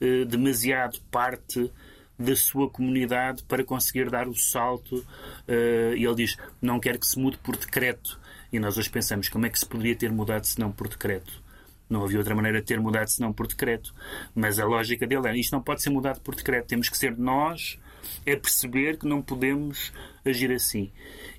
uh, 0.00 0.24
demasiado 0.26 0.98
parte 1.12 1.70
da 2.18 2.34
sua 2.34 2.68
comunidade 2.68 3.44
para 3.44 3.62
conseguir 3.62 4.10
dar 4.10 4.26
o 4.26 4.34
salto. 4.34 4.96
Uh, 4.96 5.94
e 5.96 6.04
ele 6.04 6.14
diz: 6.16 6.36
Não 6.60 6.80
quero 6.80 6.98
que 6.98 7.06
se 7.06 7.20
mude 7.20 7.38
por 7.38 7.56
decreto. 7.56 8.18
E 8.52 8.58
nós 8.58 8.76
hoje 8.76 8.90
pensamos: 8.90 9.28
como 9.28 9.46
é 9.46 9.50
que 9.50 9.58
se 9.60 9.66
poderia 9.66 9.94
ter 9.94 10.10
mudado 10.10 10.44
se 10.44 10.58
não 10.58 10.72
por 10.72 10.88
decreto? 10.88 11.40
Não 11.88 12.02
havia 12.02 12.18
outra 12.18 12.34
maneira 12.34 12.60
de 12.60 12.66
ter 12.66 12.80
mudado 12.80 13.06
senão 13.06 13.32
por 13.32 13.46
decreto. 13.46 13.94
Mas 14.34 14.58
a 14.58 14.64
lógica 14.64 15.06
dele 15.06 15.28
é: 15.28 15.36
isto 15.36 15.52
não 15.52 15.62
pode 15.62 15.84
ser 15.84 15.90
mudado 15.90 16.20
por 16.20 16.34
decreto. 16.34 16.66
Temos 16.66 16.88
que 16.88 16.98
ser 16.98 17.16
nós 17.16 17.78
a 18.20 18.36
perceber 18.36 18.98
que 18.98 19.06
não 19.06 19.22
podemos 19.22 19.92
agir 20.24 20.50
assim. 20.52 20.90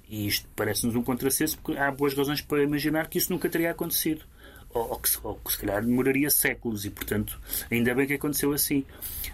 E 0.08 0.28
isto 0.28 0.48
parece-nos 0.56 0.96
um 0.96 1.02
contrassenso 1.02 1.58
porque 1.60 1.80
há 1.80 1.92
boas 1.92 2.14
razões 2.14 2.42
para 2.42 2.64
imaginar 2.64 3.08
que 3.08 3.18
isso 3.18 3.32
nunca 3.32 3.50
teria 3.50 3.72
acontecido. 3.72 4.24
Ou, 4.74 4.90
ou, 4.92 5.00
que, 5.00 5.10
ou, 5.24 5.36
que, 5.36 5.52
se 5.54 5.58
calhar 5.58 5.82
demoraria 5.82 6.30
séculos 6.30 6.84
e, 6.84 6.90
portanto, 6.90 7.40
ainda 7.72 7.96
bem 7.96 8.06
que 8.06 8.14
aconteceu 8.14 8.52
assim. 8.52 8.84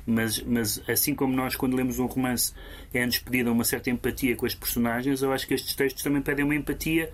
Mas, 0.06 0.40
mas 0.44 0.82
assim 0.88 1.16
como 1.16 1.36
nós, 1.36 1.56
quando 1.56 1.76
lemos 1.76 1.98
um 1.98 2.06
romance, 2.06 2.54
é-nos 2.94 3.18
pedida 3.18 3.52
uma 3.52 3.64
certa 3.64 3.90
empatia 3.90 4.36
com 4.36 4.46
as 4.46 4.54
personagens, 4.54 5.24
eu 5.24 5.34
acho 5.34 5.48
que 5.48 5.56
estes 5.56 5.74
textos 5.74 6.04
também 6.04 6.22
pedem 6.22 6.46
uma 6.46 6.56
empatia 6.56 7.12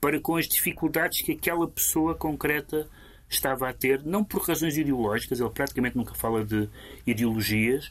para 0.00 0.20
com 0.20 0.36
as 0.36 0.46
dificuldades 0.46 1.22
que 1.22 1.32
aquela 1.32 1.66
pessoa 1.66 2.14
concreta 2.14 2.88
estava 3.28 3.68
a 3.68 3.72
ter, 3.72 4.04
não 4.04 4.22
por 4.22 4.42
razões 4.42 4.76
ideológicas, 4.76 5.40
ele 5.40 5.50
praticamente 5.50 5.96
nunca 5.96 6.14
fala 6.14 6.44
de 6.44 6.68
ideologias, 7.06 7.90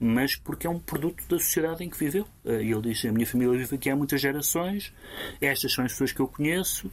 mas 0.00 0.36
porque 0.36 0.66
é 0.66 0.70
um 0.70 0.78
produto 0.78 1.22
da 1.28 1.38
sociedade 1.38 1.82
em 1.82 1.90
que 1.90 1.98
viveu. 1.98 2.26
Eh, 2.44 2.62
e 2.62 2.72
ele 2.72 2.82
diz: 2.82 3.04
A 3.04 3.12
minha 3.12 3.26
família 3.26 3.58
vive 3.58 3.74
aqui 3.74 3.90
há 3.90 3.96
muitas 3.96 4.20
gerações, 4.20 4.92
estas 5.40 5.72
são 5.72 5.84
as 5.84 5.92
pessoas 5.92 6.12
que 6.12 6.20
eu 6.20 6.28
conheço, 6.28 6.90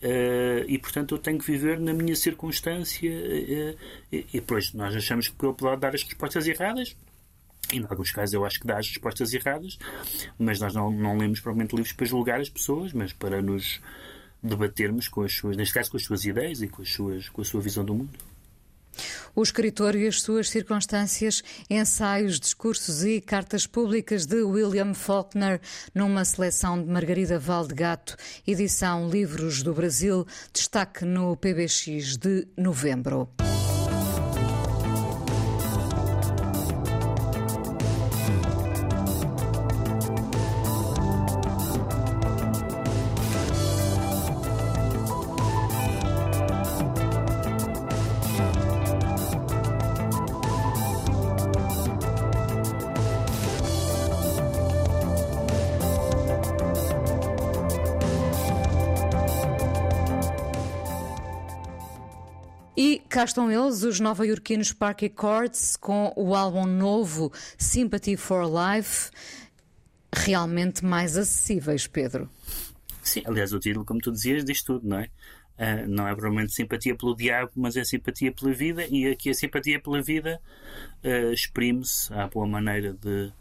eh, 0.00 0.64
e 0.66 0.78
portanto 0.78 1.14
eu 1.14 1.18
tenho 1.18 1.38
que 1.38 1.50
viver 1.50 1.78
na 1.78 1.92
minha 1.92 2.16
circunstância. 2.16 3.10
Eh, 3.10 3.76
e 4.10 4.40
depois 4.40 4.72
nós 4.72 4.94
achamos 4.94 5.28
que 5.28 5.44
ele 5.44 5.54
pode 5.54 5.80
dar 5.80 5.94
as 5.94 6.02
respostas 6.02 6.46
erradas. 6.46 6.96
E, 7.72 7.78
em 7.78 7.86
alguns 7.88 8.12
casos, 8.12 8.32
eu 8.32 8.44
acho 8.44 8.60
que 8.60 8.66
dá 8.66 8.78
as 8.78 8.86
respostas 8.86 9.34
erradas, 9.34 9.76
mas 10.38 10.60
nós 10.60 10.72
não, 10.72 10.90
não 10.90 11.16
lemos 11.18 11.40
provavelmente 11.40 11.74
livros 11.74 11.92
para 11.92 12.06
julgar 12.06 12.40
as 12.40 12.48
pessoas, 12.48 12.92
mas 12.92 13.12
para 13.12 13.42
nos 13.42 13.80
debatermos 14.40 15.08
com 15.08 15.22
as 15.22 15.32
suas, 15.32 15.56
neste 15.56 15.74
caso, 15.74 15.90
com 15.90 15.96
as 15.96 16.04
suas 16.04 16.24
ideias 16.24 16.62
e 16.62 16.68
com, 16.68 16.82
as 16.82 16.88
suas, 16.92 17.28
com 17.28 17.42
a 17.42 17.44
sua 17.44 17.60
visão 17.60 17.84
do 17.84 17.94
mundo. 17.94 18.35
O 19.34 19.42
escritor 19.42 19.94
e 19.94 20.06
as 20.06 20.22
suas 20.22 20.48
circunstâncias, 20.48 21.42
ensaios, 21.68 22.40
discursos 22.40 23.04
e 23.04 23.20
cartas 23.20 23.66
públicas 23.66 24.26
de 24.26 24.42
William 24.42 24.94
Faulkner, 24.94 25.60
numa 25.94 26.24
seleção 26.24 26.82
de 26.82 26.88
Margarida 26.88 27.38
Valdegato, 27.38 28.16
edição 28.46 29.08
Livros 29.08 29.62
do 29.62 29.74
Brasil, 29.74 30.26
destaque 30.52 31.04
no 31.04 31.36
PBX 31.36 32.16
de 32.16 32.46
novembro. 32.56 33.28
Cá 63.16 63.24
estão 63.24 63.50
eles, 63.50 63.82
os 63.82 63.98
nova-iorquinos 63.98 64.74
Parky 64.74 65.10
Chords, 65.18 65.74
com 65.74 66.12
o 66.16 66.34
álbum 66.34 66.66
novo 66.66 67.32
Sympathy 67.56 68.14
for 68.14 68.44
Life, 68.44 69.10
realmente 70.14 70.84
mais 70.84 71.16
acessíveis, 71.16 71.86
Pedro. 71.86 72.28
Sim, 73.02 73.22
aliás, 73.24 73.54
o 73.54 73.58
título, 73.58 73.86
como 73.86 74.00
tu 74.00 74.12
dizias, 74.12 74.44
diz 74.44 74.62
tudo, 74.62 74.86
não 74.86 74.98
é? 74.98 75.04
Uh, 75.58 75.88
não 75.88 76.06
é 76.06 76.14
provavelmente 76.14 76.52
simpatia 76.52 76.94
pelo 76.94 77.16
diabo, 77.16 77.52
mas 77.56 77.74
é 77.74 77.84
simpatia 77.84 78.30
pela 78.32 78.52
vida, 78.52 78.84
e 78.86 79.06
aqui 79.06 79.30
a 79.30 79.34
simpatia 79.34 79.80
pela 79.80 80.02
vida 80.02 80.38
uh, 81.02 81.32
exprime-se 81.32 82.12
à 82.12 82.26
boa 82.26 82.46
maneira 82.46 82.92
de 82.92 83.32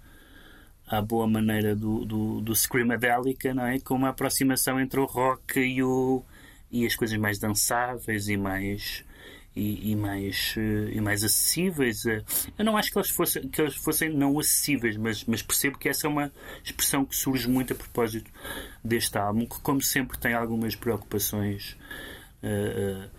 à 0.88 1.02
boa 1.02 1.28
maneira 1.28 1.76
do, 1.76 2.06
do, 2.06 2.40
do 2.40 2.56
Screamadelica, 2.56 3.54
não 3.54 3.66
é? 3.66 3.78
Com 3.82 3.96
uma 3.96 4.10
aproximação 4.10 4.80
entre 4.80 5.02
o 5.02 5.06
rock 5.06 5.60
e, 5.60 5.84
o, 5.84 6.24
e 6.72 6.86
as 6.86 6.96
coisas 6.96 7.18
mais 7.18 7.40
dançáveis 7.40 8.30
e 8.30 8.38
mais 8.38 9.04
e, 9.56 9.92
e, 9.92 9.96
mais, 9.96 10.56
eh, 10.58 10.92
e 10.94 11.02
mais 11.02 11.24
acessíveis. 11.24 12.06
Eh, 12.06 12.22
eu 12.58 12.66
não 12.66 12.76
acho 12.76 12.92
que 12.92 12.98
eles 12.98 13.10
fossem, 13.10 13.48
que 13.48 13.70
fossem 13.72 14.10
não 14.10 14.38
acessíveis, 14.38 14.98
mas, 14.98 15.24
mas 15.26 15.42
percebo 15.42 15.78
que 15.78 15.88
essa 15.88 16.08
é 16.08 16.10
uma 16.10 16.32
expressão 16.64 17.06
que 17.06 17.16
surge 17.16 17.48
muito 17.48 17.74
a 17.74 17.76
propósito 17.76 18.30
deste 18.84 19.18
álbum, 19.18 19.46
que, 19.46 19.60
como 19.62 19.82
sempre, 19.82 20.18
tem 20.18 20.34
algumas 20.34 20.76
preocupações. 20.76 21.78
Uh, 22.44 23.10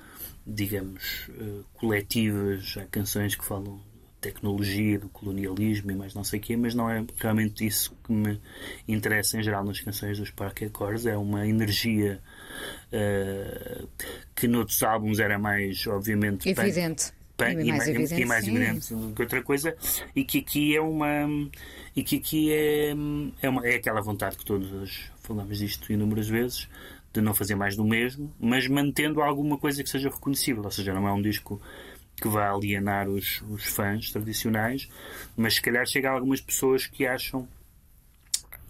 digamos, 0.47 1.28
coletivas. 1.74 2.76
Há 2.76 2.84
canções 2.84 3.34
que 3.34 3.45
falam 3.45 3.80
tecnologia, 4.20 4.99
do 4.99 5.09
colonialismo 5.09 5.91
e 5.91 5.95
mais 5.95 6.14
não 6.14 6.24
sei 6.24 6.39
o 6.39 6.43
quê, 6.43 6.57
mas 6.57 6.74
não 6.74 6.91
é 6.91 7.05
realmente 7.16 7.66
isso 7.66 7.95
que 8.05 8.12
me 8.12 8.41
interessa 8.89 9.39
em 9.39 9.43
geral 9.43 9.64
nas 9.64 9.80
canções 9.80 10.18
dos 10.18 10.30
Parque 10.30 10.64
Accords. 10.64 11.07
É 11.07 11.16
uma 11.16 11.47
energia 11.47 12.20
uh, 12.93 13.89
que 14.35 14.49
noutros 14.49 14.83
álbuns 14.83 15.19
era 15.19 15.39
mais, 15.39 15.87
obviamente, 15.87 16.49
evidente. 16.49 17.13
Punk, 17.37 17.61
e, 17.61 17.71
mais, 17.71 17.89
evidente, 17.89 18.23
e 18.23 18.25
mais 18.25 18.49
evidente 18.49 18.95
do 18.95 19.13
que 19.13 19.23
outra 19.23 19.43
coisa, 19.43 19.77
e 20.15 20.25
que 20.25 20.39
aqui 20.39 20.75
é 20.75 20.81
uma. 20.81 21.29
e 21.95 22.03
que 22.03 22.17
aqui 22.17 22.51
é, 22.51 22.95
é, 23.43 23.49
uma, 23.49 23.67
é 23.67 23.75
aquela 23.75 24.01
vontade 24.01 24.39
que 24.39 24.45
todos 24.45 25.11
falamos 25.21 25.59
disto 25.59 25.93
inúmeras 25.93 26.29
vezes, 26.29 26.67
de 27.13 27.21
não 27.21 27.35
fazer 27.35 27.55
mais 27.55 27.77
do 27.77 27.85
mesmo, 27.85 28.33
mas 28.41 28.67
mantendo 28.69 29.21
alguma 29.21 29.59
coisa 29.59 29.83
que 29.83 29.91
seja 29.91 30.09
reconhecível. 30.09 30.63
Ou 30.65 30.71
seja, 30.71 30.95
não 30.95 31.07
é 31.07 31.13
um 31.13 31.21
disco 31.21 31.61
que 32.17 32.29
vai 32.29 32.49
alienar 32.49 33.09
os, 33.09 33.43
os 33.51 33.65
fãs 33.67 34.11
tradicionais, 34.11 34.89
mas 35.37 35.57
se 35.57 35.63
calhar 35.63 35.87
chega 35.87 36.09
a 36.09 36.13
algumas 36.13 36.41
pessoas 36.41 36.87
que 36.87 37.07
acham 37.07 37.47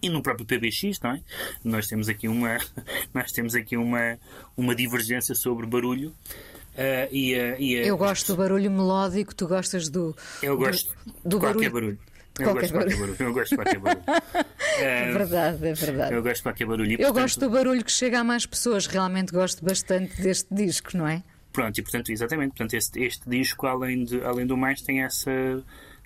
e 0.07 0.09
no 0.09 0.22
próprio 0.22 0.46
PBX, 0.46 1.00
não 1.02 1.11
é? 1.12 1.20
Nós 1.64 1.86
temos 1.86 2.09
aqui 2.09 2.28
uma, 2.28 2.59
nós 3.12 3.32
temos 3.32 3.54
aqui 3.54 3.76
uma, 3.76 4.18
uma 4.57 4.74
divergência 4.74 5.34
sobre 5.34 5.66
barulho. 5.66 6.11
Uh, 6.74 7.09
e, 7.11 7.34
uh, 7.34 7.57
e, 7.59 7.80
uh, 7.80 7.86
eu 7.86 7.96
gosto 7.96 8.32
do 8.32 8.36
barulho 8.36 8.70
melódico, 8.70 9.34
tu 9.34 9.48
gostas 9.48 9.88
do. 9.88 10.14
Eu 10.42 10.57
gosto 10.57 10.94
do, 11.24 11.30
do 11.30 11.40
qualquer 11.40 11.70
barulho. 11.70 11.98
barulho. 11.98 12.16
Eu 12.38 12.52
gosto 12.52 12.66
de 12.66 12.72
qualquer 12.72 12.96
barulho. 12.98 13.16
Eu 13.18 13.32
gosto 13.32 13.50
de 13.50 13.57
qualquer 13.57 13.78
barulho. 13.78 14.04
é 14.78 15.12
verdade, 15.12 15.66
é 15.66 15.72
verdade. 15.72 16.14
Eu 16.14 16.22
gosto 16.22 16.36
de 16.36 16.42
qualquer 16.42 16.66
barulho. 16.66 16.90
E, 16.90 16.92
eu 16.92 16.98
portanto, 16.98 17.22
gosto 17.22 17.40
do 17.40 17.50
barulho 17.50 17.84
que 17.84 17.92
chega 17.92 18.20
a 18.20 18.24
mais 18.24 18.44
pessoas. 18.44 18.86
Realmente 18.86 19.32
gosto 19.32 19.64
bastante 19.64 20.20
deste 20.20 20.54
disco, 20.54 20.96
não 20.96 21.09
é? 21.09 21.22
Pronto, 21.50 21.78
e 21.78 21.82
portanto, 21.82 22.12
exatamente. 22.12 22.50
Portanto, 22.50 22.74
este, 22.74 23.02
este 23.02 23.28
disco, 23.28 23.66
além, 23.66 24.04
de, 24.04 24.22
além 24.22 24.46
do 24.46 24.57
mais, 24.59 24.82
tem 24.82 25.02
essa 25.02 25.30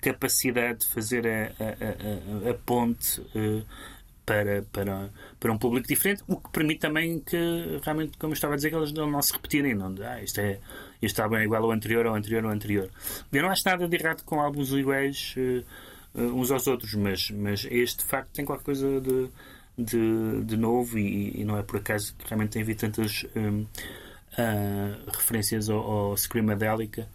capacidade 0.01 0.79
de 0.79 0.87
fazer 0.87 1.27
a, 1.27 1.51
a, 1.63 2.47
a, 2.47 2.51
a 2.51 2.53
ponte 2.53 3.21
uh, 3.21 3.65
para, 4.25 4.63
para, 4.71 5.09
para 5.39 5.51
um 5.51 5.57
público 5.57 5.87
diferente, 5.87 6.23
o 6.27 6.37
que 6.37 6.49
permite 6.51 6.79
também 6.79 7.19
que, 7.19 7.79
realmente, 7.83 8.17
como 8.17 8.31
eu 8.31 8.35
estava 8.35 8.53
a 8.53 8.55
dizer, 8.55 8.69
que 8.69 8.75
eles 8.75 8.91
não, 8.93 9.09
não 9.09 9.21
se 9.21 9.33
repetirem. 9.33 9.75
Não, 9.75 9.93
ah, 10.03 10.21
isto, 10.21 10.39
é, 10.39 10.59
isto 11.01 11.17
está 11.17 11.27
bem 11.27 11.43
igual 11.43 11.63
ao 11.63 11.71
anterior, 11.71 12.05
ao 12.05 12.15
anterior, 12.15 12.45
ao 12.45 12.51
anterior. 12.51 12.89
Eu 13.31 13.41
não 13.41 13.49
acho 13.49 13.63
nada 13.65 13.87
de 13.87 13.95
errado 13.95 14.23
com 14.23 14.39
álbuns 14.39 14.71
iguais 14.71 15.35
uh, 15.37 16.21
uns 16.21 16.51
aos 16.51 16.67
outros, 16.67 16.93
mas, 16.93 17.29
mas 17.31 17.67
este, 17.69 17.99
de 17.99 18.05
facto, 18.05 18.31
tem 18.33 18.45
qualquer 18.45 18.63
coisa 18.63 19.01
de, 19.01 19.29
de, 19.77 20.43
de 20.45 20.57
novo 20.57 20.97
e, 20.97 21.41
e, 21.41 21.43
não 21.43 21.57
é 21.57 21.63
por 21.63 21.77
acaso 21.77 22.13
que 22.15 22.27
realmente 22.27 22.51
tem 22.51 22.61
havido 22.61 22.79
tantas 22.79 23.25
um, 23.35 23.61
uh, 23.61 25.11
referências 25.11 25.69
ao, 25.69 25.79
ao 25.79 26.17
Screamadélica, 26.17 27.07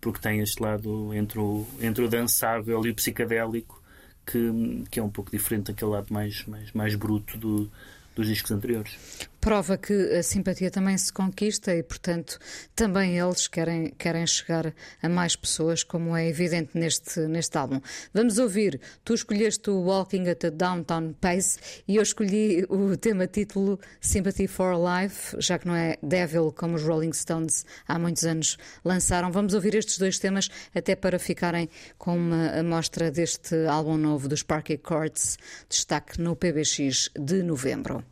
porque 0.00 0.20
tem 0.20 0.40
este 0.40 0.62
lado 0.62 1.12
entre 1.14 1.38
o, 1.38 1.66
entre 1.80 2.04
o 2.04 2.08
dançável 2.08 2.84
e 2.86 2.90
o 2.90 2.94
psicadélico 2.94 3.80
que, 4.26 4.84
que 4.90 5.00
é 5.00 5.02
um 5.02 5.10
pouco 5.10 5.30
diferente 5.30 5.66
daquele 5.72 5.90
lado 5.90 6.12
mais, 6.12 6.44
mais, 6.46 6.72
mais 6.72 6.94
bruto 6.94 7.36
do, 7.36 7.70
dos 8.14 8.26
discos 8.26 8.50
anteriores. 8.50 8.96
Prova 9.40 9.78
que 9.78 9.94
a 10.14 10.22
simpatia 10.22 10.70
também 10.70 10.98
se 10.98 11.10
conquista 11.10 11.74
e, 11.74 11.82
portanto, 11.82 12.38
também 12.76 13.18
eles 13.18 13.48
querem, 13.48 13.90
querem 13.96 14.26
chegar 14.26 14.74
a 15.02 15.08
mais 15.08 15.34
pessoas, 15.34 15.82
como 15.82 16.14
é 16.14 16.28
evidente 16.28 16.72
neste, 16.74 17.20
neste 17.20 17.56
álbum. 17.56 17.80
Vamos 18.12 18.38
ouvir. 18.38 18.78
Tu 19.02 19.14
escolheste 19.14 19.70
o 19.70 19.80
Walking 19.80 20.28
at 20.28 20.44
a 20.44 20.50
Downtown 20.50 21.14
Pace 21.14 21.58
e 21.88 21.96
eu 21.96 22.02
escolhi 22.02 22.66
o 22.68 22.94
tema 22.98 23.26
título 23.26 23.80
Sympathy 23.98 24.46
for 24.46 24.74
Life, 24.76 25.34
já 25.38 25.58
que 25.58 25.66
não 25.66 25.74
é 25.74 25.96
Devil 26.02 26.52
como 26.52 26.76
os 26.76 26.82
Rolling 26.82 27.14
Stones 27.14 27.64
há 27.88 27.98
muitos 27.98 28.24
anos 28.24 28.58
lançaram. 28.84 29.32
Vamos 29.32 29.54
ouvir 29.54 29.74
estes 29.74 29.96
dois 29.96 30.18
temas 30.18 30.50
até 30.74 30.94
para 30.94 31.18
ficarem 31.18 31.70
com 31.96 32.14
uma 32.14 32.58
amostra 32.58 33.10
deste 33.10 33.54
álbum 33.66 33.96
novo 33.96 34.28
dos 34.28 34.40
Sparky 34.40 34.78
Chords, 34.86 35.38
destaque 35.68 36.20
no 36.20 36.36
PBX 36.36 37.10
de 37.16 37.42
novembro. 37.42 38.04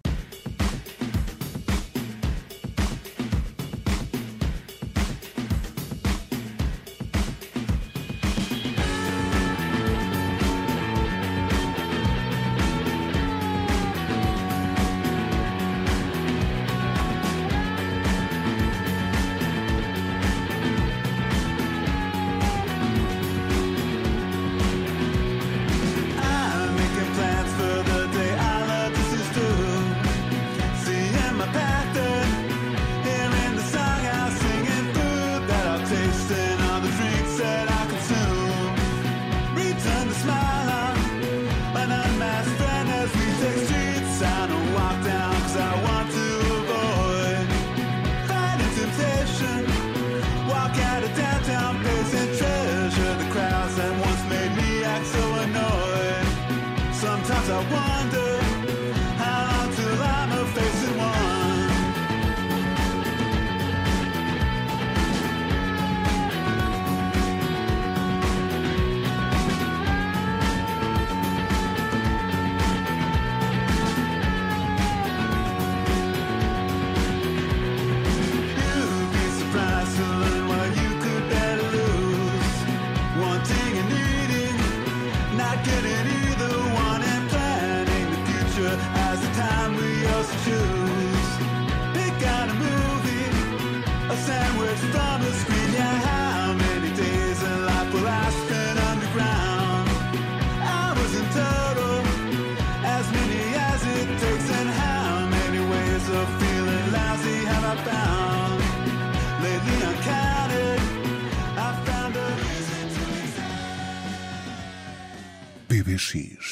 PBX. 116.08 116.47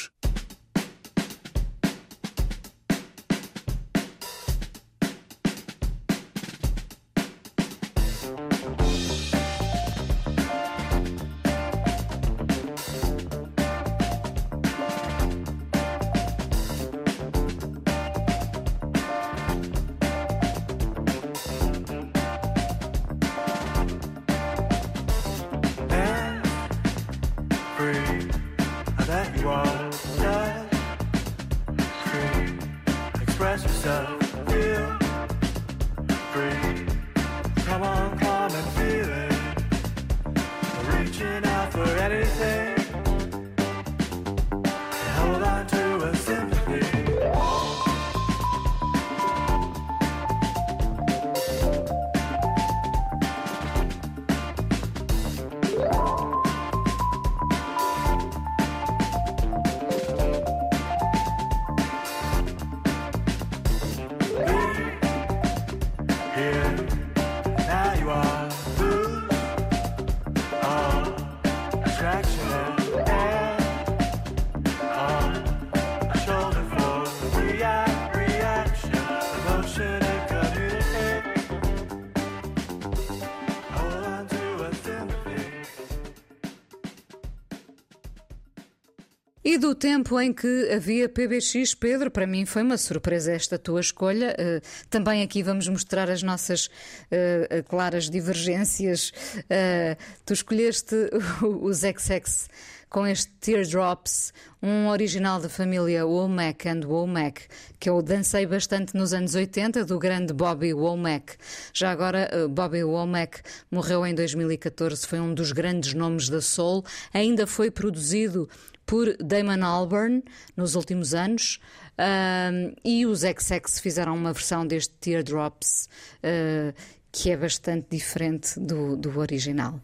E 89.49 89.57
do 89.57 89.73
tempo 89.73 90.19
em 90.19 90.33
que 90.33 90.69
havia 90.73 91.07
PBX, 91.07 91.73
Pedro, 91.73 92.11
para 92.11 92.27
mim 92.27 92.45
foi 92.45 92.63
uma 92.63 92.77
surpresa 92.77 93.31
esta 93.31 93.57
tua 93.57 93.79
escolha. 93.79 94.35
Uh, 94.37 94.61
também 94.89 95.23
aqui 95.23 95.41
vamos 95.41 95.69
mostrar 95.69 96.09
as 96.09 96.21
nossas 96.21 96.65
uh, 96.65 97.63
claras 97.69 98.09
divergências. 98.09 99.13
Uh, 99.37 99.95
tu 100.25 100.33
escolheste 100.33 100.95
os 101.61 101.77
XX 101.77 102.49
com 102.89 103.07
este 103.07 103.31
Teardrops, 103.39 104.33
um 104.61 104.87
original 104.89 105.39
da 105.39 105.47
família 105.47 106.05
Womack 106.05 106.67
and 106.67 106.81
Womack, 106.85 107.43
que 107.79 107.89
eu 107.89 108.01
dancei 108.01 108.45
bastante 108.45 108.97
nos 108.97 109.13
anos 109.13 109.33
80, 109.33 109.85
do 109.85 109.97
grande 109.97 110.33
Bobby 110.33 110.73
Womack. 110.73 111.35
Já 111.73 111.91
agora, 111.91 112.29
Bobby 112.49 112.83
Womack 112.83 113.41
morreu 113.69 114.05
em 114.05 114.15
2014, 114.15 115.05
foi 115.05 115.19
um 115.19 115.33
dos 115.33 115.51
grandes 115.51 115.93
nomes 115.93 116.29
da 116.29 116.39
soul, 116.39 116.83
ainda 117.13 117.45
foi 117.45 117.69
produzido 117.69 118.49
por 118.87 119.15
Damon 119.17 119.63
Albarn 119.63 120.23
nos 120.55 120.73
últimos 120.73 121.13
anos. 121.13 121.59
Uh, 121.93 122.75
e 122.83 123.05
os 123.05 123.19
XX 123.19 123.79
fizeram 123.79 124.15
uma 124.15 124.33
versão 124.33 124.65
deste 124.65 124.93
Teardrops 124.95 125.89
uh, 126.23 126.73
que 127.11 127.29
é 127.29 127.37
bastante 127.37 127.87
diferente 127.91 128.59
do, 128.59 128.95
do 128.95 129.19
original. 129.19 129.79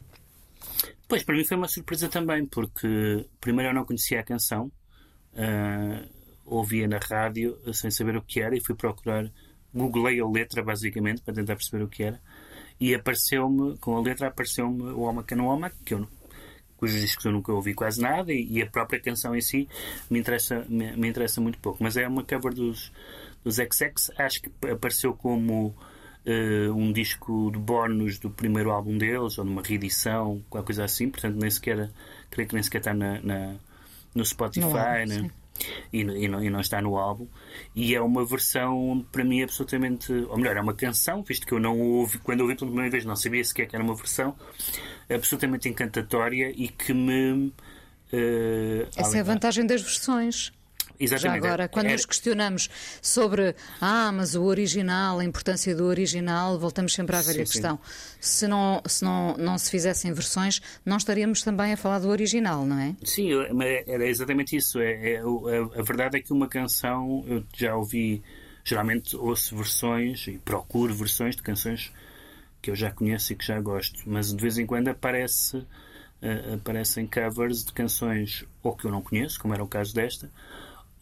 Pois, 1.07 1.23
para 1.23 1.35
mim 1.35 1.43
foi 1.43 1.57
uma 1.57 1.67
surpresa 1.67 2.07
também, 2.07 2.45
porque 2.45 3.27
primeiro 3.39 3.71
eu 3.71 3.75
não 3.75 3.85
conhecia 3.85 4.19
a 4.19 4.23
canção, 4.23 4.71
uh, 5.33 6.09
ouvia 6.45 6.87
na 6.87 6.97
rádio 6.97 7.59
sem 7.73 7.91
saber 7.91 8.15
o 8.15 8.21
que 8.21 8.39
era 8.39 8.55
e 8.55 8.61
fui 8.61 8.73
procurar, 8.73 9.29
googlei 9.73 10.19
a 10.19 10.27
letra 10.27 10.63
basicamente 10.63 11.21
para 11.21 11.33
tentar 11.33 11.55
perceber 11.55 11.83
o 11.83 11.87
que 11.87 12.03
era 12.03 12.19
e 12.79 12.93
apareceu-me, 12.93 13.77
com 13.77 13.95
a 13.95 14.01
letra 14.01 14.27
apareceu-me 14.27 14.83
o 14.91 15.01
Oma 15.01 15.23
Canooma, 15.23 15.71
que 15.85 15.93
eu 15.93 16.07
cujos 16.83 16.99
discos 16.99 17.23
eu 17.23 17.31
nunca 17.31 17.53
ouvi 17.53 17.73
quase 17.73 18.01
nada 18.01 18.33
e, 18.33 18.45
e 18.45 18.61
a 18.61 18.65
própria 18.65 18.99
canção 18.99 19.33
em 19.33 19.39
si 19.39 19.69
me 20.09 20.19
interessa, 20.19 20.65
me, 20.67 20.91
me, 20.97 21.07
interessa 21.07 21.39
muito 21.39 21.57
pouco. 21.59 21.81
Mas 21.81 21.95
é 21.95 22.05
uma 22.05 22.23
cover 22.23 22.53
dos, 22.53 22.91
dos 23.41 23.55
XX, 23.55 24.11
acho 24.17 24.41
que 24.41 24.51
apareceu 24.69 25.13
como 25.13 25.67
uh, 25.67 26.73
um 26.73 26.91
disco 26.91 27.49
de 27.53 27.57
bónus 27.57 28.19
do 28.19 28.29
primeiro 28.29 28.69
álbum 28.69 28.97
deles, 28.97 29.37
ou 29.37 29.45
numa 29.45 29.61
reedição, 29.61 30.43
qualquer 30.49 30.65
coisa 30.65 30.83
assim, 30.83 31.09
portanto 31.09 31.37
nem 31.39 31.49
sequer, 31.49 31.89
creio 32.29 32.49
que 32.49 32.53
nem 32.53 32.63
sequer 32.63 32.79
está 32.79 32.93
na, 32.93 33.21
na 33.21 33.55
no 34.13 34.25
Spotify, 34.25 34.65
álbum, 34.65 35.23
né? 35.23 35.31
E, 35.91 36.01
e, 36.01 36.27
não, 36.27 36.43
e, 36.43 36.49
não, 36.49 36.59
está 36.59 36.81
no 36.81 36.97
álbum. 36.97 37.27
E 37.75 37.95
é 37.95 38.01
uma 38.01 38.25
versão, 38.25 39.05
para 39.11 39.23
mim, 39.23 39.41
absolutamente. 39.41 40.11
Ou 40.11 40.37
melhor, 40.37 40.57
é 40.57 40.61
uma 40.61 40.73
canção, 40.73 41.23
visto 41.23 41.45
que 41.45 41.53
eu 41.53 41.59
não 41.59 41.79
ouvi, 41.79 42.17
quando 42.19 42.41
ouvi 42.41 42.55
pela 42.55 42.69
primeira 42.69 42.91
vez, 42.91 43.05
não 43.05 43.15
sabia 43.15 43.43
sequer 43.43 43.67
que 43.67 43.75
era 43.75 43.83
uma 43.83 43.95
versão, 43.95 44.35
absolutamente 45.09 45.69
encantatória 45.69 46.51
e 46.55 46.67
que 46.67 46.93
me. 46.93 47.53
Uh, 48.11 48.87
Essa 48.95 49.17
é 49.17 49.21
a 49.21 49.23
vantagem 49.23 49.65
das 49.65 49.81
versões. 49.81 50.51
Exatamente. 50.99 51.41
Já 51.41 51.47
agora, 51.47 51.67
quando 51.67 51.89
nos 51.89 52.05
questionamos 52.05 52.69
sobre 53.01 53.55
ah, 53.81 54.11
mas 54.11 54.35
o 54.35 54.43
original, 54.43 55.19
a 55.19 55.25
importância 55.25 55.75
do 55.75 55.85
original, 55.85 56.59
voltamos 56.59 56.93
sempre 56.93 57.15
à 57.15 57.21
velha 57.21 57.45
sim, 57.45 57.51
questão. 57.51 57.79
Sim. 57.83 58.19
Se, 58.19 58.47
não, 58.47 58.81
se 58.85 59.03
não, 59.03 59.35
não 59.37 59.57
se 59.57 59.69
fizessem 59.69 60.13
versões, 60.13 60.61
não 60.85 60.97
estaríamos 60.97 61.41
também 61.41 61.73
a 61.73 61.77
falar 61.77 61.99
do 61.99 62.09
original, 62.09 62.65
não 62.65 62.79
é? 62.79 62.95
Sim, 63.03 63.29
era 63.87 64.07
exatamente 64.07 64.55
isso. 64.55 64.79
É, 64.79 65.13
é, 65.13 65.17
a, 65.19 65.79
a 65.79 65.83
verdade 65.83 66.17
é 66.17 66.21
que 66.21 66.31
uma 66.31 66.47
canção, 66.47 67.23
eu 67.27 67.43
já 67.55 67.75
ouvi, 67.75 68.23
geralmente 68.63 69.15
ouço 69.15 69.55
versões 69.55 70.27
e 70.27 70.37
procuro 70.37 70.93
versões 70.93 71.35
de 71.35 71.41
canções 71.41 71.91
que 72.63 72.71
eu 72.71 72.75
já 72.75 72.89
conheço 72.89 73.33
e 73.33 73.35
que 73.35 73.45
já 73.45 73.59
gosto, 73.59 74.01
mas 74.05 74.33
de 74.33 74.41
vez 74.41 74.57
em 74.57 74.65
quando 74.65 74.87
aparece, 74.87 75.57
uh, 75.57 76.53
aparecem 76.55 77.05
covers 77.05 77.65
de 77.65 77.73
canções 77.73 78.45
ou 78.63 78.73
que 78.73 78.85
eu 78.85 78.91
não 78.91 79.01
conheço, 79.01 79.37
como 79.37 79.53
era 79.53 79.61
o 79.61 79.67
caso 79.67 79.93
desta, 79.93 80.31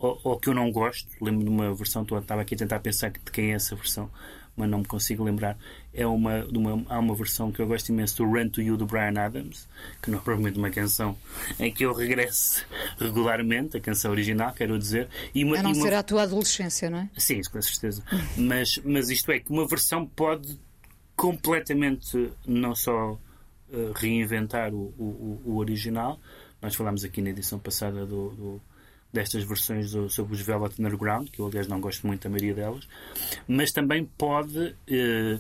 ou, 0.01 0.19
ou 0.23 0.39
que 0.39 0.49
eu 0.49 0.53
não 0.53 0.71
gosto. 0.71 1.07
Lembro 1.21 1.43
de 1.43 1.49
uma 1.49 1.73
versão, 1.73 2.01
estava 2.03 2.41
aqui 2.41 2.55
a 2.55 2.57
tentar 2.57 2.79
pensar 2.79 3.11
de 3.11 3.19
quem 3.31 3.51
é 3.51 3.55
essa 3.55 3.75
versão, 3.75 4.09
mas 4.57 4.67
não 4.67 4.79
me 4.79 4.85
consigo 4.85 5.23
lembrar. 5.23 5.57
É 5.93 6.05
uma, 6.07 6.43
uma, 6.45 6.83
há 6.89 6.99
uma 6.99 7.13
versão 7.13 7.51
que 7.51 7.61
eu 7.61 7.67
gosto 7.67 7.89
imenso 7.89 8.17
do 8.17 8.25
Run 8.25 8.49
to 8.49 8.61
You 8.61 8.77
do 8.77 8.85
Brian 8.85 9.19
Adams, 9.19 9.67
que 10.01 10.09
não 10.09 10.17
é 10.17 10.21
provavelmente 10.21 10.57
uma 10.57 10.71
canção 10.71 11.15
em 11.59 11.71
que 11.71 11.85
eu 11.85 11.93
regresso 11.93 12.65
regularmente, 12.97 13.77
a 13.77 13.79
canção 13.79 14.11
original, 14.11 14.53
quero 14.53 14.77
dizer. 14.77 15.07
E 15.35 15.43
uma, 15.43 15.59
a 15.59 15.63
não 15.63 15.71
uma... 15.71 15.81
ser 15.81 15.93
a 15.93 16.01
tua 16.01 16.23
adolescência, 16.23 16.89
não 16.89 16.99
é? 16.99 17.09
Sim, 17.17 17.41
com 17.51 17.61
certeza. 17.61 18.03
mas, 18.35 18.79
mas 18.83 19.09
isto 19.09 19.31
é 19.31 19.39
que 19.39 19.51
uma 19.51 19.67
versão 19.67 20.05
pode 20.05 20.59
completamente 21.15 22.31
não 22.47 22.73
só 22.73 23.11
uh, 23.11 23.91
reinventar 23.93 24.73
o, 24.73 24.93
o, 24.97 25.41
o, 25.45 25.57
original. 25.57 26.19
Nós 26.59 26.73
falámos 26.73 27.03
aqui 27.03 27.21
na 27.21 27.29
edição 27.29 27.59
passada 27.59 28.05
do, 28.05 28.29
do 28.29 28.61
destas 29.12 29.43
versões 29.43 29.91
do, 29.91 30.09
sobre 30.09 30.34
os 30.34 30.41
Velvet 30.41 30.80
Underground, 30.80 31.30
que 31.30 31.39
eu 31.39 31.47
aliás 31.47 31.68
não 31.68 31.80
gosto 31.80 32.07
muito 32.07 32.24
da 32.24 32.30
maioria 32.30 32.53
delas, 32.53 32.88
mas 33.47 33.72
também 33.72 34.05
pode, 34.18 34.76
eh, 34.88 35.39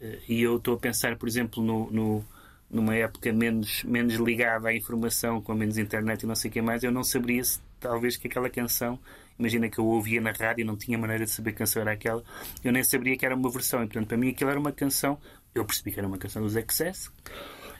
eh, 0.00 0.18
e 0.28 0.42
eu 0.42 0.56
estou 0.56 0.74
a 0.74 0.78
pensar, 0.78 1.16
por 1.16 1.28
exemplo, 1.28 1.62
no, 1.62 1.90
no, 1.90 2.24
numa 2.70 2.94
época 2.94 3.32
menos, 3.32 3.82
menos 3.84 4.14
ligada 4.14 4.68
à 4.68 4.74
informação, 4.74 5.40
com 5.40 5.54
menos 5.54 5.78
internet 5.78 6.22
e 6.22 6.26
não 6.26 6.34
sei 6.34 6.50
o 6.50 6.52
que 6.52 6.62
mais, 6.62 6.84
eu 6.84 6.92
não 6.92 7.02
saberia 7.02 7.42
se 7.42 7.60
talvez 7.80 8.16
que 8.16 8.28
aquela 8.28 8.48
canção, 8.48 8.98
imagina 9.38 9.68
que 9.68 9.78
eu 9.78 9.86
ouvia 9.86 10.20
na 10.20 10.30
rádio 10.30 10.62
e 10.62 10.64
não 10.64 10.76
tinha 10.76 10.96
maneira 10.96 11.24
de 11.24 11.30
saber 11.30 11.52
que 11.52 11.58
canção 11.58 11.82
era 11.82 11.92
aquela, 11.92 12.22
eu 12.62 12.72
nem 12.72 12.84
saberia 12.84 13.16
que 13.16 13.26
era 13.26 13.34
uma 13.34 13.50
versão, 13.50 13.82
e 13.82 13.86
portanto 13.86 14.06
para 14.06 14.16
mim 14.16 14.30
aquilo 14.30 14.50
era 14.50 14.60
uma 14.60 14.72
canção, 14.72 15.18
eu 15.54 15.64
percebi 15.64 15.90
que 15.90 15.98
era 15.98 16.06
uma 16.06 16.18
canção 16.18 16.42
dos 16.42 16.54
XS, 16.54 17.10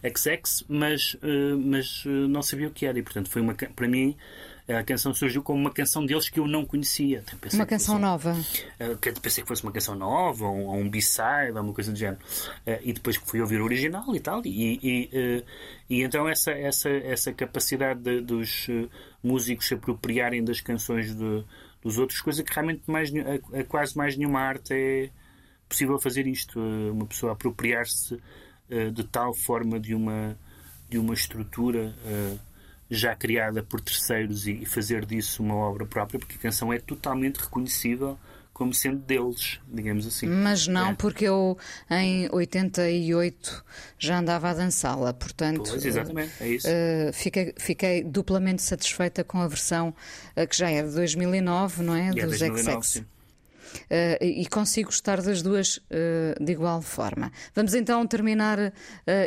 XX, 0.03 0.65
mas, 0.69 1.15
uh, 1.15 1.59
mas 1.59 2.05
não 2.29 2.43
sabia 2.43 2.69
o 2.69 2.71
que 2.71 2.87
era, 2.87 2.99
e 2.99 3.03
portanto 3.03 3.29
foi 3.29 3.43
uma, 3.43 3.55
para 3.55 3.89
mim 3.89 4.17
a 4.69 4.85
canção 4.85 5.15
surgiu 5.15 5.43
como 5.43 5.59
uma 5.59 5.71
canção 5.71 6.05
deles 6.05 6.29
que 6.29 6.39
eu 6.39 6.47
não 6.47 6.65
conhecia. 6.65 7.25
Uma 7.55 7.65
canção 7.65 7.95
fosse, 7.95 8.03
nova. 8.03 8.33
Uh, 8.79 9.21
pensei 9.23 9.43
que 9.43 9.49
fosse 9.49 9.63
uma 9.63 9.73
canção 9.73 9.95
nova, 9.95 10.45
ou, 10.45 10.67
ou 10.67 10.77
um 10.77 10.91
b-side, 10.91 11.53
ou 11.55 11.63
uma 11.63 11.73
coisa 11.73 11.91
do 11.91 11.99
género. 11.99 12.21
Uh, 12.67 12.79
e 12.83 12.93
depois 12.93 13.17
fui 13.17 13.41
ouvir 13.41 13.63
o 13.63 13.65
original 13.65 14.15
e 14.15 14.21
tal. 14.21 14.43
E, 14.45 14.79
e, 14.83 15.05
uh, 15.07 15.45
e 15.89 16.03
então 16.03 16.29
essa, 16.29 16.51
essa, 16.51 16.91
essa 16.91 17.33
capacidade 17.33 18.01
de, 18.01 18.21
dos 18.21 18.67
músicos 19.23 19.69
se 19.69 19.75
apropriarem 19.75 20.45
das 20.45 20.61
canções 20.61 21.17
de, 21.17 21.45
dos 21.83 21.97
outros, 21.97 22.21
coisa 22.21 22.45
que 22.45 22.53
realmente 22.53 22.83
mais, 22.87 23.11
a, 23.15 23.61
a 23.61 23.65
quase 23.65 23.97
mais 23.97 24.19
nenhuma 24.19 24.41
arte 24.41 24.75
é 24.75 25.11
possível 25.67 25.99
fazer 25.99 26.27
isto. 26.27 26.61
uma 26.61 27.07
pessoa 27.07 27.33
apropriar-se 27.33 28.21
de 28.93 29.05
tal 29.05 29.33
forma 29.33 29.81
de 29.81 29.95
uma, 29.95 30.39
de 30.91 30.99
uma 30.99 31.15
estrutura 31.15 31.95
já 32.91 33.15
criada 33.15 33.63
por 33.63 33.81
terceiros 33.81 34.47
e 34.47 34.65
fazer 34.65 35.05
disso 35.05 35.43
uma 35.43 35.55
obra 35.55 35.87
própria, 35.87 36.19
porque 36.19 36.37
a 36.37 36.39
canção 36.39 36.73
é 36.73 36.79
totalmente 36.79 37.37
reconhecível 37.37 38.19
como 38.59 38.75
sendo 38.75 38.99
deles, 38.99 39.61
digamos 39.69 40.05
assim. 40.05 40.27
Mas 40.27 40.67
não, 40.67 40.91
é. 40.91 40.95
porque 40.95 41.25
eu 41.25 41.57
em 41.89 42.29
88 42.33 43.65
já 43.97 44.19
andava 44.19 44.51
a 44.51 44.55
dançá-la, 44.55 45.13
portanto. 45.13 45.63
Pois, 45.71 45.85
exatamente, 45.85 46.33
é 46.41 46.49
isso. 46.49 46.67
Uh, 46.67 47.13
fiquei, 47.13 47.55
fiquei 47.57 48.03
duplamente 48.03 48.63
satisfeita 48.63 49.23
com 49.23 49.39
a 49.39 49.47
versão 49.47 49.95
uh, 50.37 50.47
que 50.47 50.57
já 50.57 50.69
é 50.69 50.83
de 50.83 50.93
2009, 50.93 51.85
não 51.85 51.95
é? 51.95 52.09
E 52.09 52.11
Dos 52.11 52.43
é 52.43 52.49
2009, 52.49 52.83
XX. 52.83 52.93
Sim. 52.93 53.07
Uh, 53.85 54.25
e 54.25 54.47
consigo 54.47 54.89
gostar 54.89 55.21
das 55.23 55.43
duas 55.43 55.77
uh, 55.77 56.43
de 56.43 56.53
igual 56.53 56.83
forma. 56.83 57.31
Vamos 57.55 57.75
então 57.75 58.07
terminar 58.07 58.59
uh, 58.59 58.73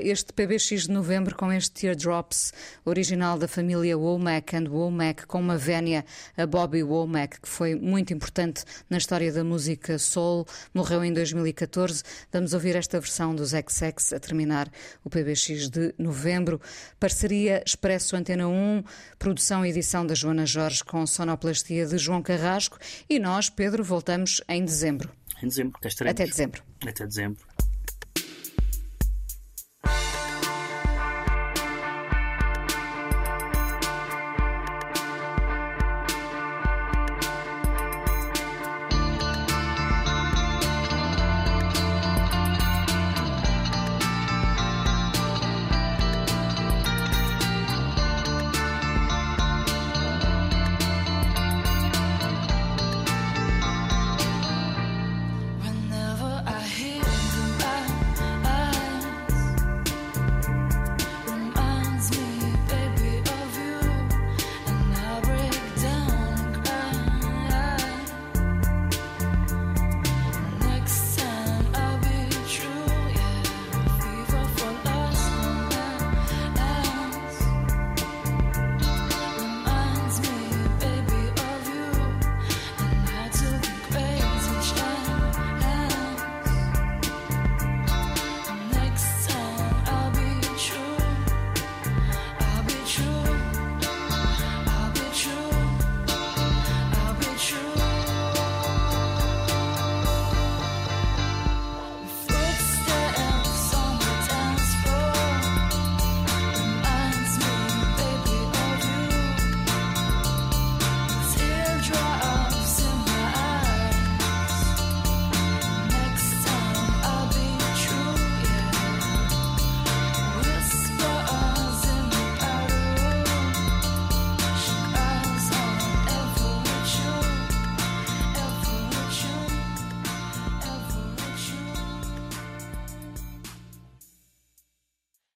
este 0.01 0.33
PBX 0.33 0.83
de 0.83 0.91
novembro 0.91 1.35
com 1.35 1.51
este 1.51 1.71
Teardrops 1.71 2.53
original 2.85 3.37
da 3.37 3.47
família 3.47 3.97
Womack 3.97 4.55
and 4.55 4.69
Womack 4.69 5.25
com 5.25 5.39
uma 5.39 5.57
vénia 5.57 6.05
a 6.37 6.45
Bobby 6.45 6.83
Womack, 6.83 7.41
que 7.41 7.47
foi 7.47 7.75
muito 7.75 8.13
importante 8.13 8.63
na 8.89 8.97
história 8.97 9.31
da 9.31 9.43
música 9.43 9.97
soul, 9.97 10.45
morreu 10.73 11.03
em 11.03 11.13
2014. 11.13 12.03
Vamos 12.31 12.53
ouvir 12.53 12.75
esta 12.75 12.99
versão 12.99 13.35
dos 13.35 13.49
XX 13.49 14.13
a 14.13 14.19
terminar 14.19 14.71
o 15.03 15.09
PBX 15.09 15.69
de 15.69 15.93
novembro. 15.97 16.59
Parceria 16.99 17.63
Expresso 17.65 18.15
Antena 18.15 18.47
1, 18.47 18.83
produção 19.17 19.65
e 19.65 19.69
edição 19.69 20.05
da 20.05 20.13
Joana 20.13 20.45
Jorge 20.45 20.83
com 20.83 21.05
sonoplastia 21.05 21.85
de 21.85 21.97
João 21.97 22.21
Carrasco 22.21 22.77
e 23.09 23.19
nós, 23.19 23.49
Pedro, 23.49 23.83
voltamos 23.83 24.40
em 24.47 24.63
dezembro. 24.65 25.11
Em 25.41 25.47
dezembro, 25.47 25.79
cá 25.79 25.87
estaremos. 25.87 26.19
Até 26.19 26.25
dezembro. 26.29 26.63
Até 26.85 27.05
dezembro. 27.05 27.45